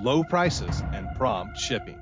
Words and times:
low 0.00 0.24
prices, 0.24 0.82
and 0.92 1.06
prompt 1.16 1.58
shipping. 1.58 2.00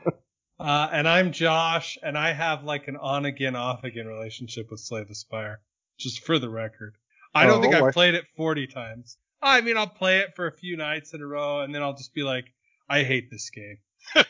Uh, 0.60 0.90
and 0.92 1.08
I'm 1.08 1.32
Josh, 1.32 1.96
and 2.02 2.18
I 2.18 2.34
have 2.34 2.64
like 2.64 2.86
an 2.86 2.96
on 2.98 3.24
again, 3.24 3.56
off 3.56 3.82
again 3.82 4.06
relationship 4.06 4.70
with 4.70 4.78
Slay 4.80 5.02
the 5.04 5.14
Spire. 5.14 5.62
Just 5.98 6.22
for 6.26 6.38
the 6.38 6.50
record. 6.50 6.96
I 7.34 7.46
don't 7.46 7.62
think 7.62 7.74
Oh, 7.74 7.78
I've 7.78 7.84
I- 7.84 7.92
played 7.92 8.14
it 8.14 8.26
40 8.36 8.66
times. 8.66 9.16
I 9.40 9.62
mean, 9.62 9.78
I'll 9.78 9.86
play 9.88 10.18
it 10.18 10.34
for 10.36 10.46
a 10.46 10.52
few 10.52 10.76
nights 10.76 11.14
in 11.14 11.22
a 11.22 11.26
row, 11.26 11.62
and 11.62 11.74
then 11.74 11.80
I'll 11.82 11.94
just 11.96 12.12
be 12.12 12.22
like, 12.24 12.44
I 12.90 13.04
hate 13.04 13.30
this 13.30 13.48
game. 13.48 13.78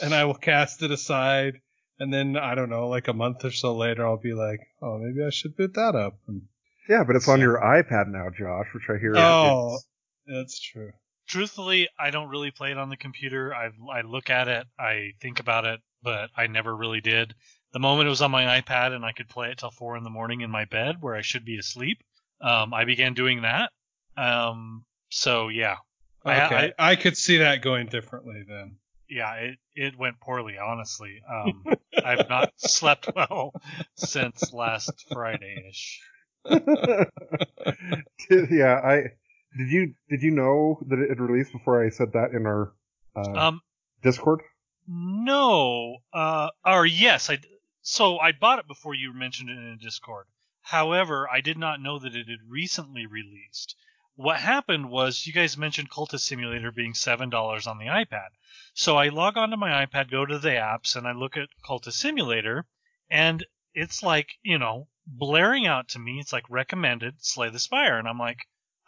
And 0.00 0.14
I 0.14 0.24
will 0.26 0.34
cast 0.34 0.82
it 0.82 0.92
aside. 0.92 1.60
And 2.00 2.12
then, 2.12 2.36
I 2.36 2.54
don't 2.54 2.70
know, 2.70 2.88
like 2.88 3.08
a 3.08 3.12
month 3.12 3.44
or 3.44 3.50
so 3.50 3.74
later, 3.74 4.06
I'll 4.06 4.16
be 4.16 4.34
like, 4.34 4.60
oh, 4.80 4.98
maybe 4.98 5.24
I 5.24 5.30
should 5.30 5.56
boot 5.56 5.74
that 5.74 5.96
up. 5.96 6.18
And, 6.28 6.42
yeah, 6.88 7.02
but 7.04 7.16
it's 7.16 7.28
on 7.28 7.40
your 7.40 7.58
iPad 7.58 8.08
now, 8.08 8.28
Josh, 8.30 8.66
which 8.72 8.88
I 8.88 8.98
hear 8.98 9.16
oh, 9.16 9.74
is 9.74 9.86
that's 10.28 10.60
true. 10.60 10.92
Truthfully, 11.26 11.88
I 11.98 12.10
don't 12.10 12.28
really 12.28 12.50
play 12.50 12.70
it 12.70 12.78
on 12.78 12.88
the 12.88 12.96
computer. 12.96 13.54
I 13.54 13.70
I 13.90 14.02
look 14.02 14.30
at 14.30 14.48
it, 14.48 14.66
I 14.78 15.12
think 15.20 15.40
about 15.40 15.64
it, 15.64 15.80
but 16.02 16.30
I 16.36 16.46
never 16.46 16.74
really 16.74 17.00
did. 17.00 17.34
The 17.72 17.78
moment 17.78 18.06
it 18.06 18.10
was 18.10 18.22
on 18.22 18.30
my 18.30 18.60
iPad 18.60 18.92
and 18.92 19.04
I 19.04 19.12
could 19.12 19.28
play 19.28 19.50
it 19.50 19.58
till 19.58 19.70
four 19.70 19.96
in 19.96 20.04
the 20.04 20.10
morning 20.10 20.40
in 20.40 20.50
my 20.50 20.64
bed 20.64 20.96
where 21.00 21.14
I 21.14 21.20
should 21.20 21.44
be 21.44 21.58
asleep, 21.58 21.98
um, 22.40 22.72
I 22.72 22.84
began 22.84 23.12
doing 23.12 23.42
that. 23.42 23.70
Um, 24.16 24.84
so 25.10 25.48
yeah, 25.48 25.76
I- 26.24 26.46
Okay. 26.46 26.72
I, 26.78 26.96
could 26.96 27.16
see 27.16 27.38
that 27.38 27.62
going 27.62 27.86
differently 27.86 28.44
then. 28.48 28.76
Yeah, 29.08 29.32
it 29.34 29.58
it 29.74 29.98
went 29.98 30.20
poorly, 30.20 30.56
honestly. 30.58 31.20
Um, 31.30 31.64
I've 32.04 32.28
not 32.28 32.52
slept 32.56 33.08
well 33.14 33.52
since 33.96 34.52
last 34.52 35.06
Friday 35.12 35.64
ish. 35.68 36.00
yeah, 38.30 38.80
I 38.84 39.02
did 39.56 39.70
you 39.70 39.94
did 40.08 40.22
you 40.22 40.30
know 40.30 40.80
that 40.88 40.98
it 40.98 41.08
had 41.08 41.20
released 41.20 41.52
before 41.52 41.84
I 41.84 41.90
said 41.90 42.12
that 42.12 42.30
in 42.32 42.46
our 42.46 42.72
uh, 43.16 43.48
Um, 43.48 43.60
Discord? 44.02 44.40
No, 44.86 45.98
uh, 46.12 46.50
or 46.64 46.86
yes, 46.86 47.30
I. 47.30 47.38
So 47.82 48.18
I 48.18 48.32
bought 48.32 48.58
it 48.58 48.66
before 48.68 48.94
you 48.94 49.12
mentioned 49.14 49.48
it 49.50 49.56
in 49.56 49.78
Discord. 49.80 50.26
However, 50.62 51.26
I 51.32 51.40
did 51.40 51.56
not 51.56 51.80
know 51.80 51.98
that 51.98 52.14
it 52.14 52.28
had 52.28 52.40
recently 52.46 53.06
released. 53.06 53.74
What 54.18 54.40
happened 54.40 54.90
was 54.90 55.28
you 55.28 55.32
guys 55.32 55.56
mentioned 55.56 55.92
Cultist 55.92 56.22
Simulator 56.22 56.72
being 56.72 56.92
seven 56.92 57.30
dollars 57.30 57.68
on 57.68 57.78
the 57.78 57.86
iPad. 57.86 58.30
So 58.74 58.96
I 58.96 59.10
log 59.10 59.36
onto 59.36 59.56
my 59.56 59.86
iPad, 59.86 60.10
go 60.10 60.26
to 60.26 60.40
the 60.40 60.48
apps, 60.48 60.96
and 60.96 61.06
I 61.06 61.12
look 61.12 61.36
at 61.36 61.50
Cultist 61.64 61.92
Simulator, 61.92 62.66
and 63.08 63.46
it's 63.74 64.02
like 64.02 64.32
you 64.42 64.58
know 64.58 64.88
blaring 65.06 65.68
out 65.68 65.90
to 65.90 66.00
me. 66.00 66.18
It's 66.18 66.32
like 66.32 66.50
recommended 66.50 67.24
Slay 67.24 67.50
the 67.50 67.60
Spire, 67.60 67.96
and 67.96 68.08
I'm 68.08 68.18
like, 68.18 68.40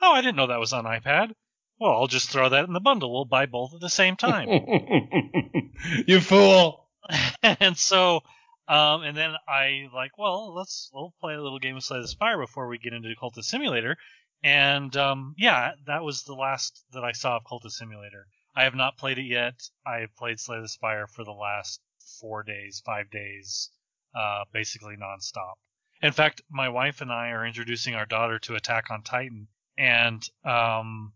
oh, 0.03 0.11
I 0.11 0.21
didn't 0.21 0.35
know 0.35 0.49
that 0.49 0.59
was 0.59 0.73
on 0.73 0.85
iPad. 0.85 1.33
Well, 1.79 1.93
I'll 1.93 2.09
just 2.09 2.31
throw 2.31 2.49
that 2.49 2.65
in 2.65 2.73
the 2.73 2.81
bundle. 2.81 3.13
We'll 3.13 3.25
buy 3.25 3.47
both 3.47 3.73
at 3.73 3.81
the 3.81 3.89
same 3.89 4.17
time. 4.17 4.49
you 6.09 6.21
fool! 6.21 6.89
and 7.45 7.79
so, 7.79 8.23
um, 8.67 9.05
and 9.05 9.17
then 9.17 9.35
I 9.47 9.89
like, 9.95 10.19
well, 10.19 10.53
let's 10.57 10.91
we'll 10.93 11.15
play 11.21 11.35
a 11.35 11.41
little 11.41 11.61
game 11.61 11.77
of 11.77 11.85
Slay 11.85 12.01
the 12.01 12.09
Spire 12.09 12.39
before 12.41 12.67
we 12.67 12.79
get 12.79 12.95
into 12.95 13.15
Cultist 13.15 13.45
Simulator. 13.45 13.97
And 14.43 14.97
um, 14.97 15.34
yeah, 15.37 15.73
that 15.87 16.03
was 16.03 16.23
the 16.23 16.34
last 16.34 16.84
that 16.93 17.05
I 17.05 17.12
saw 17.12 17.37
of 17.37 17.45
Cultist 17.45 17.73
Simulator. 17.73 18.27
I 18.56 18.65
have 18.65 18.75
not 18.75 18.97
played 18.97 19.19
it 19.19 19.25
yet. 19.25 19.55
I 19.87 19.99
have 19.99 20.17
played 20.17 20.41
Slay 20.41 20.61
the 20.61 20.69
Spire 20.69 21.06
for 21.06 21.25
the 21.25 21.33
last 21.33 21.81
four 22.21 22.43
days, 22.43 22.83
five 22.84 23.11
days, 23.11 23.71
uh, 24.15 24.45
basically 24.53 24.97
nonstop. 24.97 25.55
In 26.03 26.12
fact, 26.12 26.43
my 26.51 26.69
wife 26.69 27.01
and 27.01 27.12
I 27.12 27.28
are 27.31 27.47
introducing 27.47 27.95
our 27.95 28.06
daughter 28.06 28.39
to 28.41 28.55
Attack 28.55 28.91
on 28.91 29.03
Titan, 29.03 29.49
and 29.77 30.27
um, 30.45 31.12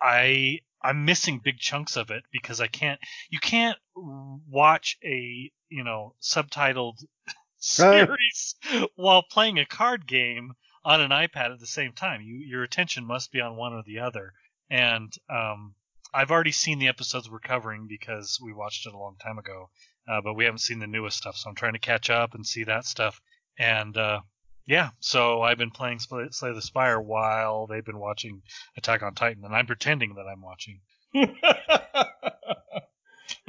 I 0.00 0.60
I'm 0.82 1.04
missing 1.04 1.40
big 1.42 1.58
chunks 1.58 1.96
of 1.96 2.10
it 2.10 2.24
because 2.30 2.60
I 2.60 2.66
can't. 2.66 3.00
You 3.30 3.40
can't 3.40 3.78
watch 3.94 4.98
a 5.02 5.50
you 5.70 5.84
know 5.84 6.14
subtitled 6.20 7.02
series 7.58 8.54
while 8.94 9.22
playing 9.22 9.58
a 9.58 9.64
card 9.64 10.06
game 10.06 10.52
on 10.86 11.00
an 11.00 11.10
iPad 11.10 11.52
at 11.52 11.58
the 11.58 11.66
same 11.66 11.92
time. 11.92 12.22
You 12.22 12.36
your 12.36 12.62
attention 12.62 13.04
must 13.04 13.32
be 13.32 13.40
on 13.40 13.56
one 13.56 13.72
or 13.72 13.82
the 13.84 13.98
other. 13.98 14.32
And 14.70 15.12
um, 15.28 15.74
I've 16.14 16.30
already 16.30 16.52
seen 16.52 16.78
the 16.78 16.86
episodes 16.88 17.28
we're 17.28 17.40
covering 17.40 17.88
because 17.88 18.38
we 18.42 18.52
watched 18.52 18.86
it 18.86 18.94
a 18.94 18.98
long 18.98 19.16
time 19.20 19.38
ago, 19.38 19.68
uh, 20.08 20.20
but 20.22 20.34
we 20.34 20.44
haven't 20.44 20.60
seen 20.60 20.78
the 20.78 20.86
newest 20.86 21.18
stuff. 21.18 21.36
So 21.36 21.50
I'm 21.50 21.56
trying 21.56 21.72
to 21.72 21.80
catch 21.80 22.08
up 22.08 22.34
and 22.34 22.46
see 22.46 22.62
that 22.64 22.84
stuff. 22.84 23.20
And 23.58 23.96
uh, 23.96 24.20
yeah, 24.64 24.90
so 25.00 25.42
I've 25.42 25.58
been 25.58 25.72
playing 25.72 25.98
Slay, 25.98 26.28
Slay 26.30 26.52
the 26.54 26.62
Spire 26.62 27.00
while 27.00 27.66
they've 27.66 27.84
been 27.84 27.98
watching 27.98 28.42
Attack 28.76 29.02
on 29.02 29.14
Titan, 29.14 29.44
and 29.44 29.54
I'm 29.54 29.66
pretending 29.66 30.14
that 30.14 30.26
I'm 30.26 30.42
watching. 30.42 30.80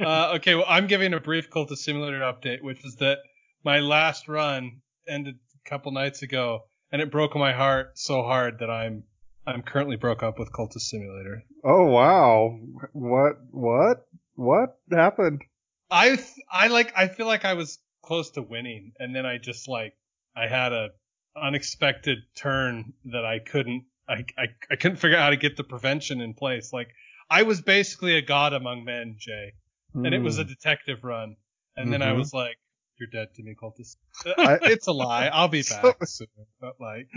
uh, 0.00 0.32
okay, 0.36 0.56
well, 0.56 0.66
I'm 0.68 0.88
giving 0.88 1.14
a 1.14 1.20
brief 1.20 1.50
Cultist 1.50 1.78
Simulator 1.78 2.20
update, 2.20 2.62
which 2.62 2.84
is 2.84 2.96
that 2.96 3.18
my 3.64 3.78
last 3.78 4.26
run 4.26 4.80
ended 5.08 5.36
a 5.36 5.68
couple 5.68 5.92
nights 5.92 6.22
ago, 6.22 6.64
and 6.92 7.02
it 7.02 7.10
broke 7.10 7.34
my 7.36 7.52
heart 7.52 7.98
so 7.98 8.22
hard 8.22 8.58
that 8.60 8.70
I'm 8.70 9.04
I'm 9.46 9.62
currently 9.62 9.96
broke 9.96 10.22
up 10.22 10.38
with 10.38 10.52
Cultist 10.52 10.82
Simulator. 10.82 11.42
Oh 11.64 11.84
wow! 11.84 12.58
What 12.92 13.36
what 13.50 14.06
what 14.34 14.78
happened? 14.90 15.42
I 15.90 16.16
th- 16.16 16.28
I 16.50 16.68
like 16.68 16.92
I 16.96 17.08
feel 17.08 17.26
like 17.26 17.44
I 17.44 17.54
was 17.54 17.78
close 18.02 18.30
to 18.32 18.42
winning, 18.42 18.92
and 18.98 19.14
then 19.14 19.24
I 19.26 19.38
just 19.38 19.68
like 19.68 19.94
I 20.36 20.46
had 20.48 20.72
a 20.72 20.90
unexpected 21.36 22.18
turn 22.36 22.92
that 23.06 23.24
I 23.24 23.38
couldn't 23.38 23.84
I, 24.08 24.24
I 24.36 24.46
I 24.70 24.76
couldn't 24.76 24.96
figure 24.98 25.16
out 25.16 25.22
how 25.24 25.30
to 25.30 25.36
get 25.36 25.56
the 25.56 25.64
prevention 25.64 26.20
in 26.20 26.34
place. 26.34 26.72
Like 26.72 26.88
I 27.30 27.42
was 27.42 27.60
basically 27.60 28.16
a 28.16 28.22
god 28.22 28.52
among 28.52 28.84
men, 28.84 29.16
Jay, 29.18 29.52
and 29.94 30.14
it 30.14 30.22
was 30.22 30.38
a 30.38 30.42
Hmm. 30.44 30.48
detective 30.48 31.04
run, 31.04 31.36
and 31.76 31.92
then 31.92 32.02
I 32.02 32.12
Mhm. 32.12 32.18
was 32.18 32.32
like, 32.34 32.56
"You're 32.98 33.08
dead 33.10 33.34
to 33.36 33.42
me, 33.42 33.54
cultist." 33.60 33.96
I- 34.38 34.58
it's 34.62 34.86
a 34.86 34.92
lie. 34.92 35.26
I'll 35.26 35.48
be 35.48 35.62
So- 35.62 35.80
back 35.82 36.06
soon, 36.06 36.28
but 36.60 36.80
like 36.80 37.08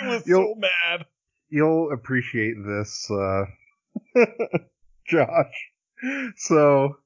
I 0.00 0.08
was 0.08 0.24
so 0.26 0.54
mad. 0.56 1.06
You'll 1.50 1.92
appreciate 1.92 2.56
this, 2.64 3.10
uh, 3.10 3.44
Josh. 5.06 5.70
So, 6.36 6.96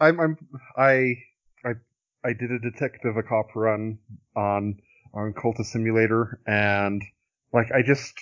I'm 0.00 0.18
I'm 0.18 0.36
I 0.76 1.14
I 1.64 1.72
I 2.24 2.32
did 2.32 2.50
a 2.50 2.58
detective 2.58 3.16
a 3.16 3.22
cop 3.22 3.54
run 3.54 3.98
on 4.34 4.78
on 5.12 5.32
Cultist 5.34 5.66
Simulator, 5.66 6.40
and 6.46 7.02
like 7.52 7.70
I 7.72 7.82
just 7.82 8.14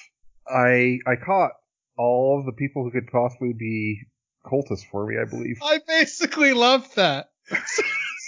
I 0.49 0.99
I 1.07 1.15
caught 1.17 1.53
all 1.97 2.41
of 2.41 2.47
the 2.47 2.53
people 2.53 2.83
who 2.83 2.91
could 2.91 3.07
possibly 3.11 3.53
be 3.53 4.01
cultists 4.45 4.85
for 4.91 5.07
me. 5.07 5.17
I 5.21 5.25
believe. 5.25 5.59
I 5.63 5.79
basically 5.87 6.53
loved 6.53 6.97
that. 6.97 7.31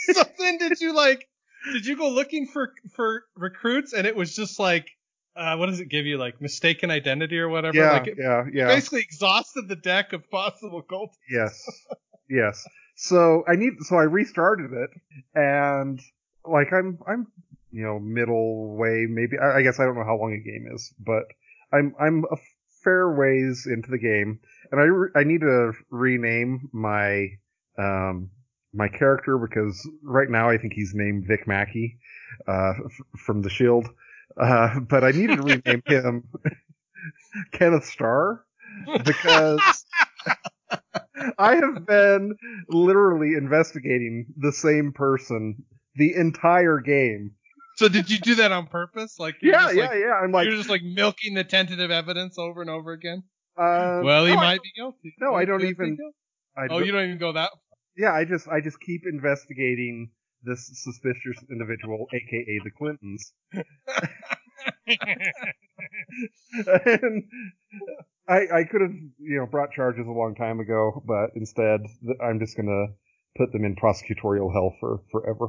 so 0.12 0.22
then 0.38 0.58
did 0.58 0.80
you 0.80 0.94
like? 0.94 1.28
Did 1.72 1.86
you 1.86 1.96
go 1.96 2.08
looking 2.10 2.46
for 2.46 2.72
for 2.94 3.24
recruits 3.36 3.92
and 3.92 4.06
it 4.06 4.14
was 4.14 4.34
just 4.34 4.58
like 4.58 4.90
uh, 5.36 5.56
what 5.56 5.66
does 5.66 5.80
it 5.80 5.88
give 5.88 6.06
you 6.06 6.18
like 6.18 6.40
mistaken 6.40 6.90
identity 6.90 7.38
or 7.38 7.48
whatever? 7.48 7.76
Yeah, 7.76 7.92
like 7.92 8.06
it 8.06 8.16
yeah, 8.18 8.44
yeah. 8.52 8.66
basically 8.66 9.00
exhausted 9.00 9.68
the 9.68 9.76
deck 9.76 10.12
of 10.12 10.30
possible 10.30 10.82
cultists. 10.82 11.16
Yes, 11.28 11.66
yes. 12.28 12.66
So 12.96 13.44
I 13.48 13.56
need. 13.56 13.74
So 13.80 13.96
I 13.96 14.04
restarted 14.04 14.72
it, 14.72 14.90
and 15.34 16.00
like 16.44 16.72
I'm, 16.72 16.98
I'm, 17.06 17.26
you 17.72 17.82
know, 17.82 17.98
middle 17.98 18.76
way. 18.76 19.06
Maybe 19.08 19.38
I, 19.38 19.58
I 19.58 19.62
guess 19.62 19.80
I 19.80 19.84
don't 19.84 19.96
know 19.96 20.04
how 20.04 20.16
long 20.16 20.32
a 20.32 20.38
game 20.38 20.68
is, 20.72 20.92
but 20.98 21.24
I'm, 21.72 21.94
I'm 21.98 22.24
a 22.30 22.36
fair 22.84 23.10
ways 23.10 23.66
into 23.66 23.90
the 23.90 23.98
game, 23.98 24.38
and 24.70 24.80
I, 24.80 24.84
re- 24.84 25.10
I 25.16 25.24
need 25.24 25.40
to 25.40 25.72
rename 25.90 26.68
my, 26.72 27.28
um, 27.78 28.30
my 28.75 28.88
character 28.88 29.38
because 29.38 29.88
right 30.03 30.29
now 30.29 30.50
I 30.50 30.59
think 30.59 30.73
he's 30.75 30.93
named 30.94 31.26
Vic 31.26 31.47
Mackey, 31.47 31.99
uh, 32.49 32.73
f- 32.85 33.00
from 33.25 33.43
the 33.43 33.50
Shield. 33.50 33.88
Uh, 34.41 34.81
but 34.81 35.05
I 35.05 35.12
needed 35.12 35.37
to 35.37 35.43
rename 35.43 35.82
him 35.87 36.25
Kenneth 37.53 37.85
Starr 37.85 38.44
because 39.05 39.85
I 41.38 41.55
have 41.56 41.87
been 41.87 42.35
literally 42.69 43.35
investigating 43.35 44.26
the 44.37 44.53
same 44.53 44.93
person 44.93 45.62
the 45.97 46.15
entire 46.15 46.81
game. 46.81 47.32
So 47.76 47.88
did 47.88 48.11
you 48.11 48.19
do 48.19 48.37
that 48.37 48.53
on 48.53 48.67
purpose? 48.67 49.19
Like 49.19 49.37
Yeah, 49.43 49.71
yeah, 49.71 49.82
like, 49.87 49.99
yeah. 49.99 50.21
I'm 50.23 50.32
like, 50.32 50.47
you're 50.47 50.56
just 50.56 50.69
like 50.69 50.82
milking 50.82 51.35
the 51.35 51.44
tentative 51.44 51.91
evidence 51.91 52.38
over 52.38 52.61
and 52.61 52.71
over 52.71 52.93
again. 52.93 53.23
uh, 53.56 54.00
well, 54.05 54.26
he 54.26 54.32
no, 54.35 54.41
might 54.41 54.62
be 54.62 54.71
guilty. 54.76 55.15
No, 55.21 55.35
I 55.35 55.44
don't 55.44 55.62
even- 55.65 55.97
I 56.56 56.65
Oh, 56.65 56.69
don't- 56.79 56.87
you 56.87 56.93
don't 56.93 57.05
even 57.05 57.19
go 57.19 57.32
that. 57.32 57.50
Yeah, 57.96 58.12
I 58.12 58.25
just, 58.25 58.49
I 58.49 58.61
just 58.61 58.81
keep 58.81 59.02
investigating 59.06 60.11
this 60.43 60.70
suspicious 60.82 61.43
individual, 61.50 62.06
aka 62.12 62.61
the 62.64 62.70
Clintons. 62.70 63.32
and 66.87 67.25
I, 68.29 68.46
I 68.52 68.64
could 68.64 68.81
have, 68.82 68.94
you 69.19 69.38
know, 69.38 69.46
brought 69.46 69.73
charges 69.73 70.06
a 70.06 70.11
long 70.11 70.35
time 70.35 70.61
ago, 70.61 71.02
but 71.06 71.31
instead, 71.35 71.81
I'm 72.23 72.38
just 72.38 72.56
gonna 72.56 72.87
put 73.37 73.52
them 73.52 73.64
in 73.64 73.76
prosecutorial 73.76 74.52
hell 74.52 74.75
for 74.81 75.02
forever. 75.11 75.49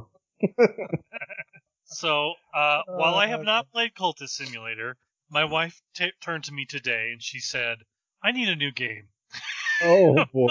So, 1.84 2.34
uh, 2.52 2.82
while 2.86 3.14
I 3.14 3.28
have 3.28 3.40
Uh, 3.40 3.44
not 3.44 3.70
played 3.70 3.94
Cultist 3.94 4.30
Simulator, 4.30 4.96
my 5.30 5.44
wife 5.44 5.80
t- 5.94 6.12
turned 6.20 6.44
to 6.44 6.52
me 6.52 6.66
today 6.66 7.12
and 7.12 7.22
she 7.22 7.38
said, 7.40 7.78
"I 8.22 8.32
need 8.32 8.48
a 8.48 8.56
new 8.56 8.72
game." 8.72 9.08
Oh 9.82 10.24
boy. 10.32 10.50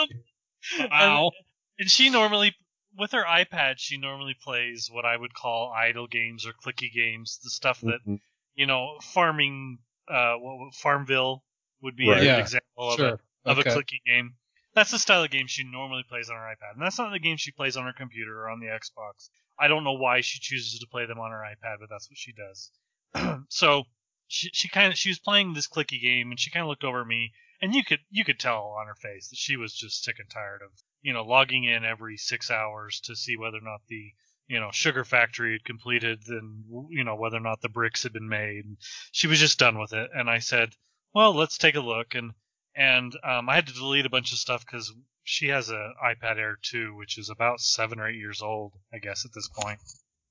Wow. 0.80 1.32
And 1.80 1.90
she 1.90 2.10
normally, 2.10 2.56
with 2.98 3.12
her 3.12 3.24
iPad, 3.24 3.76
she 3.78 3.98
normally 3.98 4.36
plays 4.42 4.90
what 4.92 5.06
I 5.06 5.18
would 5.18 5.34
call 5.34 5.72
idle 5.76 6.08
games 6.08 6.46
or 6.46 6.54
clicky 6.54 6.92
games, 6.94 7.40
the 7.44 7.50
stuff 7.50 7.82
that 7.82 8.00
Mhm. 8.06 8.20
you 8.56 8.66
know, 8.66 8.98
farming, 9.02 9.80
uh, 10.08 10.36
what, 10.36 10.58
what- 10.58 10.74
Farmville 10.76 11.44
would 11.82 11.98
be 11.98 12.08
Right. 12.08 12.18
a 12.18 12.20
good 12.22 12.26
Yeah, 12.28 12.40
example 12.40 12.90
of, 12.92 12.96
Sure. 12.96 13.20
a, 13.44 13.50
of 13.52 13.60
okay. 13.60 13.70
a 13.70 13.74
clicky 13.74 14.02
game. 14.06 14.38
That's 14.74 14.92
the 14.92 15.00
style 15.00 15.24
of 15.24 15.30
game 15.32 15.48
she 15.48 15.64
normally 15.66 16.04
plays 16.04 16.30
on 16.30 16.38
her 16.38 16.44
iPad, 16.56 16.74
and 16.74 16.82
that's 16.82 16.98
not 16.98 17.10
the 17.12 17.20
game 17.20 17.36
she 17.38 17.52
plays 17.52 17.76
on 17.76 17.86
her 17.86 17.92
computer 17.94 18.42
or 18.44 18.50
on 18.50 18.60
the 18.62 18.68
Xbox. 18.68 19.30
I 19.60 19.68
don't 19.68 19.84
know 19.84 19.94
why 19.94 20.22
she 20.22 20.40
chooses 20.40 20.80
to 20.80 20.88
play 20.88 21.06
them 21.06 21.20
on 21.20 21.32
her 21.32 21.42
iPad, 21.44 21.80
but 21.82 21.90
that's 21.90 22.10
what 22.10 22.18
she 22.18 22.32
does. 22.34 22.72
so 23.50 23.84
she 24.28 24.50
she 24.54 24.68
kind 24.70 24.92
of 24.92 24.98
she 24.98 25.10
was 25.10 25.20
playing 25.20 25.54
this 25.54 25.68
clicky 25.68 26.02
game, 26.02 26.32
and 26.32 26.40
she 26.40 26.50
kind 26.50 26.64
of 26.64 26.68
looked 26.70 26.84
over 26.86 27.02
at 27.02 27.08
me, 27.08 27.34
and 27.62 27.76
you 27.76 27.84
could 27.84 28.00
you 28.10 28.24
could 28.26 28.40
tell 28.40 28.76
on 28.80 28.88
her 28.88 28.96
face 28.96 29.30
that 29.30 29.38
she 29.38 29.56
was 29.58 29.74
just 29.74 30.04
sick 30.04 30.20
and 30.20 30.30
tired 30.30 30.62
of 30.62 30.72
you 31.06 31.14
know 31.14 31.24
logging 31.24 31.66
in 31.66 31.86
every 31.86 32.18
six 32.18 32.50
hours 32.50 33.00
to 33.02 33.16
see 33.16 33.38
whether 33.38 33.58
or 33.58 33.62
not 33.62 33.82
the 33.88 34.12
you 34.48 34.60
know 34.60 34.72
sugar 34.72 35.06
factory 35.06 35.54
had 35.54 35.64
completed 35.64 36.20
and 36.28 36.64
you 36.90 37.04
know 37.04 37.16
whether 37.16 37.38
or 37.38 37.42
not 37.42 37.62
the 37.62 37.70
bricks 37.70 38.02
had 38.04 38.12
been 38.12 38.28
made. 38.28 38.66
She 39.12 39.28
was 39.28 39.40
just 39.40 39.60
done 39.60 39.78
with 39.78 39.94
it, 39.94 40.10
and 40.16 40.28
I 40.28 40.40
said, 40.40 40.74
well, 41.14 41.34
let's 41.36 41.60
take 41.60 41.76
a 41.76 41.80
look. 41.80 42.16
And 42.16 42.34
and 42.76 43.16
um, 43.24 43.48
I 43.50 43.56
had 43.56 43.68
to 43.68 43.74
delete 43.74 44.08
a 44.08 44.10
bunch 44.10 44.32
of 44.32 44.40
stuff 44.40 44.66
because 44.66 44.92
she 45.24 45.48
has 45.50 45.70
an 45.70 45.94
iPad 46.04 46.38
Air 46.38 46.58
2, 46.62 46.96
which 46.96 47.18
is 47.20 47.30
about 47.30 47.62
seven 47.62 48.00
or 48.00 48.10
eight 48.10 48.18
years 48.18 48.42
old, 48.42 48.74
I 48.92 48.98
guess 48.98 49.26
at 49.26 49.34
this 49.34 49.48
point, 49.48 49.80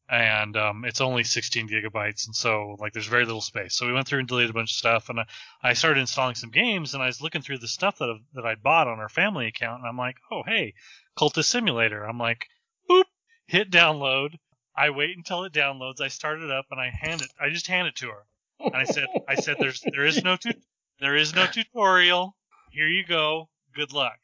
and 0.08 0.56
um, 0.56 0.84
it's 0.84 1.00
only 1.00 1.24
16 1.24 1.68
gigabytes, 1.68 2.26
and 2.26 2.36
so 2.36 2.76
like 2.78 2.92
there's 2.92 3.06
very 3.06 3.24
little 3.24 3.40
space. 3.40 3.74
So 3.74 3.86
we 3.86 3.92
went 3.92 4.06
through 4.06 4.20
and 4.20 4.28
deleted 4.28 4.50
a 4.50 4.54
bunch 4.54 4.70
of 4.70 4.76
stuff, 4.76 5.08
and 5.08 5.20
I, 5.20 5.26
I 5.62 5.72
started 5.72 6.00
installing 6.00 6.34
some 6.34 6.50
games, 6.50 6.94
and 6.94 7.02
I 7.02 7.06
was 7.06 7.22
looking 7.22 7.42
through 7.42 7.58
the 7.58 7.68
stuff 7.68 7.98
that 7.98 8.18
that 8.34 8.44
I'd 8.44 8.62
bought 8.62 8.88
on 8.88 9.00
our 9.00 9.08
family 9.08 9.46
account, 9.46 9.80
and 9.80 9.88
I'm 9.88 9.96
like, 9.96 10.16
oh 10.30 10.42
hey, 10.44 10.74
Cultist 11.18 11.46
Simulator. 11.46 12.04
I'm 12.04 12.18
like, 12.18 12.46
boop, 12.88 13.04
hit 13.46 13.70
download. 13.70 14.34
I 14.76 14.90
wait 14.90 15.16
until 15.16 15.44
it 15.44 15.52
downloads. 15.52 16.00
I 16.00 16.08
start 16.08 16.40
it 16.40 16.50
up, 16.50 16.66
and 16.70 16.80
I 16.80 16.90
hand 16.90 17.22
it. 17.22 17.30
I 17.40 17.48
just 17.50 17.66
hand 17.66 17.88
it 17.88 17.96
to 17.96 18.08
her. 18.08 18.24
And 18.60 18.76
I 18.76 18.84
said, 18.84 19.06
I 19.28 19.36
said, 19.36 19.56
there's 19.58 19.82
there 19.92 20.04
is 20.06 20.22
no 20.22 20.36
tu- 20.36 20.60
there 21.00 21.16
is 21.16 21.34
no 21.34 21.46
tutorial. 21.46 22.36
Here 22.70 22.88
you 22.88 23.04
go. 23.06 23.48
Good 23.74 23.92
luck. 23.92 24.18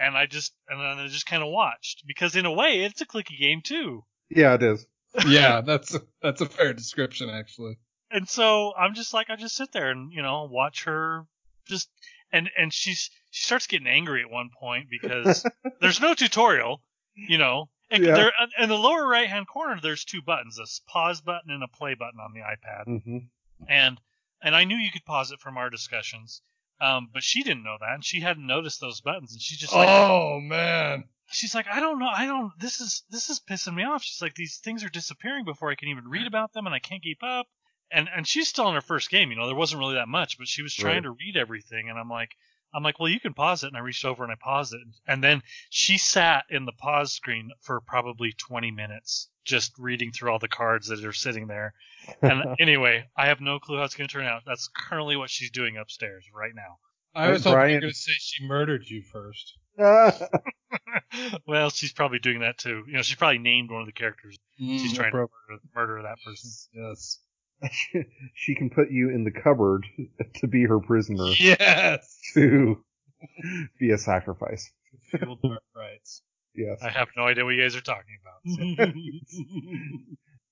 And 0.00 0.16
I 0.16 0.26
just 0.26 0.54
and 0.68 0.80
then 0.80 1.04
I 1.04 1.08
just 1.08 1.26
kind 1.26 1.42
of 1.42 1.50
watched 1.50 2.04
because 2.06 2.36
in 2.36 2.46
a 2.46 2.52
way 2.52 2.84
it's 2.84 3.00
a 3.00 3.06
clicky 3.06 3.38
game 3.38 3.60
too. 3.62 4.04
Yeah, 4.30 4.54
it 4.54 4.62
is. 4.62 4.86
Yeah, 5.26 5.60
that's 5.60 5.94
a, 5.94 6.02
that's 6.22 6.40
a 6.40 6.46
fair 6.46 6.72
description 6.72 7.30
actually. 7.30 7.78
And 8.10 8.28
so 8.28 8.72
I'm 8.74 8.94
just 8.94 9.12
like 9.12 9.30
I 9.30 9.36
just 9.36 9.56
sit 9.56 9.72
there 9.72 9.90
and 9.90 10.12
you 10.12 10.22
know 10.22 10.48
watch 10.50 10.84
her 10.84 11.26
just 11.66 11.88
and 12.32 12.50
and 12.56 12.72
she's 12.72 13.10
she 13.30 13.44
starts 13.44 13.66
getting 13.66 13.86
angry 13.86 14.22
at 14.22 14.30
one 14.30 14.50
point 14.58 14.88
because 14.90 15.44
there's 15.80 16.00
no 16.00 16.14
tutorial, 16.14 16.82
you 17.14 17.38
know. 17.38 17.68
And 17.90 18.04
Yeah. 18.04 18.14
there 18.14 18.32
in 18.58 18.68
the 18.68 18.76
lower 18.76 19.06
right 19.06 19.28
hand 19.28 19.46
corner 19.48 19.80
there's 19.82 20.04
two 20.04 20.22
buttons, 20.22 20.58
a 20.58 20.66
pause 20.90 21.20
button 21.20 21.50
and 21.50 21.62
a 21.62 21.68
play 21.68 21.94
button 21.94 22.20
on 22.20 22.32
the 22.32 22.40
iPad. 22.40 23.02
hmm 23.02 23.18
and 23.68 24.00
and 24.40 24.54
I 24.54 24.64
knew 24.64 24.76
you 24.76 24.90
could 24.92 25.04
pause 25.04 25.32
it 25.32 25.40
from 25.40 25.56
our 25.58 25.68
discussions, 25.68 26.42
um, 26.80 27.08
but 27.12 27.24
she 27.24 27.42
didn't 27.42 27.64
know 27.64 27.76
that, 27.80 27.92
and 27.94 28.04
she 28.04 28.20
hadn't 28.20 28.46
noticed 28.46 28.80
those 28.80 29.00
buttons, 29.00 29.32
and 29.32 29.42
she's 29.42 29.58
just 29.58 29.74
like, 29.74 29.88
oh 29.88 30.38
man. 30.40 31.04
She's 31.30 31.54
like, 31.54 31.66
I 31.70 31.80
don't 31.80 31.98
know, 31.98 32.08
I 32.08 32.26
don't, 32.26 32.52
this 32.58 32.80
is 32.80 33.02
this 33.10 33.30
is 33.30 33.40
pissing 33.40 33.74
me 33.74 33.84
off. 33.84 34.02
She's 34.02 34.22
like, 34.22 34.34
these 34.34 34.58
things 34.58 34.84
are 34.84 34.88
disappearing 34.88 35.44
before 35.44 35.70
I 35.70 35.74
can 35.74 35.88
even 35.88 36.08
read 36.08 36.26
about 36.26 36.52
them, 36.52 36.66
and 36.66 36.74
I 36.74 36.78
can't 36.78 37.02
keep 37.02 37.22
up. 37.22 37.46
And 37.90 38.08
and 38.14 38.26
she's 38.26 38.48
still 38.48 38.68
in 38.68 38.74
her 38.74 38.80
first 38.80 39.10
game, 39.10 39.30
you 39.30 39.36
know, 39.36 39.46
there 39.46 39.56
wasn't 39.56 39.80
really 39.80 39.94
that 39.94 40.08
much, 40.08 40.38
but 40.38 40.46
she 40.48 40.62
was 40.62 40.74
trying 40.74 40.96
Right. 40.96 41.02
to 41.04 41.10
read 41.10 41.36
everything, 41.36 41.88
and 41.88 41.98
I'm 41.98 42.08
like. 42.10 42.30
I'm 42.74 42.82
like, 42.82 43.00
well, 43.00 43.08
you 43.08 43.18
can 43.18 43.32
pause 43.32 43.64
it, 43.64 43.68
and 43.68 43.78
I 43.78 43.80
reached 43.80 44.04
over 44.04 44.22
and 44.24 44.30
I 44.30 44.36
paused 44.38 44.74
it, 44.74 44.82
and 45.06 45.24
then 45.24 45.42
she 45.70 45.96
sat 45.96 46.44
in 46.50 46.66
the 46.66 46.72
pause 46.72 47.14
screen 47.14 47.48
for 47.62 47.80
probably 47.80 48.34
20 48.36 48.72
minutes, 48.72 49.30
just 49.42 49.72
reading 49.78 50.12
through 50.12 50.30
all 50.30 50.38
the 50.38 50.48
cards 50.48 50.88
that 50.88 51.02
are 51.02 51.14
sitting 51.14 51.46
there, 51.46 51.72
and 52.20 52.44
anyway, 52.60 53.06
I 53.16 53.28
have 53.28 53.40
no 53.40 53.58
clue 53.58 53.78
how 53.78 53.84
it's 53.84 53.94
going 53.94 54.06
to 54.06 54.12
turn 54.12 54.26
out. 54.26 54.42
That's 54.44 54.68
currently 54.68 55.16
what 55.16 55.30
she's 55.30 55.50
doing 55.50 55.78
upstairs 55.78 56.26
right 56.34 56.52
now. 56.54 56.76
I 57.14 57.30
was 57.30 57.42
Hey, 57.44 57.50
hoping 57.50 57.52
you 57.52 57.54
Brian. 57.54 57.74
were 57.76 57.80
going 57.80 57.92
to 57.92 57.98
say 57.98 58.12
she 58.18 58.44
murdered 58.46 58.84
you 58.88 59.02
first. 59.02 59.54
well, 61.46 61.70
she's 61.70 61.92
probably 61.92 62.18
doing 62.18 62.40
that 62.40 62.58
too. 62.58 62.84
You 62.86 62.94
know, 62.94 63.02
she's 63.02 63.16
probably 63.16 63.38
named 63.38 63.70
one 63.70 63.80
of 63.80 63.86
the 63.86 63.92
characters. 63.92 64.36
She's 64.58 64.92
Mm, 64.92 64.96
trying 64.96 65.12
to 65.12 65.16
appro- 65.18 65.28
murder, 65.48 65.62
murder 65.74 66.02
that 66.02 66.18
person. 66.24 66.50
Yes. 66.74 67.18
she 68.34 68.54
can 68.54 68.70
put 68.70 68.90
you 68.90 69.10
in 69.10 69.24
the 69.24 69.32
cupboard 69.32 69.84
to 70.36 70.46
be 70.46 70.64
her 70.64 70.78
prisoner 70.78 71.26
Yes. 71.40 72.20
to 72.34 72.84
be 73.80 73.90
a 73.90 73.98
sacrifice. 73.98 74.70
Fueled 75.10 75.42
by 75.42 75.56
rites. 75.74 76.22
Yes. 76.54 76.78
I 76.82 76.90
have 76.90 77.08
no 77.16 77.24
idea 77.24 77.44
what 77.44 77.54
you 77.54 77.62
guys 77.62 77.74
are 77.74 77.80
talking 77.80 78.16
about. 78.22 78.94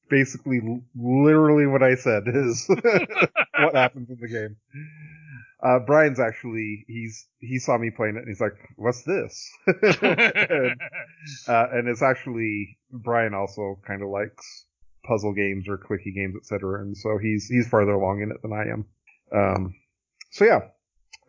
Basically, 0.08 0.60
literally 0.96 1.66
what 1.66 1.82
I 1.82 1.94
said 1.96 2.25
is 2.26 2.66
what 2.68 3.75
happens 3.75 4.08
in 4.10 4.18
the 4.20 4.28
game. 4.28 4.56
Uh, 5.62 5.78
Brian's 5.78 6.20
actually, 6.20 6.84
he's, 6.86 7.26
he 7.38 7.58
saw 7.58 7.78
me 7.78 7.90
playing 7.90 8.16
it 8.16 8.20
and 8.20 8.28
he's 8.28 8.40
like, 8.40 8.56
what's 8.76 9.02
this? 9.02 9.50
and, 9.66 9.80
uh, 11.48 11.66
and 11.72 11.88
it's 11.88 12.02
actually, 12.02 12.78
Brian 12.90 13.34
also 13.34 13.80
kind 13.86 14.02
of 14.02 14.08
likes 14.08 14.66
puzzle 15.04 15.32
games 15.32 15.66
or 15.68 15.78
clicky 15.78 16.14
games, 16.14 16.34
etc. 16.36 16.82
And 16.82 16.96
so 16.96 17.18
he's, 17.20 17.48
he's 17.48 17.68
farther 17.68 17.92
along 17.92 18.22
in 18.22 18.30
it 18.30 18.42
than 18.42 18.52
I 18.52 18.64
am. 18.70 18.84
Um, 19.32 19.75
so 20.30 20.44
yeah. 20.44 20.60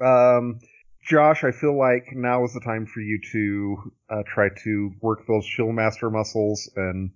Um, 0.06 0.60
Josh, 1.08 1.46
I 1.46 1.52
feel 1.52 1.78
like 1.78 2.10
now 2.12 2.44
is 2.44 2.54
the 2.54 2.60
time 2.60 2.86
for 2.86 3.00
you 3.00 3.22
to 3.32 3.92
uh, 4.10 4.24
try 4.28 4.50
to 4.64 4.92
work 5.02 5.26
those 5.26 5.46
shill 5.46 5.72
master 5.72 6.10
muscles 6.10 6.70
and 6.76 7.12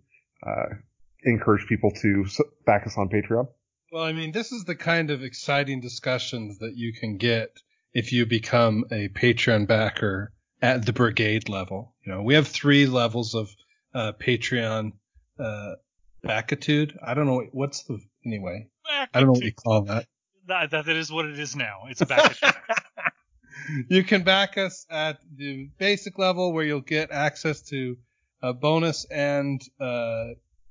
uh, 0.45 0.75
encourage 1.23 1.67
people 1.67 1.91
to 2.01 2.25
back 2.65 2.87
us 2.87 2.97
on 2.97 3.09
Patreon. 3.09 3.49
Well, 3.91 4.03
I 4.03 4.13
mean, 4.13 4.31
this 4.31 4.53
is 4.53 4.63
the 4.63 4.75
kind 4.75 5.11
of 5.11 5.21
exciting 5.21 5.81
discussions 5.81 6.59
that 6.59 6.77
you 6.77 6.93
can 6.93 7.17
get 7.17 7.61
if 7.93 8.13
you 8.13 8.25
become 8.25 8.85
a 8.89 9.09
Patreon 9.09 9.67
backer 9.67 10.31
at 10.61 10.85
the 10.85 10.93
brigade 10.93 11.49
level. 11.49 11.93
You 12.05 12.13
know, 12.13 12.21
we 12.21 12.35
have 12.35 12.47
three 12.47 12.85
levels 12.85 13.35
of 13.35 13.53
uh, 13.93 14.13
Patreon 14.13 14.93
uh, 15.37 15.73
backitude. 16.25 16.97
I 17.05 17.13
don't 17.13 17.25
know 17.25 17.43
what's 17.51 17.83
the 17.83 17.99
anyway. 18.25 18.69
I 18.89 19.07
don't 19.13 19.25
know 19.25 19.33
what 19.33 19.43
you 19.43 19.51
call 19.51 19.81
that. 19.81 20.07
that, 20.47 20.71
that 20.71 20.87
is 20.87 21.11
what 21.11 21.25
it 21.25 21.37
is 21.37 21.57
now. 21.57 21.81
It's 21.89 22.01
back. 22.01 22.37
you 23.89 24.05
can 24.05 24.23
back 24.23 24.57
us 24.57 24.85
at 24.89 25.19
the 25.35 25.69
basic 25.77 26.17
level 26.17 26.53
where 26.53 26.63
you'll 26.63 26.79
get 26.79 27.11
access 27.11 27.61
to 27.63 27.97
a 28.41 28.53
bonus 28.53 29.05
and 29.11 29.61
uh, 29.81 30.27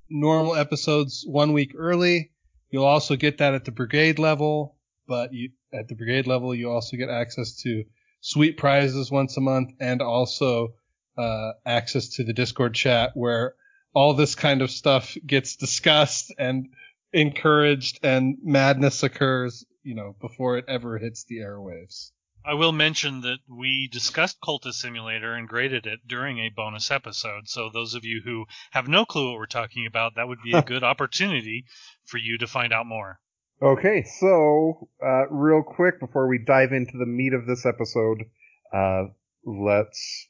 normal 0.09 0.57
episodes 0.57 1.23
one 1.27 1.53
week 1.53 1.75
early. 1.77 2.31
You'll 2.71 2.85
also 2.85 3.17
get 3.17 3.39
that 3.39 3.55
at 3.55 3.65
the 3.65 3.73
brigade 3.73 4.19
level, 4.19 4.77
but 5.07 5.33
you, 5.33 5.51
at 5.73 5.89
the 5.89 5.95
brigade 5.95 6.27
level, 6.27 6.55
you 6.55 6.71
also 6.71 6.97
get 6.97 7.09
access 7.11 7.57
to 7.63 7.85
sweet 8.21 8.57
prizes 8.57 9.11
once 9.11 9.37
a 9.37 9.41
month 9.41 9.73
and 9.81 10.01
also 10.03 10.75
uh, 11.17 11.53
access 11.67 12.09
to 12.17 12.25
the 12.25 12.33
Discord 12.33 12.75
chat 12.75 13.13
where 13.15 13.55
all 13.93 14.15
this 14.15 14.35
kind 14.35 14.63
of 14.63 14.71
stuff 14.71 15.17
gets 15.27 15.57
discussed 15.57 16.33
and 16.39 16.69
encouraged 17.13 17.99
and 18.05 18.39
madness 18.43 19.03
occurs, 19.03 19.65
you 19.83 19.95
know, 19.95 20.15
before 20.21 20.59
it 20.59 20.65
ever 20.69 20.99
hits 20.99 21.25
the 21.25 21.39
airwaves. 21.39 22.13
I 22.45 22.55
will 22.55 22.73
mention 22.73 23.21
that 23.23 23.39
we 23.49 23.89
discussed 23.89 24.41
Cultist 24.41 24.75
Simulator 24.75 25.35
and 25.35 25.49
graded 25.49 25.87
it 25.87 26.01
during 26.07 26.39
a 26.39 26.49
bonus 26.49 26.91
episode. 26.91 27.49
So 27.49 27.69
those 27.73 27.95
of 27.95 28.05
you 28.05 28.23
who 28.25 28.47
have 28.71 28.89
no 28.89 29.05
clue 29.05 29.31
what 29.31 29.39
we're 29.39 29.47
talking 29.47 29.87
about, 29.87 30.15
that 30.17 30.29
would 30.29 30.43
be 30.43 30.53
a 30.53 30.63
good 30.73 30.83
opportunity 30.83 31.67
for 32.05 32.19
you 32.19 32.39
to 32.39 32.47
find 32.47 32.73
out 32.73 32.87
more. 32.87 33.21
Okay, 33.63 34.05
so 34.05 34.89
uh, 35.05 35.29
real 35.29 35.63
quick 35.63 36.01
before 36.01 36.29
we 36.29 36.39
dive 36.39 36.73
into 36.73 36.97
the 36.97 37.05
meat 37.05 37.35
of 37.35 37.47
this 37.47 37.67
episode, 37.67 38.25
uh, 38.73 39.05
let's 39.45 40.29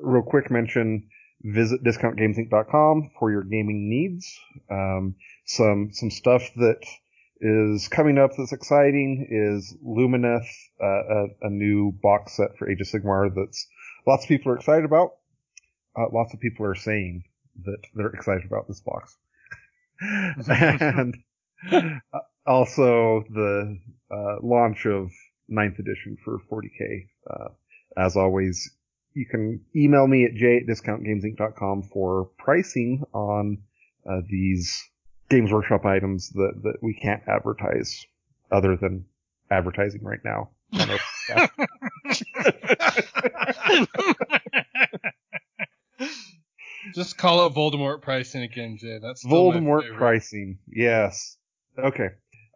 real 0.00 0.22
quick 0.22 0.50
mention 0.50 1.08
visit 1.42 1.84
discountgamesinc.com 1.84 3.10
for 3.18 3.30
your 3.30 3.42
gaming 3.42 3.90
needs. 3.90 4.38
Um, 4.70 5.16
some 5.44 5.90
some 5.92 6.10
stuff 6.10 6.42
that 6.56 6.80
is 7.42 7.88
coming 7.88 8.18
up 8.18 8.30
that's 8.38 8.52
exciting 8.52 9.26
is 9.28 9.76
Lumineth, 9.84 10.46
uh, 10.80 10.86
a, 10.86 11.26
a, 11.42 11.50
new 11.50 11.92
box 12.00 12.36
set 12.36 12.56
for 12.56 12.70
Age 12.70 12.80
of 12.80 12.86
Sigmar 12.86 13.34
that's 13.34 13.66
lots 14.06 14.24
of 14.24 14.28
people 14.28 14.52
are 14.52 14.56
excited 14.56 14.84
about. 14.84 15.16
Uh, 15.98 16.06
lots 16.12 16.32
of 16.32 16.38
people 16.38 16.64
are 16.64 16.76
saying 16.76 17.24
that 17.64 17.78
they're 17.94 18.10
excited 18.10 18.44
about 18.44 18.68
this 18.68 18.80
box. 18.80 19.16
and 20.48 21.16
uh, 21.72 22.20
also 22.46 23.24
the 23.28 23.78
uh, 24.10 24.36
launch 24.40 24.86
of 24.86 25.10
ninth 25.48 25.80
edition 25.80 26.16
for 26.24 26.38
40k. 26.50 27.08
Uh, 27.28 27.48
as 27.96 28.16
always, 28.16 28.70
you 29.14 29.26
can 29.26 29.60
email 29.74 30.06
me 30.06 30.24
at 30.24 30.34
j 30.34 30.58
at 30.58 30.66
discountgamesinc.com 30.66 31.90
for 31.92 32.30
pricing 32.38 33.02
on 33.12 33.58
uh, 34.08 34.20
these 34.28 34.88
Games 35.32 35.50
Workshop 35.50 35.86
items 35.86 36.28
that, 36.34 36.60
that 36.62 36.82
we 36.82 36.92
can't 36.92 37.22
advertise 37.26 38.04
other 38.50 38.76
than 38.76 39.06
advertising 39.50 40.02
right 40.04 40.20
now. 40.22 40.50
Just 46.94 47.16
call 47.16 47.46
it 47.46 47.54
Voldemort 47.54 48.02
pricing 48.02 48.42
again, 48.42 48.76
Jay. 48.78 48.98
That's 49.00 49.24
Voldemort 49.24 49.96
pricing. 49.96 50.58
Yes. 50.68 51.38
Okay. 51.78 52.08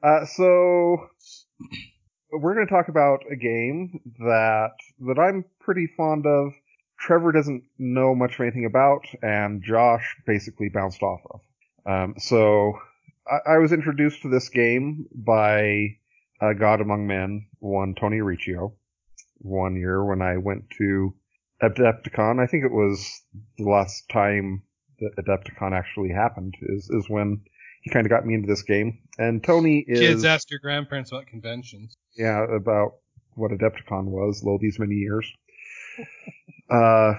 Uh, 0.02 0.26
so 0.26 1.09
we're 2.30 2.54
going 2.54 2.66
to 2.66 2.73
talk 2.73 2.88
about 2.88 3.21
a 3.33 3.37
game 3.37 4.00
that 4.18 4.73
that 5.00 5.18
I'm 5.18 5.47
pretty 5.61 5.88
fond 5.97 6.26
of. 6.26 6.52
Trevor 7.00 7.33
doesn't 7.33 7.64
know 7.78 8.14
much 8.14 8.35
of 8.35 8.40
anything 8.40 8.66
about, 8.66 9.06
and 9.23 9.62
Josh 9.62 10.16
basically 10.26 10.68
bounced 10.68 11.02
off 11.02 11.21
of. 11.30 11.40
Um, 11.87 12.14
so 12.19 12.78
I, 13.26 13.55
I, 13.55 13.59
was 13.59 13.73
introduced 13.73 14.23
to 14.23 14.28
this 14.28 14.49
game 14.49 15.07
by 15.14 15.97
uh, 16.40 16.52
God 16.52 16.81
Among 16.81 17.07
Men, 17.07 17.47
one 17.61 17.95
Tony 17.95 18.21
Riccio, 18.21 18.75
one 19.38 19.76
year 19.76 20.05
when 20.05 20.21
I 20.21 20.38
went 20.38 20.64
to 20.78 21.14
Adepticon. 21.62 22.43
I 22.43 22.47
think 22.47 22.64
it 22.64 22.73
was 22.73 23.23
the 23.57 23.64
last 23.64 24.09
time 24.12 24.62
that 24.99 25.16
Adepticon 25.16 25.73
actually 25.73 26.11
happened 26.11 26.55
is, 26.61 26.90
is 26.90 27.09
when 27.09 27.43
he 27.83 27.90
kind 27.90 28.05
of 28.05 28.11
got 28.11 28.26
me 28.26 28.35
into 28.35 28.49
this 28.49 28.62
game. 28.62 28.99
And 29.19 29.43
Tony 29.45 29.85
is. 29.87 30.00
Kids 30.00 30.25
ask 30.25 30.50
your 30.50 30.61
grandparents 30.61 31.12
about 31.12 31.28
conventions. 31.28 31.95
Yeah, 32.16 32.45
about 32.52 32.97
what 33.35 33.52
Adepticon 33.52 34.07
was, 34.07 34.43
lo 34.43 34.59
these 34.61 34.78
many 34.78 34.97
years. 34.97 35.31
uh, 36.71 37.14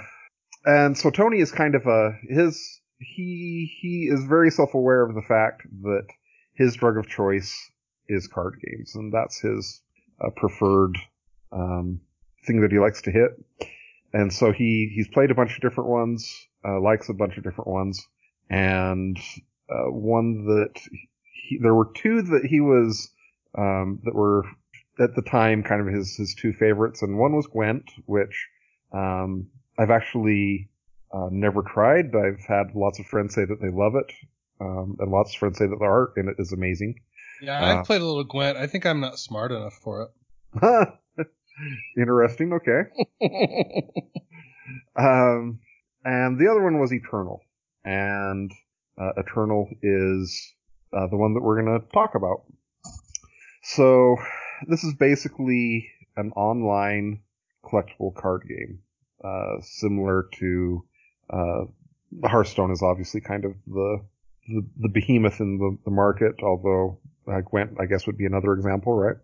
and 0.66 0.98
so 0.98 1.10
Tony 1.10 1.40
is 1.40 1.52
kind 1.52 1.76
of 1.76 1.86
a, 1.86 2.18
his 2.28 2.82
he 3.00 3.72
he 3.80 4.10
is 4.12 4.24
very 4.24 4.52
self 4.52 4.74
aware 4.74 5.04
of 5.04 5.16
the 5.16 5.22
fact 5.22 5.64
that 5.84 6.08
his 6.54 6.76
drug 6.76 6.98
of 6.98 7.08
choice 7.08 7.72
is 8.08 8.28
card 8.28 8.60
games, 8.66 8.96
and 8.96 9.14
that's 9.14 9.40
his 9.40 9.82
uh, 10.24 10.30
preferred 10.36 10.98
um, 11.52 12.02
thing 12.46 12.62
that 12.62 12.72
he 12.72 12.80
likes 12.80 13.02
to 13.04 13.12
hit. 13.12 13.32
And 14.14 14.34
so 14.34 14.52
he 14.52 14.92
he's 14.94 15.08
played 15.10 15.32
a 15.32 15.36
bunch 15.36 15.56
of 15.56 15.62
different 15.62 15.90
ones, 15.90 16.48
uh, 16.68 16.80
likes 16.80 17.10
a 17.10 17.14
bunch 17.14 17.38
of 17.38 17.44
different 17.44 17.70
ones, 17.70 18.08
and 18.50 19.18
uh, 19.70 19.92
one 19.92 20.46
that 20.46 20.80
he, 21.34 21.60
there 21.62 21.76
were 21.76 21.92
two 21.94 22.22
that 22.24 22.46
he 22.46 22.62
was 22.62 23.10
um, 23.58 24.00
that 24.04 24.16
were 24.16 24.44
at 25.00 25.16
the 25.16 25.22
time 25.22 25.62
kind 25.64 25.88
of 25.88 25.94
his 25.94 26.16
his 26.16 26.34
two 26.34 26.54
favorites, 26.54 27.02
and 27.02 27.20
one 27.20 27.36
was 27.36 27.48
Gwent, 27.48 27.92
which 28.06 28.48
um, 28.92 29.48
I've 29.78 29.92
actually 29.92 30.70
uh, 31.12 31.30
never 31.32 31.62
tried. 31.62 32.16
I've 32.16 32.44
had 32.46 32.76
lots 32.76 33.00
of 33.00 33.06
friends 33.06 33.34
say 33.36 33.46
that 33.46 33.62
they 33.62 33.70
love 33.70 33.96
it, 33.96 34.12
um, 34.60 34.98
and 35.00 35.12
lots 35.12 35.34
of 35.34 35.40
friends 35.40 35.58
say 35.58 35.68
that 35.68 35.80
the 35.80 35.86
art 35.86 36.14
in 36.18 36.28
it 36.28 36.36
is 36.40 36.52
amazing. 36.52 36.96
Yeah, 37.42 37.64
I've 37.64 37.78
uh, 37.80 37.84
played 37.84 38.02
a 38.02 38.06
little 38.06 38.24
Gwent. 38.24 38.58
I 38.58 38.68
think 38.68 38.86
I'm 38.86 39.00
not 39.00 39.20
smart 39.20 39.52
enough 39.52 39.74
for 39.74 40.10
it. 40.62 40.90
Interesting. 41.98 42.54
Okay. 42.54 42.90
um, 44.96 45.60
and 46.04 46.40
the 46.40 46.48
other 46.50 46.64
one 46.64 46.80
was 46.80 46.92
Eternal, 46.92 47.42
and 47.84 48.52
uh, 49.00 49.12
Eternal 49.18 49.70
is 49.82 50.54
uh, 50.94 51.08
the 51.08 51.18
one 51.18 51.34
that 51.34 51.42
we're 51.42 51.62
going 51.62 51.80
to 51.80 51.88
talk 51.94 52.16
about. 52.16 52.44
So 53.64 54.18
this 54.68 54.84
is 54.84 54.94
basically 54.94 55.90
an 56.16 56.32
online 56.36 57.22
collectible 57.64 58.16
card 58.16 58.44
game, 58.48 58.80
uh, 59.24 59.62
similar 59.62 60.28
to 60.40 60.84
uh, 61.30 61.66
Hearthstone 62.24 62.72
is 62.72 62.82
obviously 62.82 63.22
kind 63.22 63.46
of 63.46 63.54
the 63.66 64.02
the, 64.48 64.66
the 64.80 64.90
behemoth 64.90 65.40
in 65.42 65.58
the, 65.58 65.78
the 65.84 65.92
market, 65.92 66.36
although 66.42 67.00
uh, 67.30 67.42
Gwent, 67.42 67.78
I 67.80 67.86
guess, 67.86 68.08
would 68.08 68.18
be 68.18 68.26
another 68.26 68.54
example, 68.54 68.94
right? 68.94 69.18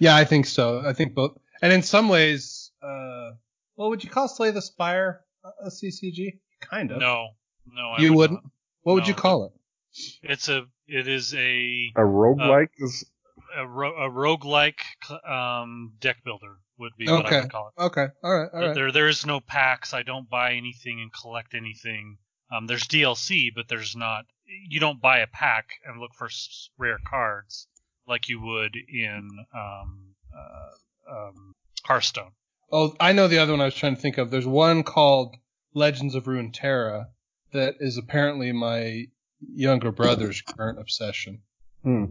Yeah, 0.00 0.16
I 0.16 0.24
think 0.24 0.46
so. 0.46 0.82
I 0.84 0.92
think 0.92 1.14
both. 1.14 1.36
And 1.60 1.72
in 1.72 1.82
some 1.82 2.08
ways, 2.08 2.70
uh, 2.82 3.32
well, 3.76 3.90
would 3.90 4.02
you 4.02 4.10
call 4.10 4.28
Slay 4.28 4.50
the 4.50 4.62
Spire 4.62 5.24
a 5.44 5.68
CCG? 5.68 6.38
Kind 6.60 6.90
of. 6.90 6.98
No, 6.98 7.28
no, 7.70 7.90
I 7.90 8.00
you 8.00 8.12
would 8.12 8.16
wouldn't. 8.16 8.44
Not. 8.44 8.52
What 8.82 8.94
would 8.94 9.02
no, 9.02 9.08
you 9.08 9.14
call 9.14 9.44
it? 9.44 9.52
It's 10.22 10.48
a. 10.48 10.64
It 10.86 11.08
is 11.08 11.34
a. 11.34 11.92
A 11.96 12.00
roguelike 12.00 12.70
uh, 12.80 12.86
is. 12.86 13.04
A, 13.56 13.66
ro- 13.66 13.96
a 13.96 14.10
roguelike 14.10 14.80
um, 15.28 15.92
deck 16.00 16.16
builder 16.24 16.56
would 16.78 16.92
be 16.96 17.06
what 17.08 17.26
I 17.32 17.40
would 17.40 17.50
call 17.50 17.72
it. 17.76 17.82
Okay. 17.82 18.06
All 18.22 18.38
right. 18.38 18.48
All 18.52 18.60
right. 18.60 18.74
There, 18.74 18.92
there's 18.92 19.26
no 19.26 19.40
packs. 19.40 19.94
I 19.94 20.02
don't 20.02 20.28
buy 20.28 20.54
anything 20.54 21.00
and 21.00 21.12
collect 21.12 21.54
anything. 21.54 22.18
Um, 22.54 22.66
there's 22.66 22.84
DLC, 22.84 23.52
but 23.54 23.68
there's 23.68 23.96
not. 23.96 24.26
You 24.68 24.78
don't 24.78 25.00
buy 25.00 25.18
a 25.18 25.26
pack 25.26 25.70
and 25.84 26.00
look 26.00 26.14
for 26.14 26.28
rare 26.78 26.98
cards 27.04 27.66
like 28.06 28.28
you 28.28 28.40
would 28.40 28.76
in 28.76 29.28
um, 29.54 30.14
uh, 30.36 31.12
um, 31.12 31.54
Hearthstone. 31.84 32.30
Oh, 32.70 32.94
I 33.00 33.12
know 33.12 33.28
the 33.28 33.38
other 33.38 33.52
one 33.52 33.60
I 33.60 33.66
was 33.66 33.74
trying 33.74 33.96
to 33.96 34.00
think 34.00 34.18
of. 34.18 34.30
There's 34.30 34.46
one 34.46 34.82
called 34.82 35.36
Legends 35.74 36.14
of 36.14 36.24
Runeterra 36.24 37.06
that 37.52 37.76
is 37.80 37.96
apparently 37.96 38.52
my 38.52 39.06
younger 39.40 39.92
brother's 39.92 40.40
current 40.42 40.78
obsession. 40.78 41.42
Hmm. 41.82 42.04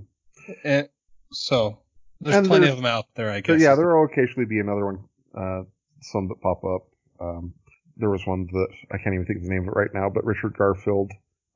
And 0.64 0.90
so 1.32 1.80
there's 2.22 2.36
and 2.36 2.48
plenty 2.48 2.66
there's, 2.66 2.78
of 2.78 2.78
them 2.78 2.86
out 2.86 3.06
there, 3.16 3.30
I 3.30 3.42
guess. 3.42 3.62
Yeah, 3.62 3.76
there 3.76 3.96
will 3.96 4.06
occasionally 4.06 4.46
be 4.46 4.60
another 4.60 4.86
one, 4.86 5.04
uh, 5.38 5.64
some 6.02 6.28
that 6.30 6.42
pop 6.42 6.64
up. 6.64 6.88
Um, 7.20 7.54
there 7.98 8.10
was 8.10 8.26
one 8.26 8.48
that 8.52 8.68
I 8.92 8.98
can't 8.98 9.14
even 9.14 9.26
think 9.26 9.40
of 9.40 9.44
the 9.44 9.50
name 9.50 9.64
of 9.64 9.70
it 9.70 9.76
right 9.76 9.94
now, 9.94 10.10
but 10.10 10.26
Richard 10.26 10.56
Garfield 10.58 11.12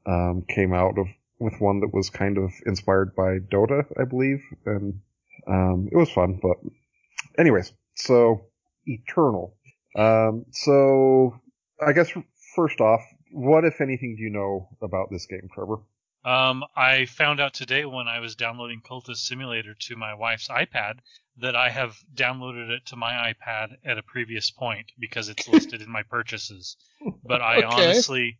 um, 0.06 0.44
came 0.48 0.74
out 0.74 0.98
of 0.98 1.08
with 1.40 1.60
one 1.60 1.80
that 1.82 1.94
was 1.94 2.10
kind 2.10 2.38
of 2.38 2.52
inspired 2.66 3.16
by 3.16 3.40
Dota, 3.40 3.86
I 4.00 4.04
believe, 4.04 4.42
and 4.66 5.00
um, 5.48 5.90
it 5.92 5.96
was 5.96 6.10
fun. 6.12 6.40
But 6.42 6.58
anyways, 7.38 7.72
so 7.96 8.46
Eternal. 8.86 9.56
Um, 9.96 10.46
so 10.52 11.40
I 11.86 11.94
guess 11.94 12.12
first 12.56 12.82
off, 12.82 13.02
what 13.32 13.66
if 13.66 13.82
anything 13.82 14.16
do 14.18 14.24
you 14.24 14.30
know 14.30 14.70
about 14.82 15.10
this 15.12 15.26
game, 15.26 15.50
Trevor? 15.54 15.80
Um, 16.26 16.66
I 16.76 17.06
found 17.06 17.40
out 17.40 17.54
today 17.54 17.86
when 17.86 18.08
I 18.08 18.20
was 18.20 18.36
downloading 18.36 18.82
Cultist 18.82 19.18
Simulator 19.18 19.74
to 19.74 19.96
my 19.96 20.14
wife's 20.14 20.50
iPad 20.50 21.00
that 21.38 21.56
I 21.56 21.70
have 21.70 21.96
downloaded 22.14 22.70
it 22.70 22.86
to 22.88 22.98
my 22.98 23.34
iPad 23.34 23.78
at 23.86 23.98
a 23.98 24.04
previous 24.04 24.52
point 24.52 24.92
because 25.00 25.30
it's 25.30 25.48
listed 25.54 25.82
in 25.82 25.90
my 25.90 26.04
purchases. 26.04 26.76
But 27.24 27.42
I 27.42 27.58
okay. 27.58 27.66
honestly, 27.66 28.40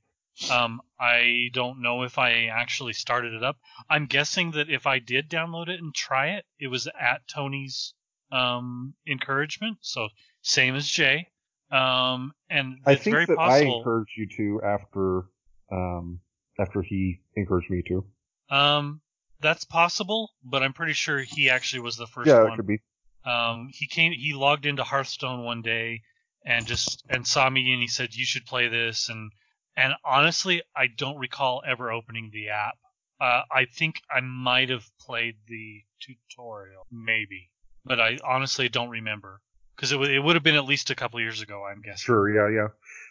um, 0.52 0.82
I 1.00 1.50
don't 1.54 1.82
know 1.82 2.04
if 2.04 2.18
I 2.18 2.46
actually 2.46 2.94
started 2.94 3.34
it 3.34 3.44
up. 3.44 3.58
I'm 3.90 4.06
guessing 4.06 4.52
that 4.52 4.70
if 4.70 4.86
I 4.86 5.00
did 5.00 5.30
download 5.30 5.70
it 5.70 5.80
and 5.80 5.96
try 5.96 6.32
it, 6.32 6.46
it 6.60 6.68
was 6.68 6.88
at 7.00 7.28
Tony's 7.28 7.94
um, 8.32 8.94
encouragement. 9.08 9.78
So 9.82 10.10
same 10.42 10.76
as 10.76 10.88
Jay. 10.88 11.28
Um, 11.72 12.34
and 12.50 12.80
I 12.86 12.96
think 12.96 13.14
very 13.14 13.26
that 13.26 13.40
I 13.40 13.48
possible. 13.48 13.78
encouraged 13.78 14.12
you 14.18 14.28
to 14.38 14.62
after 14.64 15.24
um 15.72 16.20
after 16.60 16.82
he 16.82 17.22
encouraged 17.36 17.70
me 17.70 17.82
to. 17.88 18.06
um, 18.50 19.02
that's 19.42 19.64
possible, 19.64 20.32
but 20.44 20.62
I'm 20.62 20.74
pretty 20.74 20.94
sure 20.94 21.20
he 21.20 21.50
actually 21.50 21.80
was 21.80 21.96
the 21.96 22.08
first 22.08 22.28
yeah, 22.28 22.44
one. 22.44 22.54
it 22.54 22.56
could 22.58 22.68
be. 22.68 22.82
Um, 23.26 23.70
he 23.72 23.88
came, 23.88 24.12
he 24.12 24.34
logged 24.34 24.66
into 24.66 24.84
Hearthstone 24.84 25.46
one 25.46 25.62
day 25.62 26.02
and 26.46 26.66
just 26.66 27.04
and 27.10 27.26
saw 27.26 27.50
me 27.50 27.72
and 27.74 27.82
he 27.82 27.88
said 27.88 28.14
you 28.14 28.26
should 28.26 28.46
play 28.46 28.68
this 28.68 29.10
and 29.10 29.32
and 29.76 29.94
honestly 30.06 30.62
I 30.76 30.88
don't 30.88 31.18
recall 31.18 31.62
ever 31.66 31.92
opening 31.92 32.30
the 32.32 32.50
app. 32.50 32.78
Uh, 33.22 33.42
I 33.52 33.66
think 33.66 34.02
I 34.10 34.22
might 34.22 34.70
have 34.70 34.86
played 35.02 35.36
the 35.48 35.84
tutorial 36.00 36.88
maybe, 36.92 37.50
but 37.84 38.00
I 38.00 38.18
honestly 38.24 38.70
don't 38.70 38.90
remember 38.90 39.42
because 39.76 39.92
it 39.92 39.98
would 39.98 40.12
it 40.12 40.20
would 40.20 40.36
have 40.36 40.44
been 40.44 40.56
at 40.56 40.66
least 40.66 40.90
a 40.90 40.96
couple 40.96 41.20
years 41.20 41.42
ago. 41.42 41.66
I'm 41.66 41.82
guessing. 41.82 41.98
Sure, 41.98 42.30
yeah, 42.30 42.50
yeah. 42.56 42.68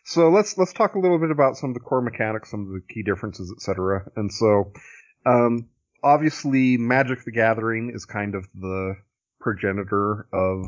So 0.09 0.31
let's 0.31 0.57
let's 0.57 0.73
talk 0.73 0.95
a 0.95 0.99
little 0.99 1.19
bit 1.19 1.31
about 1.31 1.59
some 1.59 1.69
of 1.69 1.75
the 1.75 1.81
core 1.81 2.01
mechanics, 2.01 2.51
some 2.51 2.63
of 2.63 2.69
the 2.69 2.81
key 2.89 3.03
differences, 3.03 3.53
etc. 3.55 4.11
And 4.17 4.33
so, 4.33 4.73
um, 5.27 5.69
obviously, 6.03 6.79
Magic: 6.79 7.25
The 7.25 7.31
Gathering 7.31 7.93
is 7.95 8.07
kind 8.07 8.35
of 8.35 8.49
the 8.55 8.97
progenitor 9.39 10.27
of 10.33 10.65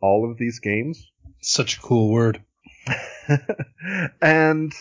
all 0.00 0.30
of 0.30 0.38
these 0.38 0.60
games. 0.60 1.10
Such 1.40 1.78
a 1.78 1.80
cool 1.80 2.12
word. 2.12 2.40
and 4.22 4.72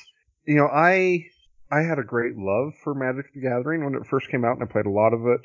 you 0.45 0.57
know, 0.57 0.67
I 0.71 1.25
I 1.71 1.79
had 1.79 1.97
a 1.97 2.03
great 2.03 2.38
love 2.38 2.73
for 2.83 2.93
Magic: 2.93 3.33
The 3.33 3.41
Gathering 3.41 3.83
when 3.83 3.95
it 3.95 4.05
first 4.05 4.29
came 4.29 4.45
out, 4.45 4.59
and 4.59 4.61
I 4.61 4.71
played 4.71 4.85
a 4.85 4.91
lot 4.91 5.11
of 5.13 5.25
it, 5.25 5.41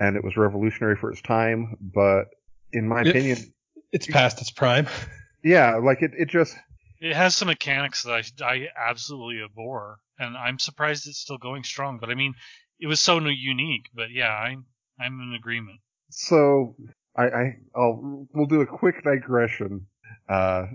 and 0.00 0.16
it 0.16 0.24
was 0.24 0.38
revolutionary 0.38 0.96
for 0.96 1.10
its 1.10 1.20
time. 1.20 1.76
But 1.82 2.28
in 2.72 2.88
my 2.88 3.02
It- 3.02 3.08
opinion, 3.08 3.52
It's 3.92 4.06
past 4.06 4.40
its 4.40 4.50
prime. 4.50 4.86
yeah, 5.44 5.76
like 5.76 6.00
it 6.00 6.12
it 6.16 6.30
just 6.30 6.56
It 7.00 7.14
has 7.14 7.34
some 7.34 7.48
mechanics 7.48 8.02
that 8.04 8.12
I, 8.40 8.44
I 8.44 8.68
absolutely 8.76 9.42
abhor, 9.42 9.98
and 10.18 10.36
I'm 10.36 10.58
surprised 10.58 11.06
it's 11.06 11.18
still 11.18 11.38
going 11.38 11.64
strong. 11.64 11.98
But 11.98 12.10
I 12.10 12.14
mean, 12.14 12.34
it 12.80 12.86
was 12.86 13.00
so 13.00 13.18
unique. 13.18 13.88
But 13.94 14.10
yeah, 14.10 14.30
I'm 14.30 14.64
I'm 14.98 15.20
in 15.20 15.34
agreement. 15.34 15.80
so 16.10 16.76
I, 17.16 17.24
I 17.24 17.56
I'll 17.76 18.26
we'll 18.32 18.46
do 18.46 18.60
a 18.60 18.66
quick 18.66 19.02
digression 19.04 19.86
uh 20.28 20.66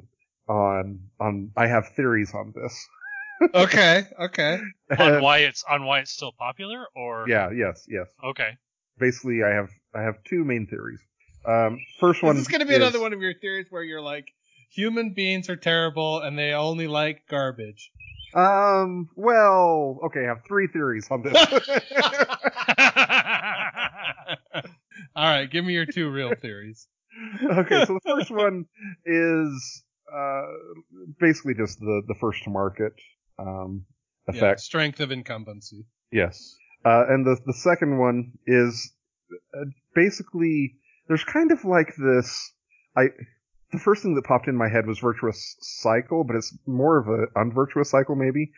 on 0.47 0.99
on 1.19 1.51
I 1.55 1.67
have 1.67 1.89
theories 1.89 2.33
on 2.33 2.53
this. 2.55 2.87
okay, 3.53 4.03
okay. 4.19 4.59
on 4.97 5.21
why 5.21 5.39
it's 5.39 5.63
on 5.69 5.85
why 5.85 5.99
it's 5.99 6.11
still 6.11 6.33
popular, 6.37 6.85
or 6.95 7.25
yeah, 7.29 7.51
yes, 7.51 7.85
yes. 7.87 8.07
okay. 8.23 8.57
Basically 8.97 9.43
I 9.43 9.49
have 9.49 9.69
I 9.95 10.01
have 10.01 10.23
two 10.25 10.43
main 10.43 10.67
theories. 10.67 10.99
Um 11.45 11.79
first 11.99 12.21
one 12.21 12.35
This 12.35 12.43
is 12.43 12.47
going 12.49 12.59
to 12.59 12.65
be 12.65 12.73
is- 12.73 12.77
another 12.79 12.99
one 12.99 13.13
of 13.13 13.21
your 13.21 13.33
theories 13.33 13.67
where 13.69 13.83
you're 13.83 14.01
like, 14.01 14.27
human 14.69 15.13
beings 15.13 15.49
are 15.49 15.55
terrible 15.55 16.19
and 16.21 16.37
they 16.37 16.53
only 16.53 16.87
like 16.87 17.27
garbage. 17.27 17.91
Um 18.33 19.09
well, 19.15 19.99
okay, 20.05 20.25
I 20.25 20.27
have 20.27 20.43
three 20.47 20.67
theories 20.67 21.07
on 21.09 21.23
this. 21.23 21.33
All 25.15 25.25
right, 25.25 25.49
give 25.49 25.65
me 25.65 25.73
your 25.73 25.85
two 25.85 26.09
real 26.09 26.35
theories. 26.35 26.87
okay, 27.43 27.85
so 27.85 27.93
the 27.95 27.99
first 28.05 28.31
one 28.31 28.65
is 29.05 29.83
uh 30.13 30.43
basically 31.19 31.53
just 31.55 31.79
the 31.79 32.01
the 32.07 32.15
first 32.19 32.43
to 32.43 32.49
market 32.49 32.93
um 33.39 33.85
Yeah, 34.27 34.35
effect. 34.35 34.59
strength 34.61 34.99
of 34.99 35.11
incumbency. 35.11 35.85
Yes. 36.11 36.55
Uh, 36.85 37.05
and 37.09 37.25
the 37.25 37.37
the 37.45 37.53
second 37.53 37.97
one 37.97 38.33
is 38.45 38.93
uh, 39.53 39.65
basically 39.95 40.75
there's 41.07 41.23
kind 41.23 41.51
of 41.51 41.65
like 41.65 41.95
this. 41.97 42.53
I 42.95 43.07
the 43.71 43.79
first 43.79 44.01
thing 44.01 44.15
that 44.15 44.25
popped 44.25 44.47
in 44.47 44.55
my 44.55 44.69
head 44.69 44.87
was 44.87 44.99
virtuous 44.99 45.55
cycle, 45.61 46.23
but 46.23 46.35
it's 46.35 46.57
more 46.65 46.97
of 46.97 47.07
a 47.07 47.27
unvirtuous 47.39 47.89
cycle 47.89 48.15
maybe 48.15 48.51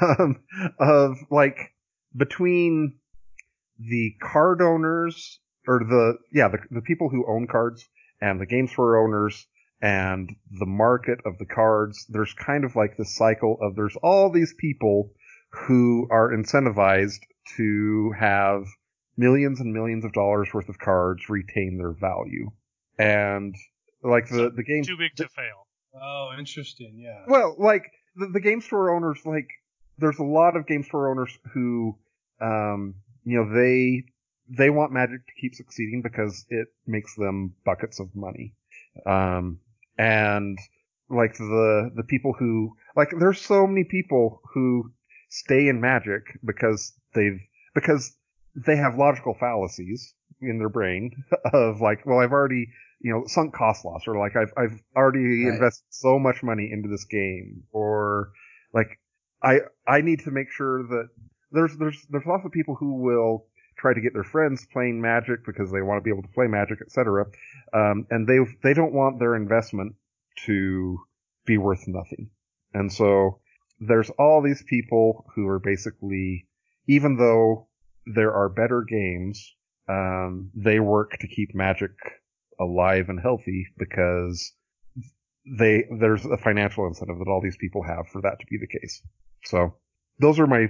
um, 0.00 0.42
of 0.78 1.16
like 1.30 1.74
between 2.16 2.98
the 3.78 4.14
card 4.20 4.60
owners 4.60 5.40
or 5.66 5.80
the 5.80 6.18
yeah 6.32 6.48
the 6.48 6.58
the 6.70 6.82
people 6.82 7.08
who 7.08 7.24
own 7.26 7.46
cards 7.46 7.88
and 8.20 8.40
the 8.40 8.46
game 8.46 8.68
store 8.68 8.98
owners 9.02 9.46
and 9.80 10.30
the 10.58 10.66
market 10.66 11.20
of 11.24 11.38
the 11.38 11.46
cards. 11.46 12.06
There's 12.08 12.34
kind 12.34 12.64
of 12.64 12.76
like 12.76 12.96
this 12.96 13.16
cycle 13.16 13.58
of 13.62 13.76
there's 13.76 13.96
all 14.02 14.30
these 14.30 14.54
people 14.58 15.12
who 15.50 16.06
are 16.10 16.30
incentivized 16.30 17.20
to 17.56 18.12
have 18.18 18.64
millions 19.16 19.60
and 19.60 19.72
millions 19.72 20.04
of 20.04 20.12
dollars 20.12 20.48
worth 20.52 20.68
of 20.68 20.78
cards 20.78 21.28
retain 21.28 21.78
their 21.78 21.92
value. 21.92 22.50
And 22.98 23.54
like 24.02 24.28
the, 24.28 24.50
the 24.54 24.62
game, 24.62 24.84
Too 24.84 24.96
big 24.96 25.14
to 25.16 25.28
fail. 25.28 25.66
Oh, 26.00 26.30
interesting. 26.38 26.94
Yeah. 26.96 27.24
well, 27.26 27.56
like 27.58 27.90
the, 28.16 28.28
the 28.28 28.40
game 28.40 28.60
store 28.60 28.94
owners, 28.94 29.18
like 29.24 29.48
there's 29.98 30.18
a 30.18 30.24
lot 30.24 30.56
of 30.56 30.66
game 30.66 30.84
store 30.84 31.10
owners 31.10 31.36
who, 31.52 31.96
um, 32.40 32.94
you 33.24 33.38
know, 33.38 33.52
they, 33.54 34.04
they 34.48 34.70
want 34.70 34.92
Magic 34.92 35.26
to 35.26 35.32
keep 35.40 35.54
succeeding 35.54 36.02
because 36.02 36.46
it 36.48 36.68
makes 36.86 37.14
them 37.16 37.54
buckets 37.64 38.00
of 38.00 38.14
money. 38.14 38.54
Um, 39.06 39.60
and 39.98 40.58
like 41.08 41.36
the, 41.36 41.90
the 41.94 42.04
people 42.04 42.34
who, 42.38 42.76
like 42.96 43.10
there's 43.18 43.40
so 43.40 43.66
many 43.66 43.84
people 43.84 44.40
who 44.54 44.92
stay 45.28 45.68
in 45.68 45.80
Magic 45.80 46.22
because 46.44 46.92
they've, 47.14 47.40
because 47.74 48.16
they 48.54 48.76
have 48.76 48.96
logical 48.96 49.36
fallacies 49.38 50.14
in 50.40 50.58
their 50.58 50.68
brain 50.68 51.24
of 51.52 51.80
like, 51.80 52.04
well, 52.06 52.18
I've 52.18 52.32
already, 52.32 52.68
you 53.00 53.12
know, 53.12 53.24
sunk 53.26 53.54
cost 53.54 53.84
loss 53.84 54.06
or 54.06 54.16
like 54.18 54.36
I've, 54.36 54.52
I've 54.56 54.80
already 54.96 55.44
Right. 55.44 55.54
invested 55.54 55.86
so 55.90 56.18
much 56.18 56.42
money 56.42 56.70
into 56.72 56.88
this 56.88 57.04
game 57.04 57.64
or 57.72 58.30
like 58.74 58.98
I, 59.42 59.60
I 59.86 60.02
need 60.02 60.20
to 60.20 60.30
make 60.30 60.50
sure 60.50 60.82
that 60.82 61.08
there's, 61.50 61.76
there's, 61.78 62.06
there's 62.10 62.26
lots 62.26 62.44
of 62.44 62.52
people 62.52 62.74
who 62.74 63.00
will 63.02 63.46
try 63.78 63.94
to 63.94 64.00
get 64.00 64.12
their 64.12 64.24
friends 64.24 64.66
playing 64.72 65.00
Magic 65.00 65.44
because 65.46 65.70
they 65.72 65.80
want 65.80 65.98
to 65.98 66.02
be 66.02 66.10
able 66.10 66.22
to 66.22 66.34
play 66.34 66.46
Magic, 66.46 66.78
etc. 66.82 67.24
Um, 67.72 68.06
and 68.10 68.26
they, 68.28 68.38
they 68.62 68.74
don't 68.74 68.92
want 68.92 69.18
their 69.18 69.34
investment 69.34 69.94
to 70.46 70.98
be 71.46 71.56
worth 71.56 71.88
nothing. 71.88 72.28
And 72.74 72.92
so 72.92 73.40
there's 73.80 74.10
all 74.10 74.42
these 74.42 74.62
people 74.68 75.24
who 75.34 75.48
are 75.48 75.58
basically, 75.58 76.46
even 76.86 77.16
though 77.16 77.68
there 78.06 78.32
are 78.34 78.48
better 78.50 78.84
games, 78.86 79.54
um, 79.88 80.50
they 80.54 80.78
work 80.80 81.12
to 81.18 81.26
keep 81.26 81.54
Magic 81.54 81.92
alive 82.60 83.08
and 83.08 83.18
healthy 83.20 83.66
because 83.78 84.52
they 85.58 85.84
there's 85.98 86.24
a 86.24 86.36
financial 86.36 86.86
incentive 86.86 87.18
that 87.18 87.28
all 87.28 87.40
these 87.42 87.56
people 87.56 87.82
have 87.82 88.06
for 88.08 88.20
that 88.22 88.38
to 88.40 88.46
be 88.50 88.58
the 88.58 88.78
case. 88.78 89.02
So 89.44 89.74
those 90.18 90.38
are 90.38 90.46
my 90.46 90.66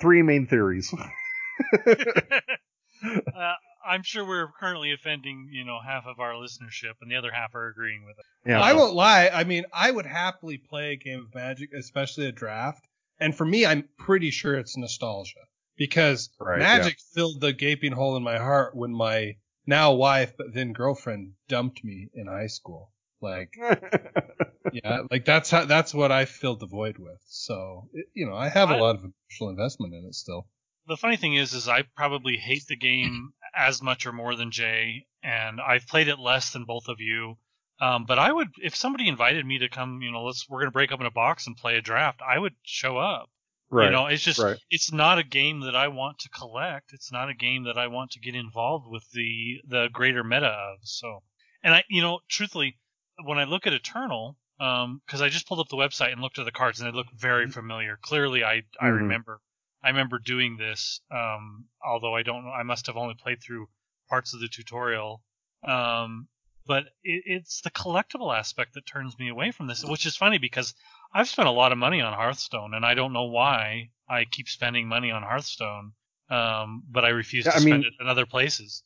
three 0.00 0.22
main 0.22 0.46
theories. 0.46 0.94
uh, 1.86 3.54
I'm 3.84 4.02
sure 4.02 4.24
we're 4.24 4.48
currently 4.60 4.92
offending, 4.92 5.48
you 5.50 5.64
know, 5.64 5.78
half 5.84 6.06
of 6.06 6.20
our 6.20 6.34
listenership, 6.34 6.94
and 7.00 7.10
the 7.10 7.16
other 7.16 7.32
half 7.32 7.54
are 7.54 7.68
agreeing 7.68 8.04
with 8.04 8.16
it. 8.18 8.24
yeah, 8.50 8.60
I 8.60 8.74
won't 8.74 8.94
lie. 8.94 9.28
I 9.32 9.44
mean, 9.44 9.64
I 9.72 9.90
would 9.90 10.06
happily 10.06 10.58
play 10.58 10.92
a 10.92 10.96
game 10.96 11.20
of 11.20 11.34
Magic, 11.34 11.70
especially 11.76 12.26
a 12.26 12.32
draft. 12.32 12.86
And 13.18 13.36
for 13.36 13.44
me, 13.44 13.66
I'm 13.66 13.88
pretty 13.98 14.30
sure 14.30 14.54
it's 14.54 14.76
nostalgia 14.76 15.40
because 15.76 16.30
Right, 16.40 16.58
Magic 16.58 16.98
filled 17.14 17.40
the 17.40 17.52
gaping 17.52 17.92
hole 17.92 18.16
in 18.16 18.22
my 18.22 18.38
heart 18.38 18.76
when 18.76 18.92
my 18.94 19.36
now 19.66 19.92
wife, 19.92 20.34
but 20.36 20.52
then 20.54 20.72
girlfriend 20.72 21.32
dumped 21.48 21.84
me 21.84 22.08
in 22.14 22.26
high 22.26 22.46
school. 22.48 22.90
Like, 23.20 23.54
yeah, 24.72 25.02
like 25.10 25.24
that's 25.24 25.50
how, 25.50 25.64
that's 25.64 25.94
what 25.94 26.10
I 26.10 26.24
filled 26.24 26.60
the 26.60 26.66
void 26.66 26.98
with. 26.98 27.20
So, 27.26 27.88
it, 27.92 28.06
you 28.14 28.26
know, 28.26 28.34
I 28.34 28.48
have 28.48 28.70
a 28.70 28.74
I- 28.74 28.80
lot 28.80 28.96
of 28.96 29.02
emotional 29.04 29.50
investment 29.50 29.94
in 29.94 30.04
it 30.06 30.14
still. 30.14 30.46
The 30.88 30.96
funny 30.96 31.16
thing 31.16 31.34
is, 31.34 31.52
is 31.52 31.68
I 31.68 31.82
probably 31.96 32.36
hate 32.36 32.66
the 32.66 32.74
game 32.76 33.34
as 33.54 33.80
much 33.80 34.04
or 34.04 34.12
more 34.12 34.34
than 34.34 34.50
Jay, 34.50 35.06
and 35.22 35.60
I've 35.60 35.86
played 35.86 36.08
it 36.08 36.18
less 36.18 36.50
than 36.52 36.64
both 36.64 36.88
of 36.88 36.98
you. 36.98 37.36
Um, 37.80 38.04
but 38.04 38.18
I 38.18 38.32
would, 38.32 38.48
if 38.60 38.74
somebody 38.74 39.06
invited 39.06 39.46
me 39.46 39.58
to 39.58 39.68
come, 39.68 40.02
you 40.02 40.10
know, 40.10 40.24
let's 40.24 40.48
we're 40.48 40.58
gonna 40.60 40.72
break 40.72 40.90
open 40.90 41.06
a 41.06 41.10
box 41.12 41.46
and 41.46 41.56
play 41.56 41.76
a 41.76 41.80
draft, 41.82 42.20
I 42.28 42.36
would 42.36 42.54
show 42.64 42.96
up. 42.98 43.30
Right. 43.72 43.86
You 43.86 43.90
know, 43.90 44.06
it's 44.06 44.22
just 44.22 44.40
right. 44.40 44.58
it's 44.70 44.92
not 44.92 45.18
a 45.18 45.24
game 45.24 45.60
that 45.60 45.74
I 45.74 45.88
want 45.88 46.20
to 46.20 46.28
collect. 46.28 46.92
It's 46.92 47.10
not 47.10 47.28
a 47.28 47.34
game 47.34 47.64
that 47.64 47.78
I 47.78 47.88
want 47.88 48.12
to 48.12 48.20
get 48.20 48.34
involved 48.34 48.86
with 48.88 49.04
the 49.10 49.60
the 49.66 49.88
greater 49.92 50.22
meta 50.22 50.46
of. 50.46 50.78
So, 50.82 51.22
and 51.64 51.74
I, 51.74 51.84
you 51.88 52.02
know, 52.02 52.20
truthfully, 52.28 52.78
when 53.24 53.38
I 53.38 53.44
look 53.44 53.66
at 53.66 53.72
Eternal, 53.72 54.36
um, 54.60 55.00
because 55.06 55.22
I 55.22 55.28
just 55.28 55.48
pulled 55.48 55.60
up 55.60 55.68
the 55.68 55.76
website 55.76 56.12
and 56.12 56.20
looked 56.20 56.38
at 56.38 56.44
the 56.44 56.52
cards 56.52 56.80
and 56.80 56.88
they 56.88 56.96
look 56.96 57.10
very 57.16 57.48
familiar. 57.48 57.98
Clearly, 58.02 58.44
I 58.44 58.62
I 58.80 58.86
Mhm. 58.86 58.92
remember 59.02 59.40
I 59.82 59.88
remember 59.88 60.18
doing 60.18 60.56
this. 60.56 61.00
Um, 61.10 61.66
although 61.84 62.14
I 62.14 62.22
don't 62.22 62.44
know, 62.44 62.50
I 62.52 62.62
must 62.62 62.86
have 62.86 62.96
only 62.96 63.14
played 63.14 63.42
through 63.42 63.68
parts 64.08 64.34
of 64.34 64.40
the 64.40 64.48
tutorial. 64.48 65.22
Um, 65.64 66.28
but 66.66 66.84
it, 67.02 67.22
it's 67.26 67.60
the 67.62 67.70
collectible 67.70 68.36
aspect 68.36 68.74
that 68.74 68.86
turns 68.86 69.18
me 69.18 69.28
away 69.28 69.50
from 69.50 69.66
this, 69.66 69.84
which 69.84 70.06
is 70.06 70.16
funny 70.16 70.38
because 70.38 70.74
I've 71.14 71.28
spent 71.28 71.48
a 71.48 71.52
lot 71.52 71.72
of 71.72 71.78
money 71.78 72.00
on 72.00 72.12
Hearthstone, 72.12 72.74
and 72.74 72.84
I 72.86 72.94
don't 72.94 73.12
know 73.12 73.24
why 73.24 73.90
I 74.08 74.24
keep 74.24 74.48
spending 74.48 74.88
money 74.88 75.10
on 75.10 75.22
Hearthstone. 75.22 75.92
Um, 76.30 76.82
but 76.90 77.04
I 77.04 77.10
refuse 77.10 77.44
Yeah, 77.44 77.52
to 77.52 77.56
I 77.58 77.60
spend 77.60 77.82
mean- 77.82 77.84
it 77.84 77.92
in 78.00 78.08
other 78.08 78.24
places. 78.24 78.82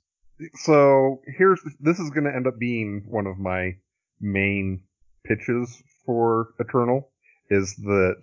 so 0.54 1.20
here's 1.38 1.60
this 1.80 1.98
is 2.00 2.10
going 2.10 2.24
to 2.24 2.34
end 2.34 2.46
up 2.46 2.58
being 2.58 3.04
one 3.06 3.26
of 3.26 3.38
my 3.38 3.76
main 4.20 4.82
pitches 5.24 5.82
for 6.04 6.48
Eternal 6.58 7.08
is 7.48 7.74
that 7.76 8.20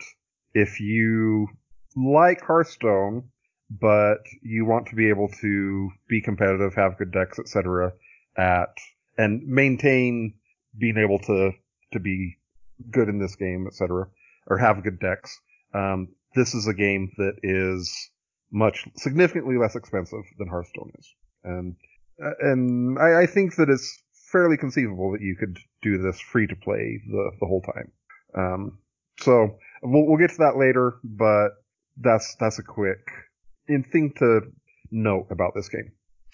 if 0.53 0.79
you 0.79 1.47
like 1.95 2.41
Hearthstone 2.41 3.29
but 3.69 4.19
you 4.43 4.65
want 4.65 4.87
to 4.87 4.95
be 4.95 5.09
able 5.09 5.29
to 5.41 5.89
be 6.07 6.21
competitive, 6.21 6.75
have 6.75 6.97
good 6.97 7.11
decks, 7.11 7.39
etc. 7.39 7.93
at 8.37 8.75
and 9.17 9.47
maintain 9.47 10.33
being 10.77 10.97
able 10.97 11.19
to 11.19 11.51
to 11.93 11.99
be 11.99 12.37
good 12.91 13.09
in 13.09 13.19
this 13.19 13.35
game, 13.35 13.67
etc. 13.67 14.07
or 14.47 14.57
have 14.57 14.83
good 14.83 14.99
decks. 14.99 15.39
Um, 15.73 16.09
this 16.35 16.53
is 16.53 16.67
a 16.67 16.73
game 16.73 17.11
that 17.17 17.35
is 17.43 18.09
much 18.51 18.87
significantly 18.97 19.57
less 19.57 19.75
expensive 19.75 20.23
than 20.37 20.47
Hearthstone 20.47 20.91
is, 20.97 21.13
and 21.43 21.75
and 22.41 22.99
I, 22.99 23.23
I 23.23 23.25
think 23.25 23.55
that 23.55 23.69
it's 23.69 24.01
fairly 24.31 24.57
conceivable 24.57 25.11
that 25.11 25.21
you 25.21 25.35
could 25.35 25.57
do 25.81 25.97
this 25.97 26.19
free 26.19 26.47
to 26.47 26.55
play 26.55 27.01
the 27.07 27.31
the 27.39 27.45
whole 27.45 27.61
time. 27.61 27.91
Um, 28.35 28.77
so 29.19 29.57
we'll 29.81 30.05
we'll 30.07 30.17
get 30.17 30.31
to 30.31 30.37
that 30.39 30.57
later, 30.57 30.95
but 31.03 31.49
that's 31.97 32.35
that's 32.39 32.59
a 32.59 32.63
quick 32.63 32.99
in 33.67 33.83
thing 33.83 34.13
to 34.17 34.41
note 34.91 35.27
about 35.29 35.53
this 35.55 35.69
game. 35.69 35.91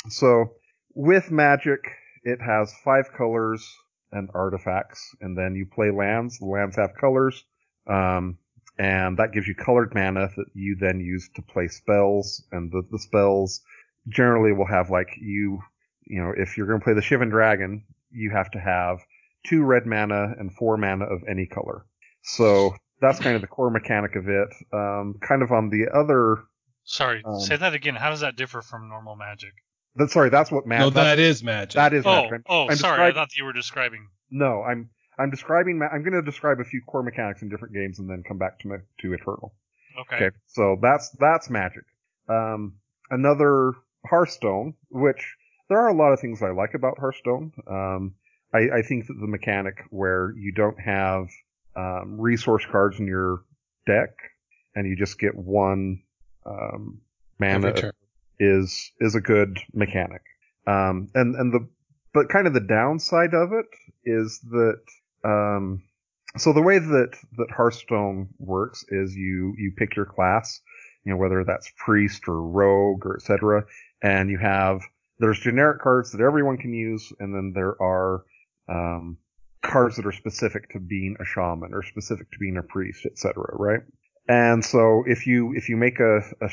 So 0.09 0.51
with 0.95 1.31
Magic, 1.31 1.79
it 2.23 2.39
has 2.41 2.73
five 2.83 3.11
colors 3.15 3.67
and 4.11 4.29
artifacts, 4.33 5.15
and 5.21 5.37
then 5.37 5.55
you 5.55 5.65
play 5.65 5.91
lands. 5.91 6.39
The 6.39 6.45
lands 6.45 6.75
have 6.75 6.91
colors, 6.99 7.43
um, 7.87 8.37
and 8.77 9.17
that 9.17 9.33
gives 9.33 9.47
you 9.47 9.55
colored 9.55 9.93
mana 9.93 10.29
that 10.35 10.45
you 10.53 10.77
then 10.79 10.99
use 10.99 11.29
to 11.35 11.41
play 11.41 11.67
spells. 11.67 12.43
And 12.51 12.71
the, 12.71 12.83
the 12.91 12.99
spells 12.99 13.61
generally 14.07 14.53
will 14.53 14.67
have 14.67 14.89
like 14.89 15.09
you, 15.19 15.59
you 16.05 16.21
know, 16.21 16.33
if 16.35 16.57
you're 16.57 16.67
going 16.67 16.79
to 16.79 16.83
play 16.83 16.93
the 16.93 17.01
Shivan 17.01 17.29
Dragon, 17.29 17.83
you 18.11 18.31
have 18.31 18.49
to 18.51 18.59
have 18.59 18.99
two 19.45 19.63
red 19.63 19.85
mana 19.85 20.33
and 20.37 20.53
four 20.53 20.77
mana 20.77 21.05
of 21.05 21.21
any 21.29 21.45
color. 21.45 21.85
So 22.23 22.75
that's 23.01 23.19
kind 23.19 23.35
of 23.35 23.41
the 23.41 23.47
core 23.47 23.69
mechanic 23.69 24.15
of 24.15 24.27
it. 24.27 24.49
Um, 24.73 25.15
kind 25.21 25.41
of 25.41 25.51
on 25.51 25.69
the 25.69 25.87
other 25.93 26.43
Sorry, 26.89 27.21
Um, 27.23 27.39
say 27.39 27.55
that 27.55 27.75
again. 27.75 27.95
How 27.95 28.09
does 28.09 28.21
that 28.21 28.35
differ 28.35 28.63
from 28.63 28.89
normal 28.89 29.15
magic? 29.15 29.53
That, 29.95 30.11
sorry, 30.11 30.29
that's 30.29 30.51
what 30.51 30.65
magic. 30.65 30.95
no, 30.95 31.03
that 31.03 31.19
is 31.19 31.43
magic. 31.43 31.73
that 31.75 31.93
is 31.93 32.05
Oh, 32.05 32.11
magic. 32.11 32.31
I'm- 32.33 32.43
oh, 32.47 32.69
I'm 32.69 32.75
sorry. 32.77 33.01
I 33.01 33.11
describ- 33.11 33.13
thought 33.15 33.37
you 33.37 33.45
were 33.45 33.53
describing. 33.53 34.07
no, 34.29 34.61
I'm 34.63 34.89
I'm 35.17 35.29
describing. 35.29 35.79
Ma- 35.79 35.87
I'm 35.91 36.01
going 36.03 36.13
to 36.13 36.21
describe 36.21 36.59
a 36.61 36.63
few 36.63 36.81
core 36.87 37.03
mechanics 37.03 37.41
in 37.41 37.49
different 37.49 37.73
games 37.73 37.99
and 37.99 38.09
then 38.09 38.23
come 38.25 38.37
back 38.37 38.59
to 38.59 38.67
ma- 38.69 38.75
to 39.01 39.13
Eternal. 39.13 39.53
Okay. 40.01 40.15
Okay, 40.27 40.35
so 40.47 40.77
that's 40.81 41.09
that's 41.19 41.49
magic. 41.49 41.83
Um, 42.29 42.75
another 43.09 43.73
Hearthstone, 44.05 44.75
which 44.89 45.35
there 45.67 45.79
are 45.79 45.89
a 45.89 45.93
lot 45.93 46.13
of 46.13 46.19
things 46.21 46.41
I 46.41 46.51
like 46.51 46.73
about 46.73 46.97
Hearthstone. 46.99 47.51
Um, 47.67 48.15
I, 48.53 48.77
I 48.77 48.81
think 48.81 49.07
that 49.07 49.15
the 49.19 49.27
mechanic 49.27 49.83
where 49.89 50.33
you 50.37 50.53
don't 50.53 50.79
have 50.79 51.27
um, 51.75 52.19
resource 52.19 52.65
cards 52.71 52.97
in 52.99 53.05
your 53.07 53.41
deck 53.85 54.11
and 54.75 54.87
you 54.87 54.95
just 54.95 55.19
get 55.19 55.35
one 55.35 56.01
um, 56.45 57.01
mana 57.39 57.67
Every 57.67 57.81
turn. 57.81 57.91
Is 58.39 58.91
is 58.99 59.15
a 59.15 59.21
good 59.21 59.59
mechanic. 59.73 60.21
Um, 60.67 61.09
and 61.13 61.35
and 61.35 61.53
the 61.53 61.67
but 62.13 62.29
kind 62.29 62.47
of 62.47 62.53
the 62.53 62.59
downside 62.59 63.33
of 63.33 63.51
it 63.53 63.65
is 64.05 64.39
that 64.51 64.81
um, 65.23 65.83
so 66.37 66.53
the 66.53 66.61
way 66.61 66.79
that 66.79 67.11
that 67.37 67.51
Hearthstone 67.55 68.29
works 68.37 68.85
is 68.89 69.15
you 69.15 69.53
you 69.57 69.73
pick 69.75 69.95
your 69.95 70.05
class, 70.05 70.61
you 71.03 71.11
know 71.11 71.17
whether 71.17 71.43
that's 71.43 71.71
priest 71.77 72.27
or 72.27 72.41
rogue 72.41 73.05
or 73.05 73.15
etc. 73.15 73.65
And 74.01 74.29
you 74.29 74.37
have 74.37 74.81
there's 75.19 75.39
generic 75.39 75.81
cards 75.81 76.11
that 76.11 76.21
everyone 76.21 76.57
can 76.57 76.73
use, 76.73 77.11
and 77.19 77.33
then 77.33 77.51
there 77.53 77.75
are 77.81 78.23
um, 78.69 79.17
cards 79.61 79.97
that 79.97 80.05
are 80.05 80.11
specific 80.11 80.69
to 80.69 80.79
being 80.79 81.17
a 81.19 81.25
shaman 81.25 81.73
or 81.73 81.83
specific 81.83 82.31
to 82.31 82.39
being 82.39 82.57
a 82.57 82.63
priest, 82.63 83.05
etc. 83.05 83.43
Right? 83.53 83.81
And 84.27 84.63
so 84.63 85.03
if 85.07 85.27
you 85.27 85.53
if 85.55 85.69
you 85.69 85.77
make 85.77 85.99
a 85.99 86.19
a, 86.41 86.49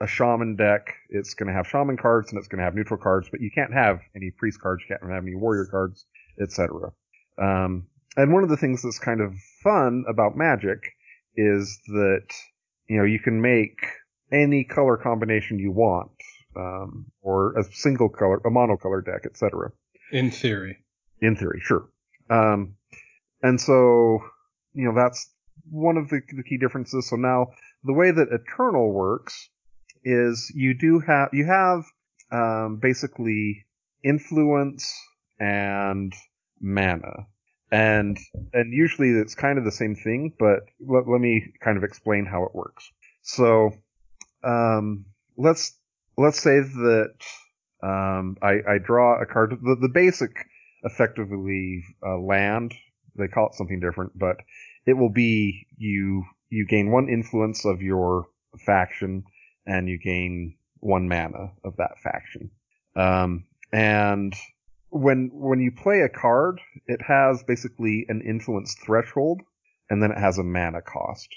a 0.00 0.06
shaman 0.06 0.56
deck, 0.56 0.94
it's 1.08 1.34
going 1.34 1.48
to 1.48 1.54
have 1.54 1.66
shaman 1.66 1.96
cards 1.96 2.30
and 2.30 2.38
it's 2.38 2.48
going 2.48 2.58
to 2.58 2.64
have 2.64 2.74
neutral 2.74 3.00
cards, 3.00 3.28
but 3.30 3.40
you 3.40 3.50
can't 3.54 3.72
have 3.72 4.00
any 4.14 4.30
priest 4.30 4.60
cards, 4.60 4.82
you 4.82 4.94
can't 4.94 5.10
have 5.10 5.22
any 5.22 5.34
warrior 5.34 5.66
cards, 5.66 6.04
etc. 6.40 6.92
Um, 7.38 7.86
and 8.16 8.32
one 8.32 8.42
of 8.42 8.48
the 8.48 8.56
things 8.56 8.82
that's 8.82 8.98
kind 8.98 9.20
of 9.20 9.32
fun 9.62 10.04
about 10.08 10.36
Magic 10.36 10.78
is 11.34 11.78
that 11.88 12.26
you 12.88 12.96
know 12.96 13.04
you 13.04 13.18
can 13.18 13.40
make 13.40 13.78
any 14.32 14.64
color 14.64 14.96
combination 14.96 15.58
you 15.58 15.70
want, 15.70 16.10
um, 16.56 17.06
or 17.22 17.58
a 17.58 17.64
single 17.72 18.08
color, 18.08 18.38
a 18.38 18.50
monocolor 18.50 19.04
deck, 19.04 19.22
etc. 19.26 19.70
In 20.12 20.30
theory. 20.30 20.78
In 21.20 21.36
theory, 21.36 21.60
sure. 21.62 21.88
Um, 22.30 22.76
and 23.42 23.60
so, 23.60 24.20
you 24.72 24.84
know, 24.84 24.94
that's 24.94 25.30
one 25.70 25.96
of 25.96 26.08
the, 26.08 26.20
the 26.34 26.42
key 26.42 26.58
differences. 26.58 27.08
So 27.08 27.16
now 27.16 27.48
the 27.84 27.92
way 27.92 28.10
that 28.10 28.28
Eternal 28.28 28.92
works 28.92 29.48
is 30.06 30.50
you 30.54 30.72
do 30.72 31.00
have, 31.00 31.30
you 31.32 31.44
have, 31.46 31.84
um, 32.30 32.78
basically 32.80 33.66
influence 34.02 34.94
and 35.38 36.14
mana. 36.60 37.26
And, 37.70 38.16
and 38.52 38.72
usually 38.72 39.10
it's 39.10 39.34
kind 39.34 39.58
of 39.58 39.64
the 39.64 39.72
same 39.72 39.96
thing, 39.96 40.32
but 40.38 40.60
let, 40.80 41.08
let 41.08 41.20
me 41.20 41.52
kind 41.60 41.76
of 41.76 41.84
explain 41.84 42.24
how 42.24 42.44
it 42.44 42.54
works. 42.54 42.90
So, 43.22 43.72
um, 44.44 45.06
let's, 45.36 45.76
let's 46.16 46.40
say 46.40 46.60
that, 46.60 47.14
um, 47.82 48.36
I, 48.40 48.60
I 48.68 48.78
draw 48.78 49.20
a 49.20 49.26
card. 49.26 49.58
The, 49.62 49.76
the 49.80 49.90
basic 49.92 50.30
effectively 50.82 51.84
uh, 52.06 52.18
land. 52.18 52.74
They 53.16 53.28
call 53.28 53.48
it 53.48 53.54
something 53.54 53.80
different, 53.80 54.18
but 54.18 54.36
it 54.86 54.94
will 54.94 55.10
be 55.10 55.66
you 55.76 56.24
you 56.48 56.66
gain 56.66 56.90
one 56.90 57.08
influence 57.08 57.64
of 57.64 57.82
your 57.82 58.28
faction 58.64 59.24
and 59.66 59.88
you 59.88 59.98
gain 59.98 60.56
one 60.80 61.08
mana 61.08 61.52
of 61.64 61.76
that 61.76 61.98
faction. 62.02 62.50
Um, 62.94 63.44
and 63.72 64.34
when 64.90 65.30
when 65.32 65.60
you 65.60 65.72
play 65.72 66.00
a 66.00 66.08
card, 66.08 66.60
it 66.86 67.00
has 67.02 67.42
basically 67.42 68.06
an 68.08 68.22
influence 68.22 68.74
threshold, 68.84 69.42
and 69.90 70.02
then 70.02 70.12
it 70.12 70.18
has 70.18 70.38
a 70.38 70.44
mana 70.44 70.82
cost. 70.82 71.28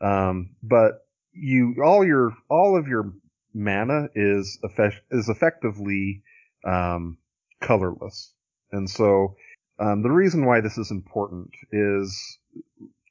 Um, 0.00 0.56
but 0.62 1.06
you 1.32 1.76
all 1.84 2.04
your 2.04 2.32
all 2.48 2.76
of 2.76 2.88
your 2.88 3.12
mana 3.52 4.08
is 4.14 4.58
effect, 4.62 5.00
is 5.10 5.28
effectively 5.28 6.22
um, 6.66 7.18
colorless. 7.60 8.32
And 8.72 8.88
so 8.90 9.36
um, 9.78 10.02
the 10.02 10.10
reason 10.10 10.44
why 10.46 10.60
this 10.60 10.78
is 10.78 10.90
important 10.90 11.50
is 11.70 12.38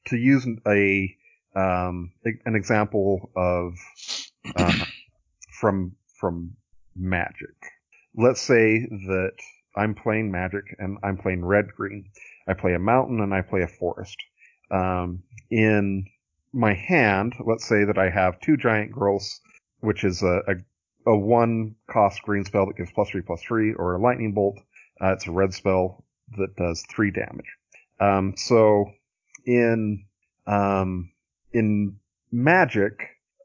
to 0.07 0.17
use 0.17 0.45
a 0.67 1.15
um, 1.55 2.11
an 2.45 2.55
example 2.55 3.31
of 3.35 3.75
uh, 4.55 4.85
from 5.59 5.95
from 6.19 6.55
Magic. 6.95 7.55
Let's 8.15 8.41
say 8.41 8.79
that 8.79 9.33
I'm 9.75 9.95
playing 9.95 10.31
Magic 10.31 10.63
and 10.77 10.97
I'm 11.03 11.17
playing 11.17 11.43
red 11.43 11.67
green. 11.75 12.05
I 12.47 12.53
play 12.53 12.73
a 12.73 12.79
mountain 12.79 13.21
and 13.21 13.33
I 13.33 13.41
play 13.41 13.61
a 13.63 13.67
forest. 13.67 14.17
Um, 14.69 15.23
in 15.49 16.05
my 16.51 16.73
hand, 16.73 17.35
let's 17.45 17.65
say 17.65 17.83
that 17.85 17.97
I 17.97 18.09
have 18.09 18.39
two 18.39 18.57
giant 18.57 18.91
growths, 18.91 19.41
which 19.79 20.03
is 20.03 20.21
a, 20.21 20.41
a, 20.47 21.11
a 21.11 21.17
one 21.17 21.75
cost 21.89 22.21
green 22.21 22.45
spell 22.45 22.67
that 22.67 22.77
gives 22.77 22.91
plus 22.91 23.09
three 23.09 23.21
plus 23.21 23.41
three, 23.41 23.73
or 23.73 23.95
a 23.95 24.01
lightning 24.01 24.33
bolt. 24.33 24.59
Uh, 25.01 25.13
it's 25.13 25.27
a 25.27 25.31
red 25.31 25.53
spell 25.53 26.03
that 26.37 26.55
does 26.55 26.83
three 26.89 27.11
damage. 27.11 27.57
Um, 27.99 28.35
so 28.37 28.85
in 29.45 30.05
um, 30.45 31.11
in 31.51 31.97
Magic, 32.31 32.93